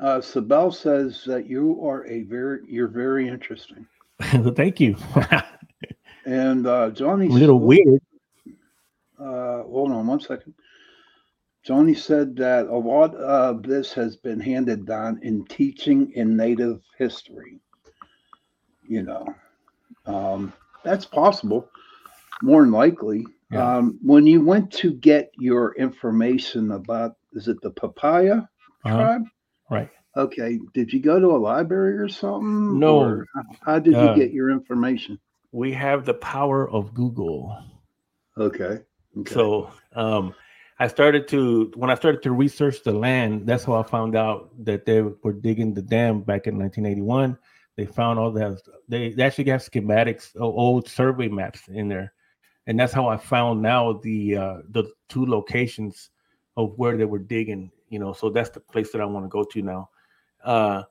Uh, 0.00 0.20
Sabel 0.20 0.72
says 0.72 1.24
that 1.26 1.46
you 1.46 1.80
are 1.86 2.06
a 2.06 2.22
very 2.22 2.60
you're 2.66 2.88
very 2.88 3.28
interesting. 3.28 3.86
Thank 4.20 4.80
you. 4.80 4.96
and 6.24 6.66
uh, 6.66 6.90
Johnny, 6.90 7.26
a 7.26 7.30
little 7.30 7.60
weird. 7.60 8.00
Uh, 9.18 9.62
hold 9.62 9.92
on 9.92 10.06
one 10.06 10.20
second. 10.20 10.54
Johnny 11.62 11.94
said 11.94 12.34
that 12.36 12.66
a 12.66 12.76
lot 12.76 13.14
of 13.14 13.62
this 13.62 13.92
has 13.92 14.16
been 14.16 14.40
handed 14.40 14.84
down 14.84 15.20
in 15.22 15.44
teaching 15.44 16.10
in 16.12 16.36
Native 16.36 16.80
history. 16.98 17.60
You 18.88 19.04
know, 19.04 19.34
um, 20.06 20.52
that's 20.82 21.04
possible, 21.04 21.68
more 22.42 22.62
than 22.62 22.72
likely. 22.72 23.24
Yeah. 23.52 23.76
Um, 23.76 23.98
when 24.02 24.26
you 24.26 24.42
went 24.42 24.72
to 24.74 24.92
get 24.92 25.30
your 25.38 25.74
information 25.74 26.72
about, 26.72 27.16
is 27.32 27.48
it 27.48 27.60
the 27.60 27.70
Payaya 27.70 28.48
uh-huh. 28.84 28.96
tribe? 28.96 29.22
Right. 29.70 29.90
Okay. 30.16 30.58
Did 30.74 30.92
you 30.92 31.00
go 31.00 31.20
to 31.20 31.28
a 31.28 31.38
library 31.38 31.98
or 31.98 32.08
something? 32.08 32.78
No. 32.78 33.00
Or 33.00 33.26
how 33.60 33.78
did 33.78 33.94
uh, 33.94 34.14
you 34.14 34.16
get 34.16 34.32
your 34.32 34.50
information? 34.50 35.18
We 35.52 35.72
have 35.72 36.04
the 36.06 36.14
power 36.14 36.68
of 36.68 36.94
Google. 36.94 37.56
Okay. 38.38 38.80
okay. 39.18 39.34
So, 39.34 39.70
um, 39.94 40.34
I 40.78 40.88
started 40.88 41.28
to 41.28 41.70
when 41.76 41.90
I 41.90 41.94
started 41.94 42.22
to 42.22 42.32
research 42.32 42.82
the 42.82 42.92
land. 42.92 43.46
That's 43.46 43.64
how 43.64 43.74
I 43.74 43.84
found 43.84 44.16
out 44.16 44.50
that 44.64 44.84
they 44.84 45.02
were 45.02 45.32
digging 45.32 45.74
the 45.74 45.82
dam 45.82 46.22
back 46.22 46.48
in 46.48 46.58
1981. 46.58 47.38
They 47.76 47.86
found 47.86 48.18
all 48.18 48.32
that. 48.32 48.60
They, 48.88 49.10
they 49.10 49.22
actually 49.22 49.44
got 49.44 49.60
schematics, 49.60 50.30
old 50.38 50.88
survey 50.88 51.28
maps 51.28 51.68
in 51.68 51.88
there, 51.88 52.12
and 52.66 52.78
that's 52.78 52.92
how 52.92 53.08
I 53.08 53.16
found 53.16 53.62
now 53.62 53.94
the 53.94 54.36
uh, 54.36 54.56
the 54.70 54.84
two 55.08 55.26
locations 55.26 56.10
of 56.56 56.74
where 56.76 56.96
they 56.96 57.04
were 57.04 57.18
digging. 57.18 57.70
You 57.88 57.98
know, 57.98 58.12
so 58.12 58.30
that's 58.30 58.50
the 58.50 58.60
place 58.60 58.92
that 58.92 59.00
I 59.00 59.04
want 59.04 59.24
to 59.24 59.28
go 59.28 59.44
to 59.44 59.62
now. 59.62 59.90
Uh, 60.44 60.82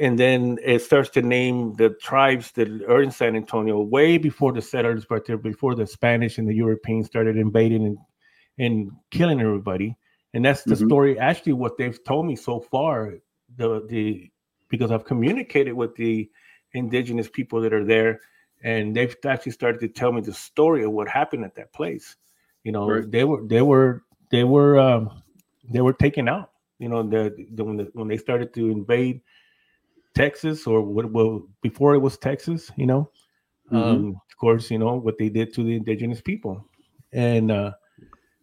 and 0.00 0.18
then 0.18 0.58
it 0.64 0.80
starts 0.80 1.10
to 1.10 1.22
name 1.22 1.74
the 1.74 1.90
tribes 1.90 2.52
that 2.52 2.68
are 2.88 3.02
in 3.02 3.10
San 3.10 3.36
Antonio 3.36 3.80
way 3.80 4.18
before 4.18 4.52
the 4.52 4.62
settlers, 4.62 5.04
but 5.04 5.26
before 5.42 5.74
the 5.74 5.86
Spanish 5.86 6.38
and 6.38 6.48
the 6.48 6.54
Europeans 6.54 7.06
started 7.06 7.36
invading 7.36 7.86
and 7.86 7.98
and 8.58 8.90
killing 9.10 9.40
everybody. 9.40 9.96
And 10.34 10.44
that's 10.44 10.62
the 10.62 10.74
mm-hmm. 10.74 10.86
story. 10.86 11.18
Actually, 11.18 11.54
what 11.54 11.76
they've 11.76 12.02
told 12.04 12.26
me 12.26 12.36
so 12.36 12.60
far, 12.60 13.14
the 13.56 13.86
the 13.88 14.30
because 14.68 14.90
I've 14.90 15.04
communicated 15.04 15.74
with 15.74 15.94
the 15.96 16.30
indigenous 16.72 17.28
people 17.28 17.60
that 17.60 17.74
are 17.74 17.84
there, 17.84 18.20
and 18.62 18.94
they've 18.94 19.14
actually 19.26 19.52
started 19.52 19.80
to 19.80 19.88
tell 19.88 20.12
me 20.12 20.20
the 20.20 20.32
story 20.32 20.84
of 20.84 20.92
what 20.92 21.08
happened 21.08 21.44
at 21.44 21.54
that 21.56 21.72
place. 21.72 22.16
You 22.64 22.72
know, 22.72 22.88
right. 22.88 23.10
they 23.10 23.24
were 23.24 23.42
they 23.46 23.62
were 23.62 24.04
they 24.30 24.44
were 24.44 24.78
um, 24.78 25.22
they 25.68 25.80
were 25.80 25.92
taken 25.92 26.28
out. 26.28 26.50
You 26.78 26.88
know, 26.88 27.02
the, 27.02 27.46
the, 27.52 27.64
when 27.64 27.76
the, 27.76 27.90
when 27.92 28.08
they 28.08 28.16
started 28.16 28.52
to 28.54 28.70
invade 28.70 29.20
Texas 30.14 30.66
or 30.66 30.82
what 30.82 31.10
well 31.10 31.46
before 31.60 31.94
it 31.94 31.98
was 31.98 32.16
Texas, 32.16 32.70
you 32.76 32.86
know, 32.86 33.10
mm-hmm. 33.70 33.76
um, 33.76 34.08
of 34.08 34.36
course, 34.38 34.70
you 34.70 34.78
know 34.78 34.94
what 34.94 35.18
they 35.18 35.28
did 35.28 35.52
to 35.54 35.64
the 35.64 35.76
indigenous 35.76 36.20
people, 36.20 36.64
and 37.12 37.50
uh, 37.50 37.72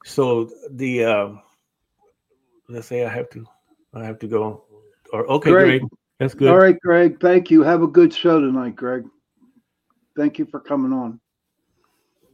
so 0.05 0.49
the 0.71 1.05
uh, 1.05 1.29
let's 2.67 2.87
say 2.87 3.05
I 3.05 3.09
have 3.09 3.29
to 3.31 3.45
I 3.93 4.03
have 4.03 4.19
to 4.19 4.27
go. 4.27 4.65
Or 5.11 5.25
okay, 5.31 5.49
Greg. 5.49 5.65
Greg. 5.81 5.91
That's 6.19 6.33
good. 6.33 6.49
All 6.49 6.57
right, 6.57 6.79
Greg. 6.81 7.19
Thank 7.21 7.49
you. 7.49 7.63
Have 7.63 7.81
a 7.81 7.87
good 7.87 8.13
show 8.13 8.39
tonight, 8.41 8.75
Greg. 8.75 9.05
Thank 10.15 10.39
you 10.39 10.45
for 10.45 10.59
coming 10.59 10.93
on. 10.93 11.19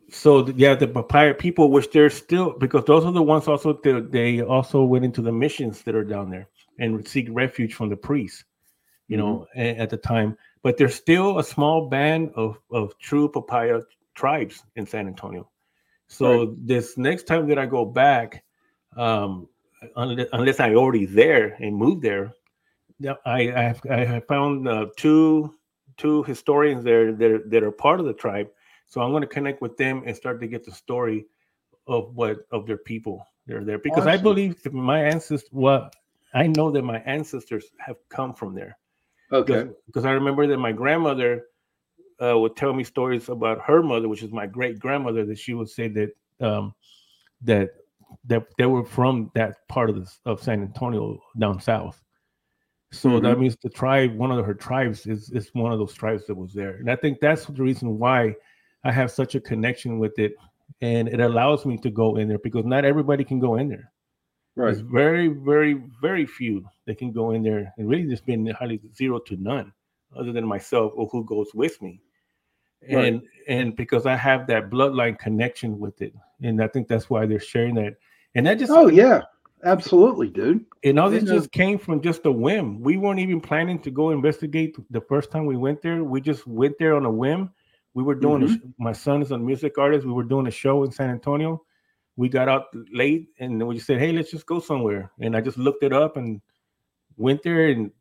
So 0.09 0.47
yeah, 0.49 0.75
the 0.75 0.87
Payaya 0.87 1.37
people, 1.37 1.71
which 1.71 1.91
they're 1.91 2.09
still 2.09 2.57
because 2.59 2.85
those 2.85 3.05
are 3.05 3.11
the 3.11 3.23
ones 3.23 3.47
also 3.47 3.73
that 3.73 4.11
they 4.11 4.41
also 4.41 4.83
went 4.83 5.03
into 5.03 5.21
the 5.21 5.31
missions 5.31 5.81
that 5.83 5.95
are 5.95 6.03
down 6.03 6.29
there 6.29 6.47
and 6.79 7.07
seek 7.07 7.27
refuge 7.31 7.73
from 7.73 7.89
the 7.89 7.97
priests, 7.97 8.43
you 9.07 9.17
mm-hmm. 9.17 9.25
know, 9.25 9.47
at 9.55 9.89
the 9.89 9.97
time. 9.97 10.37
But 10.61 10.77
there's 10.77 10.95
still 10.95 11.39
a 11.39 11.43
small 11.43 11.89
band 11.89 12.31
of 12.35 12.59
of 12.71 12.97
true 12.99 13.29
Payaya 13.29 13.83
tribes 14.13 14.63
in 14.75 14.85
San 14.85 15.07
Antonio. 15.07 15.49
So 16.07 16.45
right. 16.45 16.67
this 16.67 16.97
next 16.97 17.23
time 17.23 17.47
that 17.47 17.57
I 17.57 17.65
go 17.65 17.83
back, 17.83 18.43
um, 18.95 19.47
unless, 19.95 20.27
unless 20.33 20.59
I 20.59 20.75
already 20.75 21.05
there 21.05 21.57
and 21.59 21.75
moved 21.75 22.03
there, 22.03 22.31
I 23.25 23.51
I 23.51 23.61
have, 23.61 23.81
I 23.89 24.05
have 24.05 24.27
found 24.27 24.67
uh, 24.67 24.85
two 24.97 25.54
two 25.97 26.23
historians 26.23 26.83
there 26.83 27.11
that, 27.13 27.49
that 27.49 27.63
are 27.63 27.71
part 27.71 27.99
of 27.99 28.05
the 28.05 28.13
tribe. 28.13 28.47
So 28.87 29.01
I'm 29.01 29.11
going 29.11 29.21
to 29.21 29.27
connect 29.27 29.61
with 29.61 29.77
them 29.77 30.03
and 30.05 30.15
start 30.15 30.39
to 30.41 30.47
get 30.47 30.63
the 30.63 30.71
story 30.71 31.25
of 31.87 32.15
what 32.15 32.39
of 32.51 32.65
their 32.65 32.77
people 32.77 33.25
they're 33.45 33.63
there 33.63 33.77
because 33.77 33.99
awesome. 33.99 34.09
I 34.09 34.17
believe 34.17 34.61
that 34.63 34.73
my 34.73 34.99
ancestors. 35.03 35.49
Well, 35.51 35.91
I 36.33 36.47
know 36.47 36.71
that 36.71 36.81
my 36.81 36.99
ancestors 36.99 37.65
have 37.79 37.97
come 38.09 38.33
from 38.33 38.55
there. 38.55 38.77
Okay. 39.31 39.67
Because, 39.87 40.05
I 40.05 40.11
remember 40.11 40.47
that 40.47 40.57
my 40.57 40.71
grandmother 40.71 41.45
uh, 42.21 42.37
would 42.37 42.55
tell 42.55 42.73
me 42.73 42.83
stories 42.83 43.29
about 43.29 43.61
her 43.61 43.81
mother, 43.81 44.07
which 44.07 44.23
is 44.23 44.31
my 44.31 44.45
great 44.45 44.79
grandmother, 44.79 45.25
that 45.25 45.39
she 45.39 45.53
would 45.53 45.69
say 45.69 45.87
that 45.89 46.11
um, 46.41 46.73
that 47.41 47.71
that 48.25 48.47
they 48.57 48.65
were 48.65 48.85
from 48.85 49.31
that 49.35 49.67
part 49.67 49.89
of 49.89 49.99
this, 49.99 50.19
of 50.25 50.41
San 50.41 50.61
Antonio 50.61 51.19
down 51.39 51.59
south. 51.59 52.01
So 52.91 53.09
mm-hmm. 53.09 53.25
that 53.25 53.39
means 53.39 53.57
the 53.61 53.69
tribe, 53.69 54.15
one 54.15 54.31
of 54.31 54.45
her 54.45 54.53
tribes, 54.53 55.05
is 55.05 55.29
is 55.31 55.49
one 55.53 55.71
of 55.71 55.79
those 55.79 55.93
tribes 55.93 56.25
that 56.27 56.35
was 56.35 56.53
there, 56.53 56.75
and 56.77 56.89
I 56.89 56.95
think 56.95 57.19
that's 57.19 57.45
the 57.45 57.61
reason 57.61 57.99
why 57.99 58.35
I 58.83 58.91
have 58.91 59.11
such 59.11 59.35
a 59.35 59.41
connection 59.41 59.99
with 59.99 60.17
it, 60.19 60.33
and 60.81 61.07
it 61.07 61.19
allows 61.19 61.65
me 61.65 61.77
to 61.79 61.89
go 61.89 62.17
in 62.17 62.27
there 62.27 62.39
because 62.39 62.65
not 62.65 62.85
everybody 62.85 63.23
can 63.23 63.39
go 63.39 63.55
in 63.55 63.67
there. 63.69 63.91
Right. 64.55 64.67
There's 64.67 64.79
very, 64.79 65.27
very, 65.27 65.81
very 66.01 66.25
few 66.25 66.65
that 66.85 66.97
can 66.97 67.11
go 67.11 67.31
in 67.31 67.43
there, 67.43 67.73
and 67.77 67.89
really 67.89 68.05
just 68.05 68.25
been 68.25 68.45
hardly 68.47 68.79
zero 68.95 69.19
to 69.19 69.35
none, 69.35 69.73
other 70.15 70.31
than 70.31 70.45
myself 70.45 70.93
or 70.95 71.07
who 71.07 71.25
goes 71.25 71.53
with 71.53 71.81
me. 71.81 71.99
And 72.87 73.23
and 73.47 73.75
because 73.75 74.05
I 74.05 74.15
have 74.15 74.47
that 74.47 74.69
bloodline 74.69 75.17
connection 75.17 75.79
with 75.79 76.01
it, 76.01 76.13
and 76.41 76.61
I 76.61 76.67
think 76.67 76.87
that's 76.87 77.09
why 77.09 77.25
they're 77.25 77.39
sharing 77.39 77.75
that. 77.75 77.95
And 78.35 78.45
that 78.45 78.59
just 78.59 78.71
Oh 78.71 78.87
yeah, 78.87 79.21
absolutely, 79.65 80.29
dude. 80.29 80.65
and 80.83 80.99
all 80.99 81.09
this 81.09 81.23
just 81.23 81.51
came 81.51 81.77
from 81.77 82.01
just 82.01 82.25
a 82.25 82.31
whim. 82.31 82.81
We 82.81 82.97
weren't 82.97 83.19
even 83.19 83.41
planning 83.41 83.79
to 83.79 83.91
go 83.91 84.11
investigate 84.11 84.75
the 84.89 85.01
first 85.01 85.31
time 85.31 85.45
we 85.45 85.57
went 85.57 85.81
there. 85.81 86.03
We 86.03 86.21
just 86.21 86.47
went 86.47 86.77
there 86.79 86.95
on 86.95 87.05
a 87.05 87.11
whim. 87.11 87.51
We 87.93 88.03
were 88.03 88.15
doing 88.15 88.43
a 88.43 88.45
mm-hmm. 88.47 88.55
sh- 88.55 88.73
my 88.77 88.91
son 88.91 89.21
is 89.21 89.31
a 89.31 89.37
music 89.37 89.77
artist. 89.77 90.05
We 90.05 90.13
were 90.13 90.23
doing 90.23 90.47
a 90.47 90.51
show 90.51 90.83
in 90.83 90.91
San 90.91 91.09
Antonio. 91.09 91.63
We 92.17 92.29
got 92.29 92.47
out 92.47 92.65
late 92.93 93.29
and 93.39 93.59
then 93.59 93.67
we 93.67 93.75
just 93.75 93.87
said, 93.87 93.99
Hey, 93.99 94.11
let's 94.11 94.31
just 94.31 94.45
go 94.45 94.59
somewhere. 94.59 95.11
And 95.19 95.35
I 95.35 95.41
just 95.41 95.57
looked 95.57 95.83
it 95.83 95.93
up 95.93 96.17
and 96.17 96.41
went 97.17 97.41
there. 97.43 97.67
And 97.67 97.91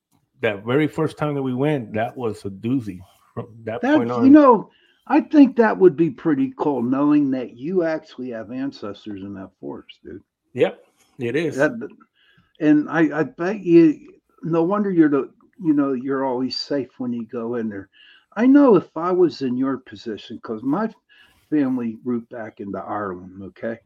that 0.41 0.65
very 0.65 0.87
first 0.87 1.17
time 1.17 1.35
that 1.35 1.43
we 1.43 1.55
went, 1.55 1.95
that 1.95 2.17
was 2.17 2.45
a 2.45 2.51
doozy. 2.51 3.01
From 3.35 3.49
that, 3.65 3.81
That 3.81 3.97
point 3.97 4.11
on, 4.11 4.25
you 4.25 4.31
know, 4.31 4.71
I 5.07 5.21
think 5.21 5.57
that 5.57 5.79
would 5.79 5.97
be 5.97 6.11
pretty 6.11 6.53
cool, 6.57 6.83
knowing 6.83 7.31
that 7.33 7.57
you 7.57 7.83
actually 7.83 8.31
have 8.31 8.51
ancestors 8.51 9.23
in 9.23 9.35
that 9.35 9.51
forest, 9.61 9.99
dude. 10.03 10.23
yep, 10.55 10.84
it 11.19 11.37
is. 11.37 11.57
That, 11.57 11.73
and 12.61 12.89
I, 12.89 13.21
I 13.21 13.23
bet 13.25 13.61
you, 13.61 14.15
no 14.43 14.63
wonder 14.63 14.91
you're 14.91 15.09
the, 15.09 15.31
you 15.63 15.73
know, 15.73 15.93
you're 15.93 16.25
always 16.25 16.59
safe 16.59 16.91
when 16.99 17.13
you 17.13 17.27
go 17.27 17.57
in 17.57 17.69
there. 17.69 17.89
I 18.37 18.47
know 18.47 18.77
if 18.77 18.97
I 18.97 19.13
was 19.13 19.43
in 19.43 19.57
your 19.57 19.79
position, 19.79 20.37
because 20.37 20.63
my 20.63 20.91
family 21.51 21.99
root 22.05 22.29
back 22.31 22.61
into 22.61 22.79
Ireland, 22.79 23.43
okay, 23.43 23.79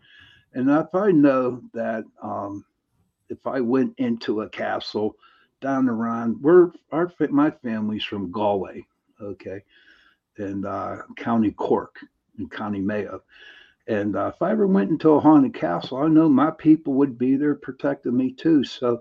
and 0.55 0.71
if 0.71 0.95
I 0.95 1.11
know 1.11 1.63
that 1.75 2.05
um, 2.23 2.65
if 3.29 3.47
I 3.47 3.61
went 3.61 3.95
into 3.99 4.41
a 4.41 4.49
castle 4.49 5.17
down 5.61 5.87
the 5.87 5.93
Rhine, 5.93 6.41
we're 6.41 6.71
our 6.93 7.13
my 7.31 7.51
family's 7.51 8.05
from 8.05 8.31
Galway, 8.33 8.87
okay, 9.21 9.63
and 10.39 10.65
uh, 10.65 10.99
County 11.17 11.51
Cork 11.51 11.97
and 12.39 12.51
County 12.51 12.81
Mayo. 12.81 13.23
And 13.89 14.17
uh, 14.17 14.33
if 14.35 14.43
I 14.43 14.53
ever 14.53 14.67
went 14.67 14.91
into 14.91 15.11
a 15.11 15.21
haunted 15.21 15.55
castle, 15.55 15.99
I 15.99 16.09
know 16.09 16.29
my 16.29 16.51
people 16.53 16.95
would 16.95 17.19
be 17.19 17.37
there 17.37 17.55
protecting 17.55 18.17
me 18.17 18.33
too. 18.33 18.65
So 18.65 19.01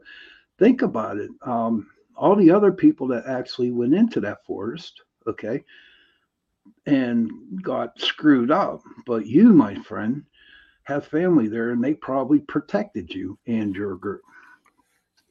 think 0.60 0.82
about 0.82 1.18
it. 1.18 1.30
Um, 1.44 1.90
all 2.16 2.36
the 2.36 2.52
other 2.52 2.72
people 2.72 3.08
that 3.10 3.26
actually 3.28 3.72
went 3.72 3.94
into 3.94 4.22
that 4.22 4.46
forest, 4.46 5.02
okay, 5.28 5.64
and 6.86 7.30
got 7.62 8.00
screwed 8.00 8.52
up, 8.52 8.82
but 9.06 9.26
you, 9.28 9.54
my 9.54 9.76
friend, 9.76 10.24
have 10.84 11.06
family 11.06 11.48
there, 11.48 11.72
and 11.72 11.84
they 11.84 11.94
probably 11.94 12.40
protected 12.40 13.14
you 13.14 13.38
and 13.48 13.76
your 13.76 13.96
group. 13.98 14.22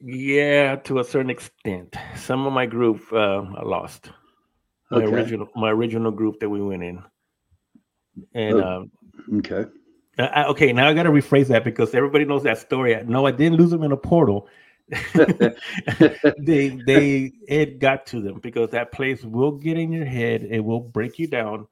yeah, 0.01 0.75
to 0.77 0.99
a 0.99 1.03
certain 1.03 1.29
extent. 1.29 1.95
Some 2.15 2.45
of 2.45 2.53
my 2.53 2.65
group 2.65 3.01
uh, 3.11 3.41
I 3.41 3.63
lost. 3.63 4.11
My 4.91 5.03
Okay. 5.03 5.03
original 5.03 5.47
my 5.55 5.69
original 5.71 6.11
group 6.11 6.39
that 6.39 6.49
we 6.49 6.61
went 6.61 6.83
in. 6.83 7.03
And 8.33 8.59
Oh. 8.59 8.61
um 8.61 8.91
Okay. 9.35 9.65
I- 10.19 10.45
okay, 10.45 10.73
now 10.73 10.87
I 10.87 10.93
got 10.93 11.03
to 11.03 11.11
rephrase 11.11 11.47
that 11.47 11.63
because 11.63 11.93
everybody 11.93 12.25
knows 12.25 12.43
that 12.43 12.57
story. 12.57 12.99
No, 13.05 13.25
I 13.25 13.31
didn't 13.31 13.57
lose 13.57 13.71
them 13.71 13.83
in 13.83 13.91
a 13.91 13.97
portal. 13.97 14.47
they 16.39 16.69
they 16.85 17.33
it 17.47 17.79
got 17.79 18.05
to 18.05 18.21
them 18.21 18.39
because 18.39 18.69
that 18.69 18.93
place 18.93 19.21
will 19.23 19.51
get 19.51 19.77
in 19.77 19.91
your 19.91 20.05
head. 20.05 20.47
It 20.49 20.61
will 20.61 20.79
break 20.79 21.19
you 21.19 21.27
down. 21.27 21.67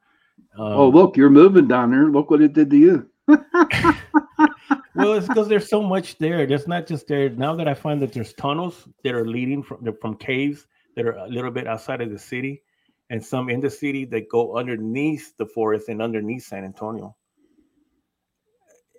Um, 0.58 0.74
oh, 0.74 0.90
look, 0.90 1.16
you're 1.16 1.30
moving 1.30 1.68
down 1.68 1.92
there. 1.92 2.08
Look 2.08 2.30
what 2.30 2.42
it 2.42 2.52
did 2.52 2.70
to 2.72 2.78
you. 2.78 3.10
well, 3.28 5.14
it's 5.14 5.28
because 5.28 5.48
there's 5.48 5.70
so 5.70 5.82
much 5.82 6.18
there. 6.18 6.46
There's 6.46 6.68
not 6.68 6.88
just 6.88 7.08
there. 7.08 7.30
Now 7.30 7.56
that 7.56 7.70
I 7.70 7.74
find 7.74 8.02
that 8.02 8.12
there's 8.12 8.34
tunnels 8.34 8.88
that 9.04 9.16
are 9.16 9.26
leading 9.26 9.64
from 9.64 9.88
from 10.02 10.18
caves 10.18 10.68
that 10.96 11.06
are 11.06 11.16
a 11.16 11.28
little 11.28 11.52
bit 11.52 11.68
outside 11.68 12.02
of 12.02 12.12
the 12.12 12.20
city, 12.20 12.64
and 13.10 13.24
some 13.24 13.50
in 13.50 13.62
the 13.62 13.70
city 13.70 14.04
that 14.06 14.30
go 14.30 14.58
underneath 14.58 15.38
the 15.38 15.46
forest 15.46 15.88
and 15.88 16.02
underneath 16.02 16.44
San 16.44 16.66
Antonio. 16.66 17.16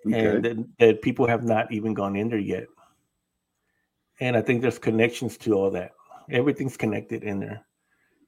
Okay. 0.05 0.35
and 0.35 0.45
that, 0.45 0.67
that 0.79 1.01
people 1.01 1.27
have 1.27 1.43
not 1.43 1.71
even 1.71 1.93
gone 1.93 2.15
in 2.15 2.29
there 2.29 2.39
yet. 2.39 2.67
And 4.19 4.35
I 4.35 4.41
think 4.41 4.61
there's 4.61 4.79
connections 4.79 5.37
to 5.39 5.53
all 5.53 5.71
that. 5.71 5.91
Everything's 6.29 6.77
connected 6.77 7.23
in 7.23 7.39
there. 7.39 7.65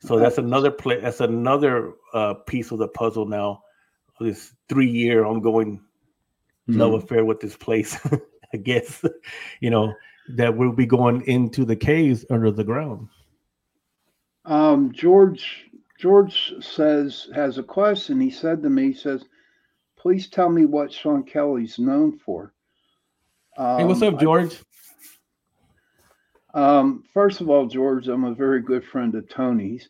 So 0.02 0.18
that's 0.18 0.38
another 0.38 0.72
play. 0.72 1.00
That's 1.02 1.20
another 1.20 1.94
uh, 2.14 2.36
piece 2.36 2.72
of 2.72 2.78
the 2.80 2.88
puzzle 2.88 3.26
now. 3.26 3.64
This 4.20 4.54
three-year 4.68 5.26
ongoing 5.26 5.82
love 6.68 6.92
Mhm. 6.92 7.04
affair 7.04 7.26
with 7.26 7.40
this 7.40 7.56
place. 7.58 7.98
I 8.54 8.58
guess 8.58 9.04
you 9.62 9.70
know 9.70 9.94
that 10.36 10.56
we'll 10.56 10.72
be 10.74 10.86
going 10.86 11.22
into 11.22 11.66
the 11.66 11.76
caves 11.76 12.26
under 12.30 12.52
the 12.52 12.64
ground. 12.64 13.08
Um, 14.46 14.92
George 14.92 15.70
George 16.00 16.54
says 16.62 17.30
has 17.34 17.58
a 17.58 17.64
question. 17.64 18.20
He 18.22 18.30
said 18.30 18.62
to 18.64 18.70
me, 18.70 18.88
he 18.88 18.94
says, 18.94 19.26
"Please 20.00 20.28
tell 20.28 20.50
me 20.50 20.66
what 20.66 20.92
Sean 20.92 21.24
Kelly's 21.24 21.78
known 21.78 22.18
for." 22.18 22.54
hey, 23.58 23.84
what's 23.84 24.02
Um, 24.02 24.16
up, 24.16 24.20
George? 24.22 24.58
Um, 26.54 27.04
first 27.14 27.42
of 27.42 27.50
all, 27.50 27.68
George, 27.68 28.08
I'm 28.08 28.24
a 28.24 28.34
very 28.34 28.62
good 28.62 28.84
friend 28.84 29.14
of 29.16 29.30
Tony's. 29.30 29.88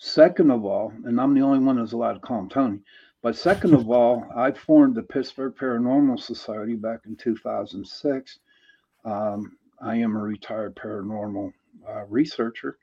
Second 0.00 0.50
of 0.50 0.64
all, 0.64 0.92
and 1.04 1.20
I'm 1.20 1.34
the 1.34 1.40
only 1.42 1.60
one 1.64 1.76
that's 1.76 1.92
allowed 1.92 2.14
to 2.14 2.20
call 2.20 2.40
him 2.40 2.48
Tony. 2.48 2.80
But 3.22 3.36
second 3.36 3.74
of 3.74 3.88
all, 3.98 4.26
I 4.34 4.50
formed 4.52 4.96
the 4.96 5.02
Pittsburgh 5.02 5.54
Paranormal 5.54 6.18
Society 6.20 6.74
back 6.74 7.00
in 7.06 7.16
2006. 7.16 8.38
Um, 9.04 9.56
I 9.80 9.96
am 9.96 10.16
a 10.16 10.20
retired 10.20 10.74
paranormal 10.74 11.52
uh, 11.88 12.04
researcher, 12.08 12.78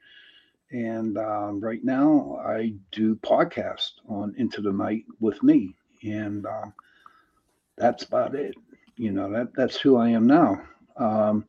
and 0.72 1.18
um, 1.18 1.60
right 1.60 1.84
now 1.84 2.40
I 2.46 2.74
do 2.92 3.16
podcast 3.18 3.92
on 4.08 4.34
Into 4.38 4.62
the 4.62 4.72
Night 4.72 5.04
with 5.20 5.42
me, 5.44 5.76
and 6.04 6.46
um, 6.46 6.74
that's 7.78 8.04
about 8.04 8.36
it. 8.36 8.56
You 8.98 9.12
know 9.12 9.32
that 9.32 9.54
that's 9.56 9.80
who 9.80 9.98
I 9.98 10.10
am 10.10 10.28
now. 10.28 10.62
Um, 10.98 11.46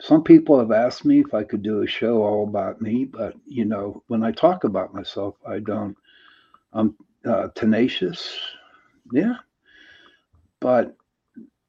some 0.00 0.22
people 0.22 0.58
have 0.58 0.72
asked 0.72 1.04
me 1.04 1.20
if 1.20 1.34
I 1.34 1.44
could 1.44 1.62
do 1.62 1.82
a 1.82 1.86
show 1.86 2.22
all 2.22 2.44
about 2.44 2.80
me, 2.80 3.04
but 3.04 3.34
you 3.46 3.64
know, 3.64 4.02
when 4.08 4.22
I 4.24 4.32
talk 4.32 4.64
about 4.64 4.94
myself, 4.94 5.36
I 5.46 5.58
don't. 5.60 5.96
I'm 6.72 6.96
uh, 7.24 7.48
tenacious, 7.54 8.38
yeah. 9.12 9.36
But 10.60 10.96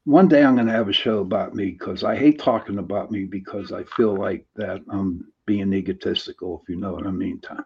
one 0.06 0.28
day 0.28 0.44
I'm 0.44 0.56
going 0.56 0.68
to 0.68 0.74
have 0.74 0.90
a 0.90 0.94
show 0.94 1.20
about 1.20 1.56
me 1.56 1.72
because 1.72 2.04
I 2.04 2.16
hate 2.16 2.40
talking 2.40 2.78
about 2.80 3.12
me 3.12 3.26
because 3.26 3.72
I 3.72 3.84
feel 3.84 4.16
like 4.16 4.46
that 4.56 4.82
I'm 4.90 5.32
being 5.46 5.74
egotistical, 5.74 6.62
if 6.64 6.70
you 6.70 6.76
know 6.80 6.94
what 6.94 7.08
I 7.08 7.12
mean, 7.12 7.40
Tom. 7.42 7.66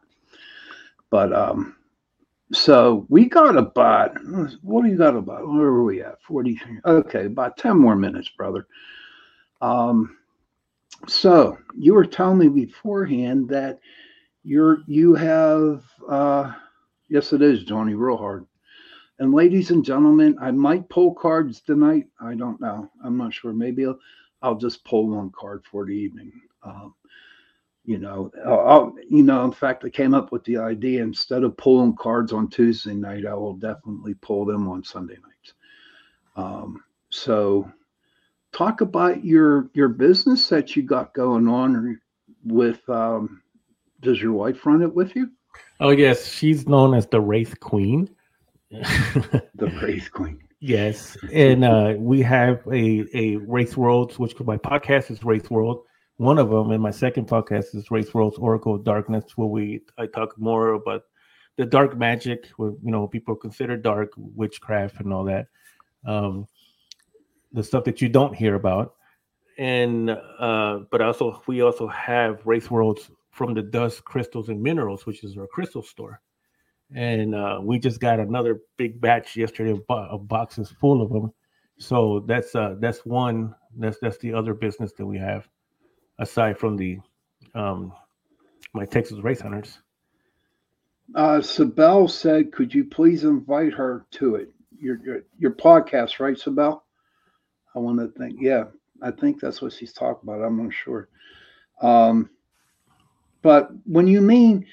But 1.10 1.34
um, 1.34 1.76
so 2.52 3.06
we 3.10 3.26
got 3.28 3.58
about 3.58 4.18
what 4.62 4.84
do 4.84 4.90
you 4.90 4.98
got 4.98 5.16
about? 5.16 5.48
Where 5.48 5.68
are 5.68 5.84
we 5.84 6.02
at? 6.02 6.22
Forty. 6.22 6.60
Okay, 6.86 7.26
about 7.26 7.58
ten 7.58 7.78
more 7.78 7.96
minutes, 7.96 8.30
brother. 8.30 8.68
Um, 9.62 10.18
so 11.08 11.58
you 11.78 11.94
were 11.94 12.06
telling 12.06 12.40
me 12.40 12.48
beforehand 12.66 13.50
that 13.50 13.80
you're 14.44 14.80
you 14.88 15.16
have 15.16 15.84
uh 16.10 16.54
yes 17.10 17.34
it 17.34 17.42
is 17.42 17.64
Johnny 17.64 17.94
real 17.94 18.18
hard. 18.18 18.46
And 19.20 19.34
ladies 19.34 19.72
and 19.72 19.84
gentlemen, 19.84 20.38
I 20.42 20.52
might 20.52 20.88
pull 20.88 21.14
cards 21.14 21.62
tonight. 21.62 22.08
I 22.22 22.36
don't 22.36 22.60
know. 22.62 22.90
I'm 23.04 23.18
not 23.18 23.34
sure. 23.34 23.52
Maybe 23.52 23.86
I'll, 23.86 24.00
I'll 24.42 24.56
just 24.56 24.86
pull 24.86 25.10
one 25.10 25.30
card 25.38 25.64
for 25.70 25.86
the 25.86 25.92
evening. 25.92 26.32
Um, 26.64 26.96
you 27.86 27.98
know, 27.98 28.32
I'll, 28.46 28.94
you 29.10 29.24
know. 29.24 29.44
In 29.46 29.52
fact, 29.52 29.84
I 29.86 29.90
came 29.90 30.14
up 30.14 30.32
with 30.32 30.44
the 30.44 30.58
idea 30.58 31.02
instead 31.02 31.44
of 31.44 31.58
pulling 31.58 31.96
cards 31.96 32.34
on 32.34 32.50
Tuesday 32.50 32.94
night, 32.94 33.26
I 33.26 33.34
will 33.34 33.56
definitely 33.56 34.14
pull 34.16 34.46
them 34.46 34.68
on 34.68 34.84
Sunday 34.84 35.16
nights. 35.16 35.54
Um, 36.36 36.84
so, 37.10 37.72
talk 38.52 38.82
about 38.82 39.24
your 39.24 39.70
your 39.74 39.90
business 39.90 40.48
that 40.50 40.76
you 40.76 40.84
got 40.84 41.14
going 41.14 41.48
on 41.48 42.00
with 42.46 42.88
um 42.90 43.42
does 44.02 44.22
your 44.22 44.32
wife 44.32 44.66
run 44.66 44.82
it 44.82 44.94
with 44.94 45.14
you 45.16 45.30
Oh 45.82 45.92
yes, 45.92 46.32
she's 46.32 46.68
known 46.68 46.94
as 46.94 47.08
the 47.08 47.22
Wraith 47.22 47.60
Queen. 47.60 48.10
the 48.70 49.44
wraith 49.82 50.12
queen 50.12 50.40
Yes, 50.62 51.18
and 51.32 51.64
uh, 51.64 51.94
we 51.98 52.22
have 52.22 52.62
a 52.68 53.06
a 53.14 53.38
Wraith 53.38 53.78
Worlds, 53.78 54.20
which 54.20 54.38
my 54.42 54.58
podcast 54.58 55.10
is 55.10 55.24
Wraith 55.24 55.50
World. 55.50 55.86
One 56.20 56.38
of 56.38 56.50
them, 56.50 56.72
in 56.72 56.82
my 56.82 56.92
second 56.92 57.28
podcast 57.28 57.76
is 57.76 57.92
Wraith 57.92 58.14
Worlds 58.14 58.38
Oracle 58.38 58.76
of 58.76 58.84
Darkness, 58.84 59.38
where 59.38 59.48
we 59.48 59.82
I 59.98 60.06
talk 60.08 60.38
more 60.38 60.74
about 60.74 61.04
the 61.58 61.66
dark 61.66 61.98
magic, 61.98 62.48
where 62.58 62.72
you 62.72 62.92
know 62.92 63.08
people 63.08 63.36
consider 63.36 63.78
dark 63.78 64.12
witchcraft 64.18 65.00
and 65.00 65.14
all 65.14 65.24
that, 65.26 65.48
um, 66.06 66.48
the 67.54 67.64
stuff 67.64 67.86
that 67.86 68.02
you 68.02 68.10
don't 68.10 68.36
hear 68.36 68.56
about. 68.56 68.96
And 69.58 70.10
uh, 70.12 70.82
but 70.92 71.02
also 71.02 71.42
we 71.48 71.62
also 71.62 71.88
have 71.88 72.46
Wraith 72.46 72.70
Worlds 72.72 73.12
from 73.32 73.54
the 73.54 73.62
Dust 73.64 74.04
Crystals 74.04 74.50
and 74.50 74.62
Minerals, 74.62 75.06
which 75.06 75.24
is 75.24 75.38
our 75.38 75.48
crystal 75.48 75.84
store. 75.84 76.22
And 76.94 77.36
uh, 77.36 77.60
we 77.64 77.80
just 77.80 78.02
got 78.02 78.20
another 78.20 78.62
big 78.78 79.00
batch 79.02 79.38
yesterday 79.38 79.72
of, 79.72 79.88
bo- 79.88 80.08
of 80.12 80.28
boxes 80.28 80.70
full 80.82 81.02
of 81.02 81.12
them 81.12 81.34
So 81.80 82.22
that's 82.28 82.56
uh 82.56 82.76
that's 82.80 83.06
one 83.06 83.56
that's 83.78 84.00
that's 84.02 84.18
the 84.20 84.34
other 84.34 84.54
business 84.54 84.94
that 84.98 85.06
we 85.06 85.18
have 85.20 85.48
aside 86.20 86.58
from 86.58 86.78
the 86.78 87.00
um 87.56 87.92
my 88.74 88.86
Texas 88.86 89.20
Wraith 89.24 89.42
Hunters. 89.42 89.80
Uh, 91.16 91.42
Sabel 91.42 92.08
said, 92.08 92.52
"Could 92.52 92.74
you 92.74 92.86
please 92.86 93.24
invite 93.24 93.74
her 93.74 94.06
to 94.12 94.36
it? 94.36 94.52
Your 94.78 95.00
your, 95.04 95.22
your 95.40 95.52
podcast, 95.52 96.20
right, 96.20 96.38
Sabel? 96.38 96.84
I 97.76 97.80
want 97.80 98.00
to 98.00 98.08
think. 98.20 98.38
Yeah, 98.40 98.66
I 99.02 99.12
think 99.12 99.40
that's 99.40 99.62
what 99.62 99.74
she's 99.74 99.94
talking 99.94 100.30
about. 100.30 100.44
I'm 100.44 100.62
not 100.62 100.74
sure. 100.74 101.10
Um, 101.82 102.30
but 103.42 103.70
when 103.86 104.06
you 104.06 104.22
mean 104.22 104.66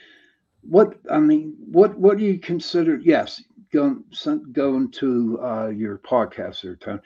what 0.62 0.98
I 1.10 1.18
mean, 1.18 1.54
what 1.70 1.96
what 1.96 2.18
do 2.18 2.24
you 2.24 2.38
consider? 2.38 2.96
Yes, 2.96 3.42
going 3.72 4.04
going 4.52 4.90
to 4.92 5.38
uh, 5.42 5.68
your 5.68 5.98
podcast 5.98 6.62
there, 6.62 6.76
Tony. 6.76 7.00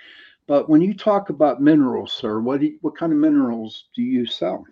But 0.50 0.68
when 0.68 0.80
you 0.80 0.94
talk 0.94 1.30
about 1.30 1.62
minerals, 1.62 2.12
sir, 2.12 2.40
what 2.40 2.58
do 2.58 2.66
you, 2.66 2.78
what 2.80 2.96
kind 2.96 3.12
of 3.12 3.20
minerals 3.20 3.84
do 3.94 4.02
you 4.02 4.26
sell? 4.26 4.64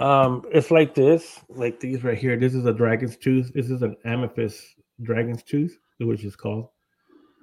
Um, 0.00 0.42
it's 0.50 0.72
like 0.72 0.96
this, 0.96 1.38
like 1.48 1.78
these 1.78 2.02
right 2.02 2.18
here. 2.18 2.36
This 2.36 2.56
is 2.56 2.66
a 2.66 2.72
dragon's 2.72 3.16
tooth. 3.16 3.52
This 3.54 3.70
is 3.70 3.82
an 3.82 3.94
amethyst 4.04 4.60
dragon's 5.02 5.44
tooth, 5.44 5.78
which 6.00 6.24
is 6.24 6.34
called. 6.34 6.70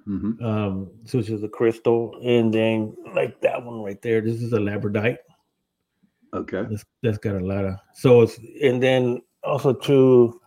Mm-hmm. 0.06 0.44
Um, 0.44 0.90
so 1.06 1.16
which 1.16 1.30
is 1.30 1.42
a 1.42 1.48
crystal, 1.48 2.20
and 2.22 2.52
then 2.52 2.94
like 3.14 3.40
that 3.40 3.64
one 3.64 3.80
right 3.80 4.02
there. 4.02 4.20
This 4.20 4.42
is 4.42 4.52
a 4.52 4.58
labradorite. 4.58 5.16
Okay, 6.34 6.64
that's, 6.68 6.84
that's 7.02 7.16
got 7.16 7.36
a 7.36 7.46
lot 7.46 7.64
of 7.64 7.76
so 7.94 8.20
it's 8.20 8.38
and 8.62 8.82
then 8.82 9.22
also 9.42 9.72
too. 9.72 10.38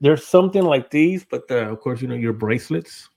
There's 0.00 0.26
something 0.26 0.62
like 0.62 0.90
these, 0.90 1.26
but 1.26 1.42
uh, 1.50 1.70
of 1.70 1.80
course 1.80 2.00
you 2.00 2.08
know 2.08 2.14
your 2.14 2.32
bracelets. 2.32 3.10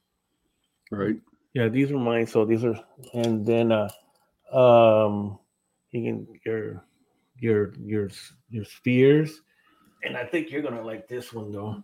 Right. 0.92 1.16
Yeah, 1.58 1.70
these 1.70 1.90
are 1.90 1.98
mine. 1.98 2.28
So 2.28 2.46
these 2.46 2.64
are, 2.64 2.80
and 3.16 3.44
then 3.44 3.72
uh, 3.72 3.90
um, 4.54 5.40
you 5.90 6.04
can 6.04 6.28
your 6.46 6.86
your 7.40 7.74
your 7.80 8.10
your 8.52 8.64
spheres, 8.64 9.42
and 10.04 10.16
I 10.16 10.24
think 10.24 10.52
you're 10.52 10.62
gonna 10.62 10.84
like 10.84 11.08
this 11.08 11.34
one 11.34 11.52
though. 11.52 11.84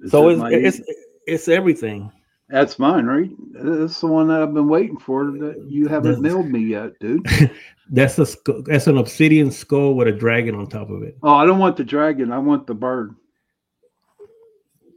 Is 0.00 0.10
so 0.10 0.28
it's, 0.28 0.80
it's 0.80 0.90
it's 1.28 1.46
everything. 1.46 2.10
That's 2.48 2.80
mine, 2.80 3.06
right? 3.06 3.30
That's 3.52 4.00
the 4.00 4.08
one 4.08 4.26
that 4.26 4.42
I've 4.42 4.54
been 4.54 4.68
waiting 4.68 4.98
for 4.98 5.26
that 5.26 5.66
you 5.68 5.86
haven't 5.86 6.20
mailed 6.20 6.50
me 6.50 6.58
yet, 6.58 6.98
dude. 6.98 7.24
that's 7.90 8.18
a 8.18 8.26
that's 8.66 8.88
an 8.88 8.98
obsidian 8.98 9.52
skull 9.52 9.94
with 9.94 10.08
a 10.08 10.12
dragon 10.12 10.56
on 10.56 10.66
top 10.66 10.90
of 10.90 11.04
it. 11.04 11.16
Oh, 11.22 11.34
I 11.34 11.46
don't 11.46 11.60
want 11.60 11.76
the 11.76 11.84
dragon. 11.84 12.32
I 12.32 12.38
want 12.38 12.66
the 12.66 12.74
bird. 12.74 13.14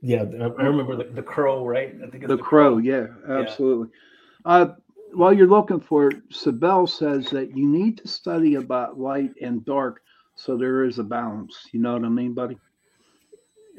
Yeah, 0.01 0.23
I 0.23 0.63
remember 0.63 0.95
the, 0.95 1.03
the 1.03 1.21
crow, 1.21 1.63
right? 1.63 1.93
I 2.03 2.09
think 2.09 2.23
the, 2.23 2.36
the 2.36 2.38
crow, 2.41 2.71
crow. 2.71 2.78
Yeah, 2.80 3.05
absolutely. 3.30 3.89
Yeah. 3.93 3.99
Uh, 4.45 4.67
while 5.13 5.33
you're 5.33 5.47
looking 5.47 5.79
for 5.79 6.09
it, 6.09 6.17
Sabel 6.29 6.87
says 6.87 7.29
that 7.31 7.55
you 7.57 7.67
need 7.67 7.97
to 7.97 8.07
study 8.07 8.55
about 8.55 8.99
light 8.99 9.31
and 9.41 9.65
dark 9.65 10.01
so 10.35 10.57
there 10.57 10.83
is 10.83 10.99
a 10.99 11.03
balance. 11.03 11.67
You 11.71 11.79
know 11.79 11.93
what 11.93 12.03
I 12.03 12.09
mean, 12.09 12.33
buddy? 12.33 12.57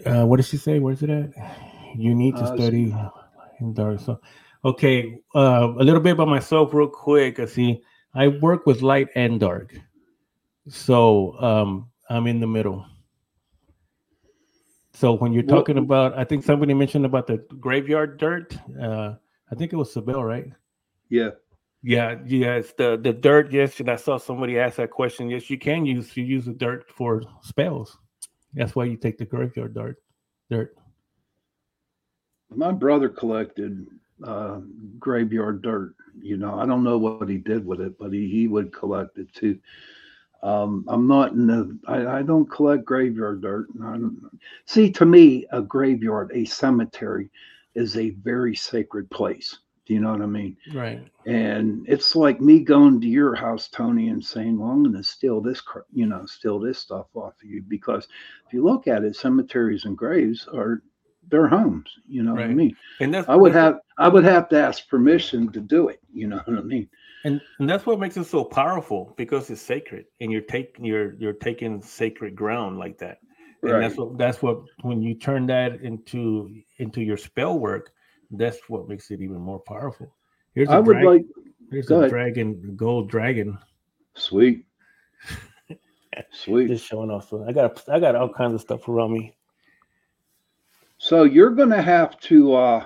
Uh, 0.04 0.24
what 0.26 0.38
did 0.38 0.46
she 0.46 0.56
say? 0.56 0.78
Where's 0.78 1.02
it 1.02 1.10
at? 1.10 1.30
You 1.96 2.14
need 2.14 2.36
to 2.36 2.42
uh, 2.42 2.56
study 2.56 2.94
in 3.60 3.74
dark. 3.74 4.00
So, 4.00 4.20
okay, 4.64 5.18
uh, 5.34 5.72
a 5.78 5.84
little 5.84 6.00
bit 6.00 6.12
about 6.12 6.28
myself, 6.28 6.74
real 6.74 6.88
quick. 6.88 7.38
I 7.38 7.46
see 7.46 7.82
I 8.14 8.28
work 8.28 8.66
with 8.66 8.82
light 8.82 9.08
and 9.14 9.38
dark, 9.38 9.78
so 10.68 11.38
um, 11.40 11.90
I'm 12.10 12.26
in 12.26 12.40
the 12.40 12.46
middle. 12.46 12.84
So 14.92 15.12
when 15.12 15.34
you're 15.34 15.42
talking 15.42 15.76
about, 15.76 16.16
I 16.18 16.24
think 16.24 16.42
somebody 16.42 16.72
mentioned 16.72 17.04
about 17.04 17.26
the 17.26 17.36
graveyard 17.60 18.18
dirt. 18.18 18.56
Uh, 18.80 19.14
I 19.50 19.54
think 19.54 19.72
it 19.72 19.76
was 19.76 19.92
Sabel, 19.92 20.24
right? 20.24 20.50
Yeah. 21.08 21.30
Yeah, 21.82 22.16
yes, 22.26 22.72
the 22.76 22.98
the 23.00 23.12
dirt. 23.12 23.52
Yes, 23.52 23.78
and 23.78 23.90
I 23.90 23.96
saw 23.96 24.16
somebody 24.16 24.58
ask 24.58 24.76
that 24.76 24.90
question. 24.90 25.30
Yes, 25.30 25.48
you 25.48 25.58
can 25.58 25.86
use 25.86 26.16
you 26.16 26.24
use 26.24 26.46
the 26.46 26.52
dirt 26.52 26.90
for 26.90 27.22
spells. 27.42 27.96
That's 28.54 28.74
why 28.74 28.84
you 28.84 28.96
take 28.96 29.18
the 29.18 29.24
graveyard 29.24 29.74
dirt. 29.74 30.02
Dirt 30.50 30.76
my 32.54 32.72
brother 32.72 33.08
collected 33.08 33.86
uh, 34.24 34.60
graveyard 34.98 35.62
dirt. 35.62 35.94
You 36.20 36.36
know, 36.36 36.58
I 36.58 36.66
don't 36.66 36.84
know 36.84 36.98
what 36.98 37.28
he 37.28 37.36
did 37.36 37.66
with 37.66 37.80
it, 37.80 37.98
but 37.98 38.12
he, 38.12 38.28
he 38.28 38.48
would 38.48 38.72
collect 38.72 39.18
it 39.18 39.32
too. 39.34 39.58
Um, 40.42 40.84
I'm 40.88 41.06
not 41.06 41.32
in 41.32 41.46
the, 41.46 41.78
I, 41.86 42.18
I 42.18 42.22
don't 42.22 42.50
collect 42.50 42.84
graveyard 42.84 43.42
dirt. 43.42 43.66
see, 44.64 44.90
to 44.92 45.04
me, 45.04 45.46
a 45.50 45.60
graveyard, 45.60 46.30
a 46.34 46.44
cemetery 46.44 47.30
is 47.76 47.96
a 47.96 48.10
very 48.10 48.56
sacred 48.56 49.08
place. 49.10 49.58
Do 49.86 49.94
you 49.94 50.00
know 50.00 50.10
what 50.10 50.22
I 50.22 50.26
mean? 50.26 50.56
Right. 50.74 51.00
And 51.26 51.86
it's 51.88 52.16
like 52.16 52.40
me 52.40 52.58
going 52.58 53.00
to 53.00 53.06
your 53.06 53.36
house, 53.36 53.68
Tony, 53.68 54.08
and 54.08 54.24
saying, 54.24 54.58
"Well, 54.58 54.70
I'm 54.70 54.82
going 54.82 54.96
to 54.96 55.04
steal 55.04 55.40
this, 55.40 55.62
you 55.92 56.06
know, 56.06 56.26
steal 56.26 56.58
this 56.58 56.80
stuff 56.80 57.06
off 57.14 57.34
of 57.40 57.48
you." 57.48 57.62
Because 57.62 58.08
if 58.46 58.52
you 58.52 58.64
look 58.64 58.88
at 58.88 59.04
it, 59.04 59.14
cemeteries 59.14 59.84
and 59.84 59.96
graves 59.96 60.48
are 60.52 60.82
their 61.28 61.46
homes. 61.46 61.88
You 62.08 62.24
know 62.24 62.32
right. 62.32 62.46
what 62.46 62.50
I 62.50 62.54
mean? 62.54 62.76
And 62.98 63.14
that's, 63.14 63.28
I 63.28 63.36
would 63.36 63.52
that's, 63.52 63.74
have 63.74 63.80
I 63.98 64.08
would 64.08 64.24
have 64.24 64.48
to 64.48 64.60
ask 64.60 64.88
permission 64.88 65.52
to 65.52 65.60
do 65.60 65.88
it. 65.88 66.00
You 66.12 66.26
know 66.26 66.40
what 66.44 66.58
I 66.58 66.62
mean? 66.62 66.88
And, 67.24 67.40
and 67.58 67.68
that's 67.68 67.86
what 67.86 68.00
makes 68.00 68.16
it 68.16 68.24
so 68.24 68.44
powerful 68.44 69.14
because 69.16 69.50
it's 69.50 69.62
sacred, 69.62 70.06
and 70.20 70.32
you're 70.32 70.40
taking 70.40 70.84
you're 70.84 71.14
you're 71.14 71.32
taking 71.32 71.80
sacred 71.80 72.34
ground 72.34 72.78
like 72.78 72.98
that. 72.98 73.18
And 73.62 73.72
right. 73.72 73.80
that's 73.80 73.96
what 73.96 74.18
that's 74.18 74.42
what 74.42 74.60
when 74.82 75.02
you 75.02 75.14
turn 75.14 75.46
that 75.46 75.80
into 75.80 76.62
into 76.78 77.02
your 77.02 77.16
spell 77.16 77.58
work, 77.58 77.92
that's 78.30 78.58
what 78.68 78.88
makes 78.88 79.10
it 79.10 79.20
even 79.20 79.38
more 79.38 79.60
powerful. 79.60 80.14
Here's 80.54 80.68
I 80.68 80.78
would 80.78 81.02
like 81.02 81.24
here's 81.70 81.90
a 81.90 81.96
ahead. 81.96 82.10
dragon, 82.10 82.76
gold 82.76 83.10
dragon. 83.10 83.58
Sweet. 84.14 84.64
Sweet. 86.30 86.68
Just 86.68 86.86
showing 86.86 87.10
off. 87.10 87.28
So 87.28 87.44
I 87.46 87.52
got 87.52 87.82
I 87.88 88.00
got 88.00 88.14
all 88.14 88.32
kinds 88.32 88.54
of 88.54 88.60
stuff 88.60 88.88
around 88.88 89.12
me. 89.12 89.36
So 90.98 91.24
you're 91.24 91.50
going 91.50 91.70
to 91.70 91.82
have 91.82 92.18
to 92.20 92.54
uh, 92.54 92.84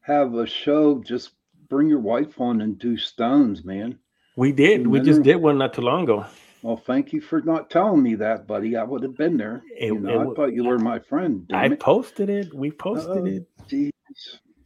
have 0.00 0.34
a 0.34 0.46
show. 0.46 1.02
Just 1.02 1.32
bring 1.68 1.88
your 1.88 2.00
wife 2.00 2.40
on 2.40 2.62
and 2.62 2.78
do 2.78 2.96
stones, 2.96 3.64
man. 3.64 3.98
We 4.36 4.52
did. 4.52 4.86
We 4.86 5.00
just 5.00 5.22
did 5.22 5.36
one 5.36 5.58
not 5.58 5.74
too 5.74 5.82
long 5.82 6.04
ago. 6.04 6.24
Well, 6.62 6.76
thank 6.76 7.12
you 7.12 7.20
for 7.20 7.40
not 7.40 7.70
telling 7.70 8.02
me 8.02 8.14
that, 8.16 8.46
buddy. 8.46 8.76
I 8.76 8.82
would 8.82 9.02
have 9.02 9.16
been 9.16 9.36
there. 9.36 9.62
It, 9.76 9.86
you 9.86 10.00
know, 10.00 10.22
it, 10.22 10.32
I 10.32 10.34
thought 10.34 10.52
you 10.54 10.64
were 10.64 10.78
my 10.78 10.98
friend. 10.98 11.48
I 11.52 11.66
it. 11.66 11.80
posted 11.80 12.28
it. 12.28 12.52
We 12.52 12.70
posted 12.70 13.18
oh, 13.18 13.24
it. 13.26 13.48
Geez. 13.68 13.92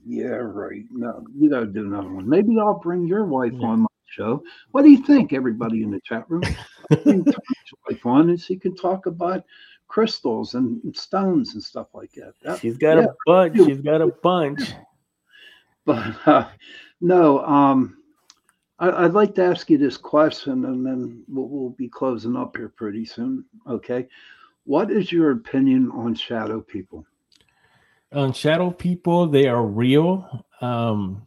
Yeah, 0.05 0.39
right. 0.41 0.85
No, 0.91 1.25
you 1.37 1.51
got 1.51 1.61
to 1.61 1.67
do 1.67 1.85
another 1.85 2.11
one. 2.11 2.29
Maybe 2.29 2.57
I'll 2.59 2.79
bring 2.79 3.07
your 3.07 3.25
wife 3.25 3.53
yeah. 3.55 3.67
on 3.67 3.81
my 3.81 3.87
show. 4.07 4.43
What 4.71 4.83
do 4.83 4.91
you 4.91 5.05
think, 5.05 5.33
everybody 5.33 5.83
in 5.83 5.91
the 5.91 6.01
chat 6.05 6.29
room? 6.29 6.43
bring 7.05 7.25
wife 7.89 8.07
on 8.07 8.31
and 8.31 8.41
she 8.41 8.57
can 8.57 8.75
talk 8.75 9.07
about 9.07 9.45
crystals 9.89 10.55
and 10.55 10.81
stones 10.97 11.53
and 11.55 11.63
stuff 11.63 11.89
like 11.93 12.13
that. 12.13 12.33
that 12.43 12.61
she's 12.61 12.79
got 12.79 12.97
yeah, 12.97 13.05
a 13.05 13.15
bunch. 13.27 13.57
She's 13.57 13.81
got 13.81 14.01
a 14.01 14.09
bunch. 14.09 14.73
But 15.85 16.17
uh, 16.27 16.49
no, 17.01 17.45
um, 17.45 17.99
I, 18.83 19.03
would 19.03 19.15
like 19.15 19.35
to 19.37 19.45
ask 19.45 19.71
you 19.71 19.79
this 19.79 19.97
question, 19.97 20.65
and 20.65 20.85
then 20.85 21.23
we'll, 21.29 21.47
we'll, 21.47 21.71
be 21.71 21.89
closing 21.89 22.37
up 22.37 22.57
here 22.57 22.69
pretty 22.69 23.05
soon. 23.05 23.45
Okay, 23.69 24.09
what 24.65 24.91
is 24.91 25.13
your 25.13 25.31
opinion 25.31 25.91
on 25.93 26.15
shadow 26.15 26.61
people? 26.61 27.07
On 28.13 28.33
shadow 28.33 28.71
people, 28.73 29.29
they 29.29 29.47
are 29.47 29.65
real. 29.65 30.45
Um, 30.61 31.23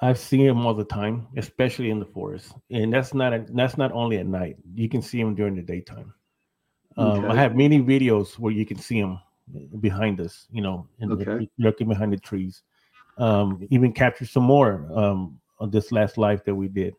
I've 0.00 0.18
seen 0.18 0.46
them 0.46 0.66
all 0.66 0.74
the 0.74 0.84
time, 0.84 1.26
especially 1.36 1.90
in 1.90 1.98
the 1.98 2.06
forest, 2.06 2.52
and 2.70 2.92
that's 2.92 3.14
not 3.14 3.32
a, 3.32 3.46
that's 3.48 3.78
not 3.78 3.90
only 3.92 4.18
at 4.18 4.26
night. 4.26 4.56
You 4.74 4.90
can 4.90 5.00
see 5.00 5.22
them 5.22 5.34
during 5.34 5.54
the 5.54 5.62
daytime. 5.62 6.12
Um, 6.98 7.24
okay. 7.24 7.28
I 7.28 7.34
have 7.34 7.56
many 7.56 7.80
videos 7.80 8.38
where 8.38 8.52
you 8.52 8.66
can 8.66 8.78
see 8.78 9.00
them 9.00 9.18
behind 9.80 10.20
us, 10.20 10.48
you 10.52 10.60
know, 10.60 10.86
and 11.00 11.12
okay. 11.12 11.48
lurking 11.58 11.88
behind 11.88 12.12
the 12.12 12.18
trees. 12.18 12.62
Um, 13.16 13.66
even 13.70 13.92
capture 13.92 14.26
some 14.26 14.42
more 14.42 14.88
um, 14.94 15.38
on 15.62 15.70
this 15.70 15.92
last 15.92 16.18
live 16.18 16.42
that 16.44 16.54
we 16.54 16.68
did. 16.68 16.94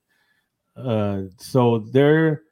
Uh, 0.76 1.24
so 1.38 1.80
there, 1.92 2.44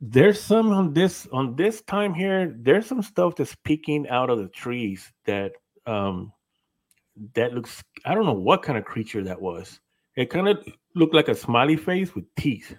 there's 0.00 0.40
some 0.40 0.72
on 0.72 0.92
this 0.92 1.28
on 1.32 1.54
this 1.54 1.82
time 1.82 2.14
here. 2.14 2.56
There's 2.58 2.86
some 2.86 3.02
stuff 3.02 3.36
that's 3.36 3.54
peeking 3.64 4.08
out 4.08 4.30
of 4.30 4.38
the 4.38 4.48
trees 4.48 5.12
that 5.26 5.52
um, 5.86 6.32
that 7.34 7.52
looks. 7.52 7.84
I 8.04 8.14
don't 8.14 8.26
know 8.26 8.32
what 8.32 8.62
kind 8.62 8.78
of 8.78 8.84
creature 8.84 9.22
that 9.24 9.40
was. 9.40 9.78
It 10.16 10.30
kind 10.30 10.48
of 10.48 10.66
looked 10.96 11.14
like 11.14 11.28
a 11.28 11.34
smiley 11.34 11.76
face 11.76 12.14
with 12.14 12.24
teeth. 12.34 12.74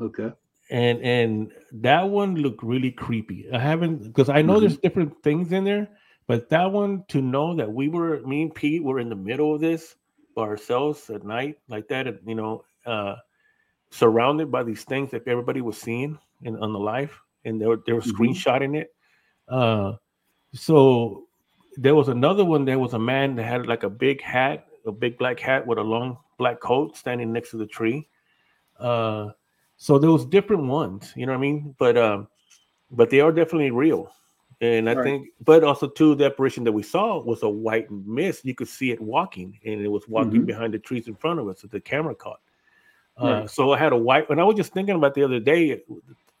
Okay 0.00 0.32
and 0.70 1.02
and 1.02 1.52
that 1.72 2.08
one 2.08 2.34
looked 2.36 2.62
really 2.62 2.90
creepy. 2.90 3.46
I 3.52 3.58
haven't 3.58 4.04
because 4.04 4.28
I 4.28 4.42
know 4.42 4.54
mm-hmm. 4.54 4.60
there's 4.60 4.78
different 4.78 5.22
things 5.22 5.52
in 5.52 5.64
there, 5.64 5.88
but 6.26 6.48
that 6.48 6.72
one 6.72 7.04
to 7.08 7.20
know 7.20 7.54
that 7.56 7.70
we 7.70 7.88
were 7.88 8.20
me 8.22 8.42
and 8.42 8.54
Pete 8.54 8.82
were 8.82 8.98
in 8.98 9.10
the 9.10 9.16
middle 9.16 9.54
of 9.54 9.60
this 9.60 9.94
by 10.34 10.42
ourselves 10.42 11.10
at 11.10 11.24
night 11.24 11.58
like 11.68 11.88
that, 11.88 12.06
you 12.26 12.34
know, 12.34 12.64
uh, 12.86 13.16
surrounded 13.90 14.50
by 14.50 14.62
these 14.62 14.84
things 14.84 15.10
that 15.10 15.26
everybody 15.28 15.60
was 15.60 15.76
seeing 15.76 16.18
in 16.42 16.56
on 16.56 16.72
the 16.72 16.78
live, 16.78 17.18
and 17.44 17.60
they 17.60 17.66
were 17.66 17.82
they 17.86 17.92
were 17.92 18.00
mm-hmm. 18.00 18.22
screenshotting 18.22 18.76
it. 18.76 18.94
Uh, 19.48 19.94
so 20.54 21.24
there 21.76 21.94
was 21.94 22.08
another 22.08 22.44
one. 22.44 22.64
There 22.64 22.78
was 22.78 22.94
a 22.94 22.98
man 22.98 23.36
that 23.36 23.44
had 23.44 23.66
like 23.66 23.82
a 23.82 23.90
big 23.90 24.20
hat, 24.20 24.66
a 24.86 24.92
big 24.92 25.18
black 25.18 25.38
hat 25.38 25.66
with 25.66 25.78
a 25.78 25.82
long 25.82 26.18
black 26.38 26.60
coat 26.60 26.96
standing 26.96 27.32
next 27.32 27.50
to 27.50 27.56
the 27.56 27.66
tree. 27.66 28.08
Uh, 28.78 29.30
so 29.76 29.98
there 29.98 30.10
was 30.10 30.24
different 30.26 30.64
ones, 30.64 31.12
you 31.16 31.26
know 31.26 31.32
what 31.32 31.38
I 31.38 31.42
mean? 31.42 31.74
But 31.78 31.96
um, 31.96 32.28
but 32.90 33.10
they 33.10 33.20
are 33.20 33.32
definitely 33.32 33.70
real. 33.70 34.12
And 34.62 34.88
I 34.88 34.94
Right. 34.94 35.02
think, 35.02 35.28
but 35.44 35.64
also 35.64 35.88
too, 35.88 36.14
the 36.14 36.26
apparition 36.26 36.62
that 36.64 36.72
we 36.72 36.84
saw 36.84 37.20
was 37.20 37.42
a 37.42 37.48
white 37.48 37.90
mist. 37.90 38.44
You 38.44 38.54
could 38.54 38.68
see 38.68 38.92
it 38.92 39.00
walking, 39.00 39.58
and 39.66 39.80
it 39.80 39.88
was 39.88 40.08
walking 40.08 40.42
Mhm. 40.42 40.46
behind 40.46 40.72
the 40.72 40.78
trees 40.78 41.08
in 41.08 41.16
front 41.16 41.40
of 41.40 41.48
us 41.48 41.62
that 41.62 41.72
the 41.72 41.80
camera 41.80 42.14
caught. 42.14 42.40
Uh, 43.16 43.46
So 43.48 43.72
I 43.72 43.78
had 43.78 43.92
a 43.92 43.96
white, 43.96 44.30
and 44.30 44.40
I 44.40 44.44
was 44.44 44.56
just 44.56 44.72
thinking 44.72 44.94
about 44.94 45.14
the 45.14 45.24
other 45.24 45.40
day 45.40 45.82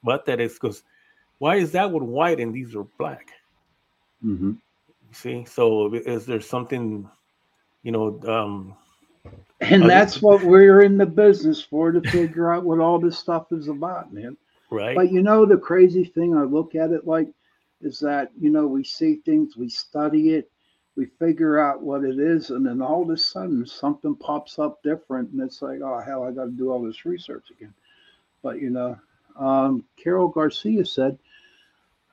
about 0.04 0.24
that 0.26 0.40
is 0.40 0.54
because 0.54 0.84
why 1.38 1.56
is 1.56 1.72
that 1.72 1.90
one 1.90 2.06
white 2.06 2.38
and 2.38 2.54
these 2.54 2.76
are 2.76 2.84
black? 2.96 3.28
hmm 4.22 4.52
You 5.08 5.12
see, 5.12 5.44
so 5.44 5.92
is 5.92 6.24
there 6.24 6.40
something, 6.40 7.10
you 7.82 7.90
know, 7.92 8.20
um, 8.28 8.76
And 9.60 9.82
Other- 9.82 9.88
that's 9.88 10.22
what 10.22 10.42
we're 10.44 10.82
in 10.82 10.96
the 10.96 11.06
business 11.06 11.62
for 11.62 11.92
to 11.92 12.00
figure 12.00 12.52
out 12.52 12.64
what 12.64 12.78
all 12.80 12.98
this 12.98 13.18
stuff 13.18 13.52
is 13.52 13.68
about, 13.68 14.12
man. 14.12 14.36
right? 14.70 14.96
But 14.96 15.10
you 15.12 15.22
know, 15.22 15.44
the 15.44 15.56
crazy 15.56 16.04
thing 16.04 16.36
I 16.36 16.42
look 16.42 16.74
at 16.74 16.90
it 16.92 17.06
like 17.06 17.28
is 17.82 17.98
that, 18.00 18.30
you 18.38 18.50
know, 18.50 18.66
we 18.66 18.84
see 18.84 19.16
things, 19.16 19.56
we 19.56 19.68
study 19.68 20.34
it, 20.34 20.50
we 20.96 21.06
figure 21.18 21.58
out 21.58 21.82
what 21.82 22.04
it 22.04 22.18
is, 22.18 22.50
and 22.50 22.66
then 22.66 22.82
all 22.82 23.02
of 23.02 23.10
a 23.10 23.16
sudden 23.16 23.66
something 23.66 24.14
pops 24.14 24.58
up 24.58 24.82
different, 24.82 25.30
and 25.30 25.40
it's 25.40 25.62
like, 25.62 25.80
oh, 25.82 26.00
hell, 26.00 26.24
I 26.24 26.30
got 26.30 26.44
to 26.44 26.50
do 26.50 26.70
all 26.70 26.82
this 26.82 27.04
research 27.04 27.44
again. 27.50 27.74
But, 28.42 28.60
you 28.60 28.70
know, 28.70 28.98
um, 29.38 29.84
Carol 29.96 30.28
Garcia 30.28 30.84
said, 30.84 31.18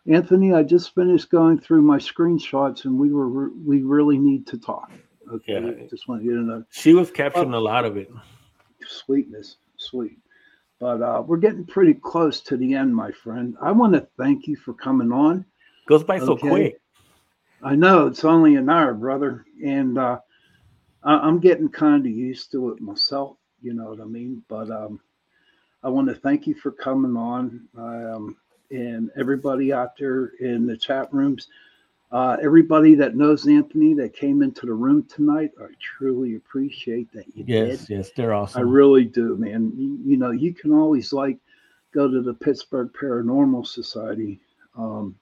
Anthony, 0.07 0.53
I 0.53 0.63
just 0.63 0.95
finished 0.95 1.29
going 1.29 1.59
through 1.59 1.81
my 1.81 1.97
screenshots, 1.97 2.85
and 2.85 2.97
we 2.97 3.11
were 3.11 3.49
we 3.49 3.83
really 3.83 4.17
need 4.17 4.47
to 4.47 4.57
talk. 4.57 4.91
Okay, 5.31 5.61
Yeah. 5.61 5.87
just 5.87 6.07
want 6.07 6.23
you 6.23 6.31
to 6.35 6.41
know 6.41 6.65
she 6.71 6.93
was 6.93 7.11
capturing 7.11 7.53
a 7.53 7.59
lot 7.59 7.85
of 7.85 7.97
it. 7.97 8.09
sweetness, 8.87 9.57
sweet. 9.77 10.17
But 10.79 11.01
uh, 11.01 11.21
we're 11.25 11.37
getting 11.37 11.65
pretty 11.65 11.93
close 11.93 12.39
to 12.41 12.57
the 12.57 12.73
end, 12.73 12.95
my 12.95 13.11
friend. 13.11 13.55
I 13.61 13.71
want 13.71 13.93
to 13.93 14.07
thank 14.17 14.47
you 14.47 14.55
for 14.55 14.73
coming 14.73 15.11
on. 15.11 15.45
Goes 15.89 16.03
by 16.03 16.19
so 16.19 16.35
quick. 16.37 16.79
I 17.63 17.75
know 17.75 18.05
it's 18.05 18.23
only 18.23 18.55
an 18.55 18.69
hour, 18.69 18.93
brother, 18.93 19.43
and 19.65 19.97
uh, 19.97 20.19
I- 21.03 21.17
I'm 21.17 21.39
getting 21.39 21.67
kind 21.67 22.05
of 22.05 22.11
used 22.11 22.51
to 22.51 22.69
it 22.69 22.79
myself. 22.79 23.37
You 23.61 23.73
know 23.73 23.89
what 23.89 23.99
I 23.99 24.05
mean? 24.05 24.43
But 24.47 24.69
um, 24.69 24.99
I 25.81 25.89
want 25.89 26.07
to 26.09 26.13
thank 26.13 26.45
you 26.45 26.53
for 26.53 26.71
coming 26.71 27.17
on, 27.17 27.67
um, 27.75 28.37
and 28.69 29.09
everybody 29.17 29.73
out 29.73 29.97
there 29.97 30.27
in 30.39 30.67
the 30.67 30.77
chat 30.77 31.11
rooms. 31.11 31.47
Uh, 32.11 32.37
everybody 32.41 32.93
that 32.95 33.15
knows 33.15 33.47
Anthony 33.47 33.95
that 33.95 34.13
came 34.13 34.43
into 34.43 34.67
the 34.67 34.73
room 34.73 35.03
tonight, 35.09 35.51
I 35.59 35.65
truly 35.79 36.35
appreciate 36.35 37.11
that 37.13 37.25
you 37.35 37.43
did. 37.43 37.69
Yes, 37.69 37.89
yes, 37.89 38.11
they're 38.15 38.33
awesome. 38.33 38.59
I 38.61 38.63
really 38.63 39.05
do, 39.05 39.37
man. 39.37 39.71
You, 39.75 39.99
you 40.03 40.17
know, 40.17 40.31
you 40.31 40.53
can 40.53 40.71
always 40.71 41.13
like 41.13 41.39
go 41.93 42.07
to 42.09 42.21
the 42.21 42.33
Pittsburgh 42.35 42.91
Paranormal 42.99 43.65
Society, 43.65 44.39
um, 44.77 45.15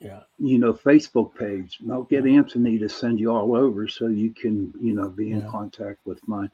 yeah, 0.00 0.20
you 0.38 0.58
know, 0.58 0.72
Facebook 0.72 1.34
page. 1.34 1.78
And 1.80 1.92
I'll 1.92 2.02
get 2.04 2.26
Anthony 2.26 2.78
to 2.78 2.88
send 2.88 3.18
you 3.20 3.30
all 3.30 3.56
over 3.56 3.88
so 3.88 4.08
you 4.08 4.30
can, 4.30 4.72
you 4.80 4.92
know, 4.94 5.08
be 5.08 5.30
in 5.32 5.40
Yeah. 5.40 5.48
contact 5.48 6.00
with 6.04 6.26
mine. 6.28 6.50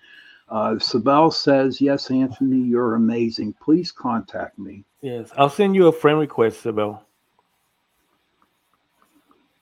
Uh, 0.48 0.78
Sabel 0.78 1.30
says, 1.30 1.80
Yes, 1.80 2.10
Anthony, 2.10 2.58
you're 2.58 2.94
amazing. 2.94 3.54
Please 3.62 3.90
contact 3.90 4.58
me. 4.58 4.84
yes. 5.00 5.30
I'll 5.36 5.48
send 5.48 5.74
you 5.74 5.86
a 5.88 5.92
friend 5.92 6.18
request, 6.18 6.58
Isabel. 6.58 7.04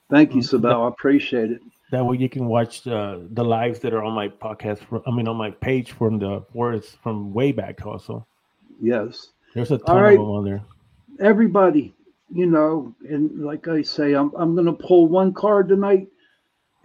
Thank 0.09 0.35
you, 0.35 0.41
Mhm. 0.41 0.45
Sabel. 0.45 0.83
I 0.83 0.87
appreciate 0.89 1.51
it. 1.51 1.61
That 1.91 2.05
way 2.05 2.17
you 2.17 2.29
can 2.29 2.45
watch 2.45 2.85
uh, 2.87 3.19
the 3.31 3.43
lives 3.43 3.79
that 3.79 3.93
are 3.93 4.03
on 4.03 4.13
my 4.13 4.29
podcast. 4.29 4.79
For, 4.79 5.01
I 5.07 5.11
mean, 5.11 5.27
on 5.27 5.35
my 5.37 5.51
page 5.51 5.91
from 5.93 6.19
the 6.19 6.43
words 6.53 6.95
from 7.01 7.33
way 7.33 7.51
back. 7.51 7.85
Also, 7.85 8.25
Yes. 8.81 9.31
there's 9.53 9.71
a 9.71 9.77
ton 9.77 10.01
right. 10.01 10.17
of 10.19 10.25
them 10.25 10.29
on 10.35 10.43
there. 10.45 10.63
everybody, 11.19 11.93
you 12.33 12.45
know, 12.45 12.95
and 13.07 13.43
like 13.43 13.67
I 13.67 13.81
say, 13.81 14.13
I'm 14.13 14.31
I'm 14.35 14.55
gonna 14.55 14.73
pull 14.73 15.07
one 15.07 15.33
card 15.33 15.67
tonight, 15.69 16.07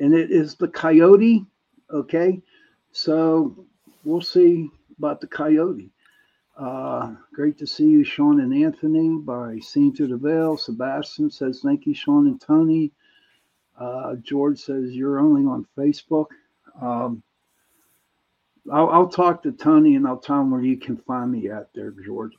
and 0.01 0.15
it 0.15 0.31
is 0.31 0.55
the 0.55 0.69
coyote. 0.69 1.47
Okay, 1.93 2.41
so 2.93 3.67
we'll 4.05 4.21
see 4.21 4.71
about 4.99 5.21
the 5.21 5.27
coyote. 5.27 5.91
Uh, 6.59 7.15
great 7.35 7.59
to 7.59 7.67
see 7.67 7.87
you, 7.87 8.03
Sean 8.03 8.41
and 8.41 8.53
Anthony. 8.53 9.19
By 9.19 9.59
Seeing 9.61 9.95
Through 9.95 10.09
the 10.09 10.17
Veil, 10.17 10.57
Sebastian 10.57 11.31
says 11.31 11.61
thank 11.63 11.87
you, 11.87 11.95
Sean 11.95 12.27
and 12.27 12.41
Tony. 12.41 12.93
Uh, 13.79 14.17
George 14.17 14.59
says 14.59 14.95
you're 14.95 15.19
only 15.19 15.43
on 15.43 15.67
Facebook. 15.77 16.29
Um, 16.81 17.23
I'll, 18.73 18.89
I'll 18.89 19.09
talk 19.09 19.43
to 19.43 19.53
Tony 19.53 19.97
and 19.97 20.07
I'll 20.07 20.17
tell 20.17 20.41
him 20.41 20.51
where 20.51 20.63
you 20.63 20.77
can 20.77 20.97
find 20.97 21.31
me 21.31 21.51
at 21.51 21.69
there, 21.75 21.93
George. 22.05 22.33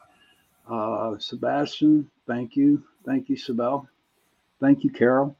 Uh, 0.69 1.17
Sebastian, 1.17 2.09
thank 2.27 2.55
you. 2.55 2.83
Thank 3.05 3.29
you, 3.29 3.37
Sabel. 3.37 3.87
Thank 4.59 4.83
you, 4.83 4.89
Carol. 4.89 5.35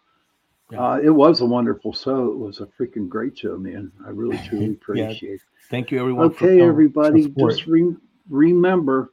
Yeah. 0.71 0.84
Uh, 0.86 0.97
it 0.97 1.09
was 1.09 1.41
a 1.41 1.45
wonderful 1.45 1.93
show. 1.93 2.32
It 2.32 2.38
was 2.38 2.59
a 2.59 2.65
freaking 2.65 3.07
great 3.09 3.38
show, 3.38 3.57
man. 3.57 3.91
I 4.05 4.09
really, 4.09 4.38
truly 4.47 4.65
Yeah. 4.65 4.71
appreciate 4.71 5.36
it. 5.36 5.41
Thank 5.69 5.91
you, 5.91 5.99
everyone. 5.99 6.30
for 6.32 6.45
Okay, 6.45 6.59
com- 6.59 6.69
everybody, 6.69 7.30
just 7.30 7.67
re- 7.67 7.95
remember, 8.30 9.11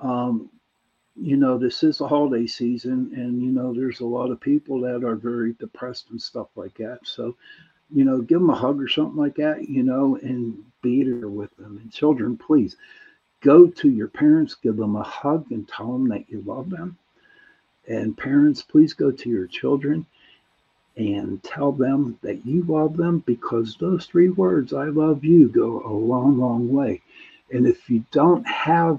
um, 0.00 0.50
you 1.16 1.36
know, 1.36 1.56
this 1.56 1.82
is 1.82 1.98
the 1.98 2.08
holiday 2.08 2.46
season, 2.46 3.12
and, 3.14 3.40
you 3.40 3.50
know, 3.50 3.72
there's 3.72 4.00
a 4.00 4.06
lot 4.06 4.30
of 4.30 4.40
people 4.40 4.80
that 4.80 5.04
are 5.04 5.14
very 5.14 5.52
depressed 5.54 6.10
and 6.10 6.20
stuff 6.20 6.48
like 6.56 6.74
that. 6.78 6.98
So, 7.04 7.36
you 7.90 8.04
know, 8.04 8.20
give 8.20 8.40
them 8.40 8.50
a 8.50 8.54
hug 8.54 8.80
or 8.82 8.88
something 8.88 9.16
like 9.16 9.36
that, 9.36 9.68
you 9.68 9.82
know, 9.82 10.16
and 10.22 10.58
be 10.82 11.04
there 11.04 11.28
with 11.28 11.54
them. 11.56 11.78
And 11.78 11.92
children, 11.92 12.36
please 12.36 12.76
go 13.44 13.66
to 13.68 13.90
your 13.90 14.08
parents, 14.08 14.54
give 14.54 14.76
them 14.76 14.96
a 14.96 15.02
hug, 15.02 15.46
and 15.52 15.68
tell 15.68 15.92
them 15.92 16.08
that 16.08 16.28
you 16.28 16.42
love 16.46 16.70
them. 16.70 16.96
And 17.86 18.16
parents, 18.16 18.62
please 18.62 18.94
go 18.94 19.10
to 19.10 19.28
your 19.28 19.46
children 19.46 20.06
and 20.96 21.42
tell 21.42 21.70
them 21.70 22.18
that 22.22 22.46
you 22.46 22.62
love 22.62 22.96
them 22.96 23.18
because 23.26 23.76
those 23.76 24.06
three 24.06 24.30
words, 24.30 24.72
I 24.72 24.86
love 24.86 25.24
you, 25.24 25.48
go 25.48 25.82
a 25.84 25.92
long, 25.92 26.38
long 26.38 26.72
way. 26.72 27.02
And 27.52 27.66
if 27.66 27.90
you 27.90 28.04
don't 28.10 28.46
have 28.46 28.98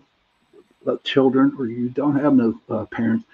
uh, 0.86 0.98
children 1.04 1.56
or 1.58 1.66
you 1.66 1.90
don't 1.90 2.20
have 2.20 2.36
no 2.36 2.60
uh, 2.70 2.86
parents, 2.86 3.26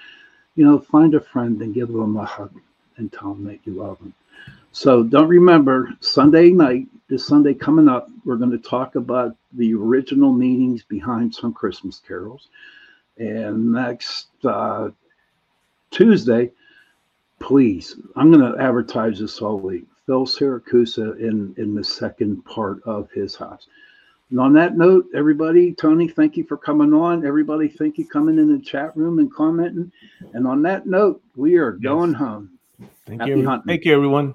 you 0.56 0.64
know, 0.64 0.80
find 0.80 1.14
a 1.16 1.20
friend 1.20 1.62
and 1.62 1.74
give 1.74 1.90
them 1.90 2.16
a 2.16 2.26
hug 2.26 2.54
and 2.98 3.12
tell 3.12 3.34
them 3.34 3.46
that 3.46 3.60
you 3.66 3.74
love 3.74 3.98
them. 4.00 4.14
So 4.72 5.04
don't 5.04 5.28
remember 5.28 5.90
Sunday 6.00 6.50
night, 6.50 6.88
this 7.10 7.28
Sunday 7.28 7.54
coming 7.54 7.90
up, 7.90 8.10
we're 8.24 8.38
going 8.38 8.52
to 8.52 8.58
talk 8.58 8.96
about 8.96 9.36
the 9.54 9.74
original 9.74 10.32
meanings 10.32 10.84
behind 10.84 11.36
some 11.36 11.54
Christmas 11.54 12.02
carols. 12.08 12.48
And 13.18 13.74
next 13.74 14.28
uh, 14.46 14.90
Tuesday, 15.92 16.52
please, 17.40 17.98
I'm 18.16 18.32
going 18.32 18.50
to 18.50 18.62
advertise 18.62 19.20
this 19.20 19.42
all 19.42 19.60
week. 19.60 19.86
Phil 20.06 20.26
Siracusa 20.26 21.20
in, 21.20 21.54
in 21.58 21.76
the 21.76 21.84
second 21.84 22.44
part 22.46 22.82
of 22.84 23.12
his 23.12 23.36
house. 23.36 23.68
And 24.30 24.40
on 24.40 24.54
that 24.54 24.78
note, 24.78 25.08
everybody, 25.14 25.74
Tony, 25.74 26.08
thank 26.08 26.38
you 26.38 26.46
for 26.46 26.56
coming 26.56 26.94
on. 26.94 27.26
Everybody, 27.26 27.68
thank 27.68 27.98
you 27.98 28.08
coming 28.08 28.40
in 28.40 28.52
the 28.52 28.64
chat 28.64 28.96
room 28.96 29.20
and 29.20 29.32
commenting. 29.32 29.92
And 30.34 30.48
on 30.48 30.62
that 30.62 30.88
note, 30.88 31.22
we 31.36 31.56
are 31.56 31.74
going 31.74 32.14
home. 32.14 32.58
Thank 33.06 33.20
Happy 33.20 33.42
you. 33.42 33.46
hunting. 33.46 33.68
Thank 33.68 33.84
you, 33.84 33.94
everyone. 33.94 34.34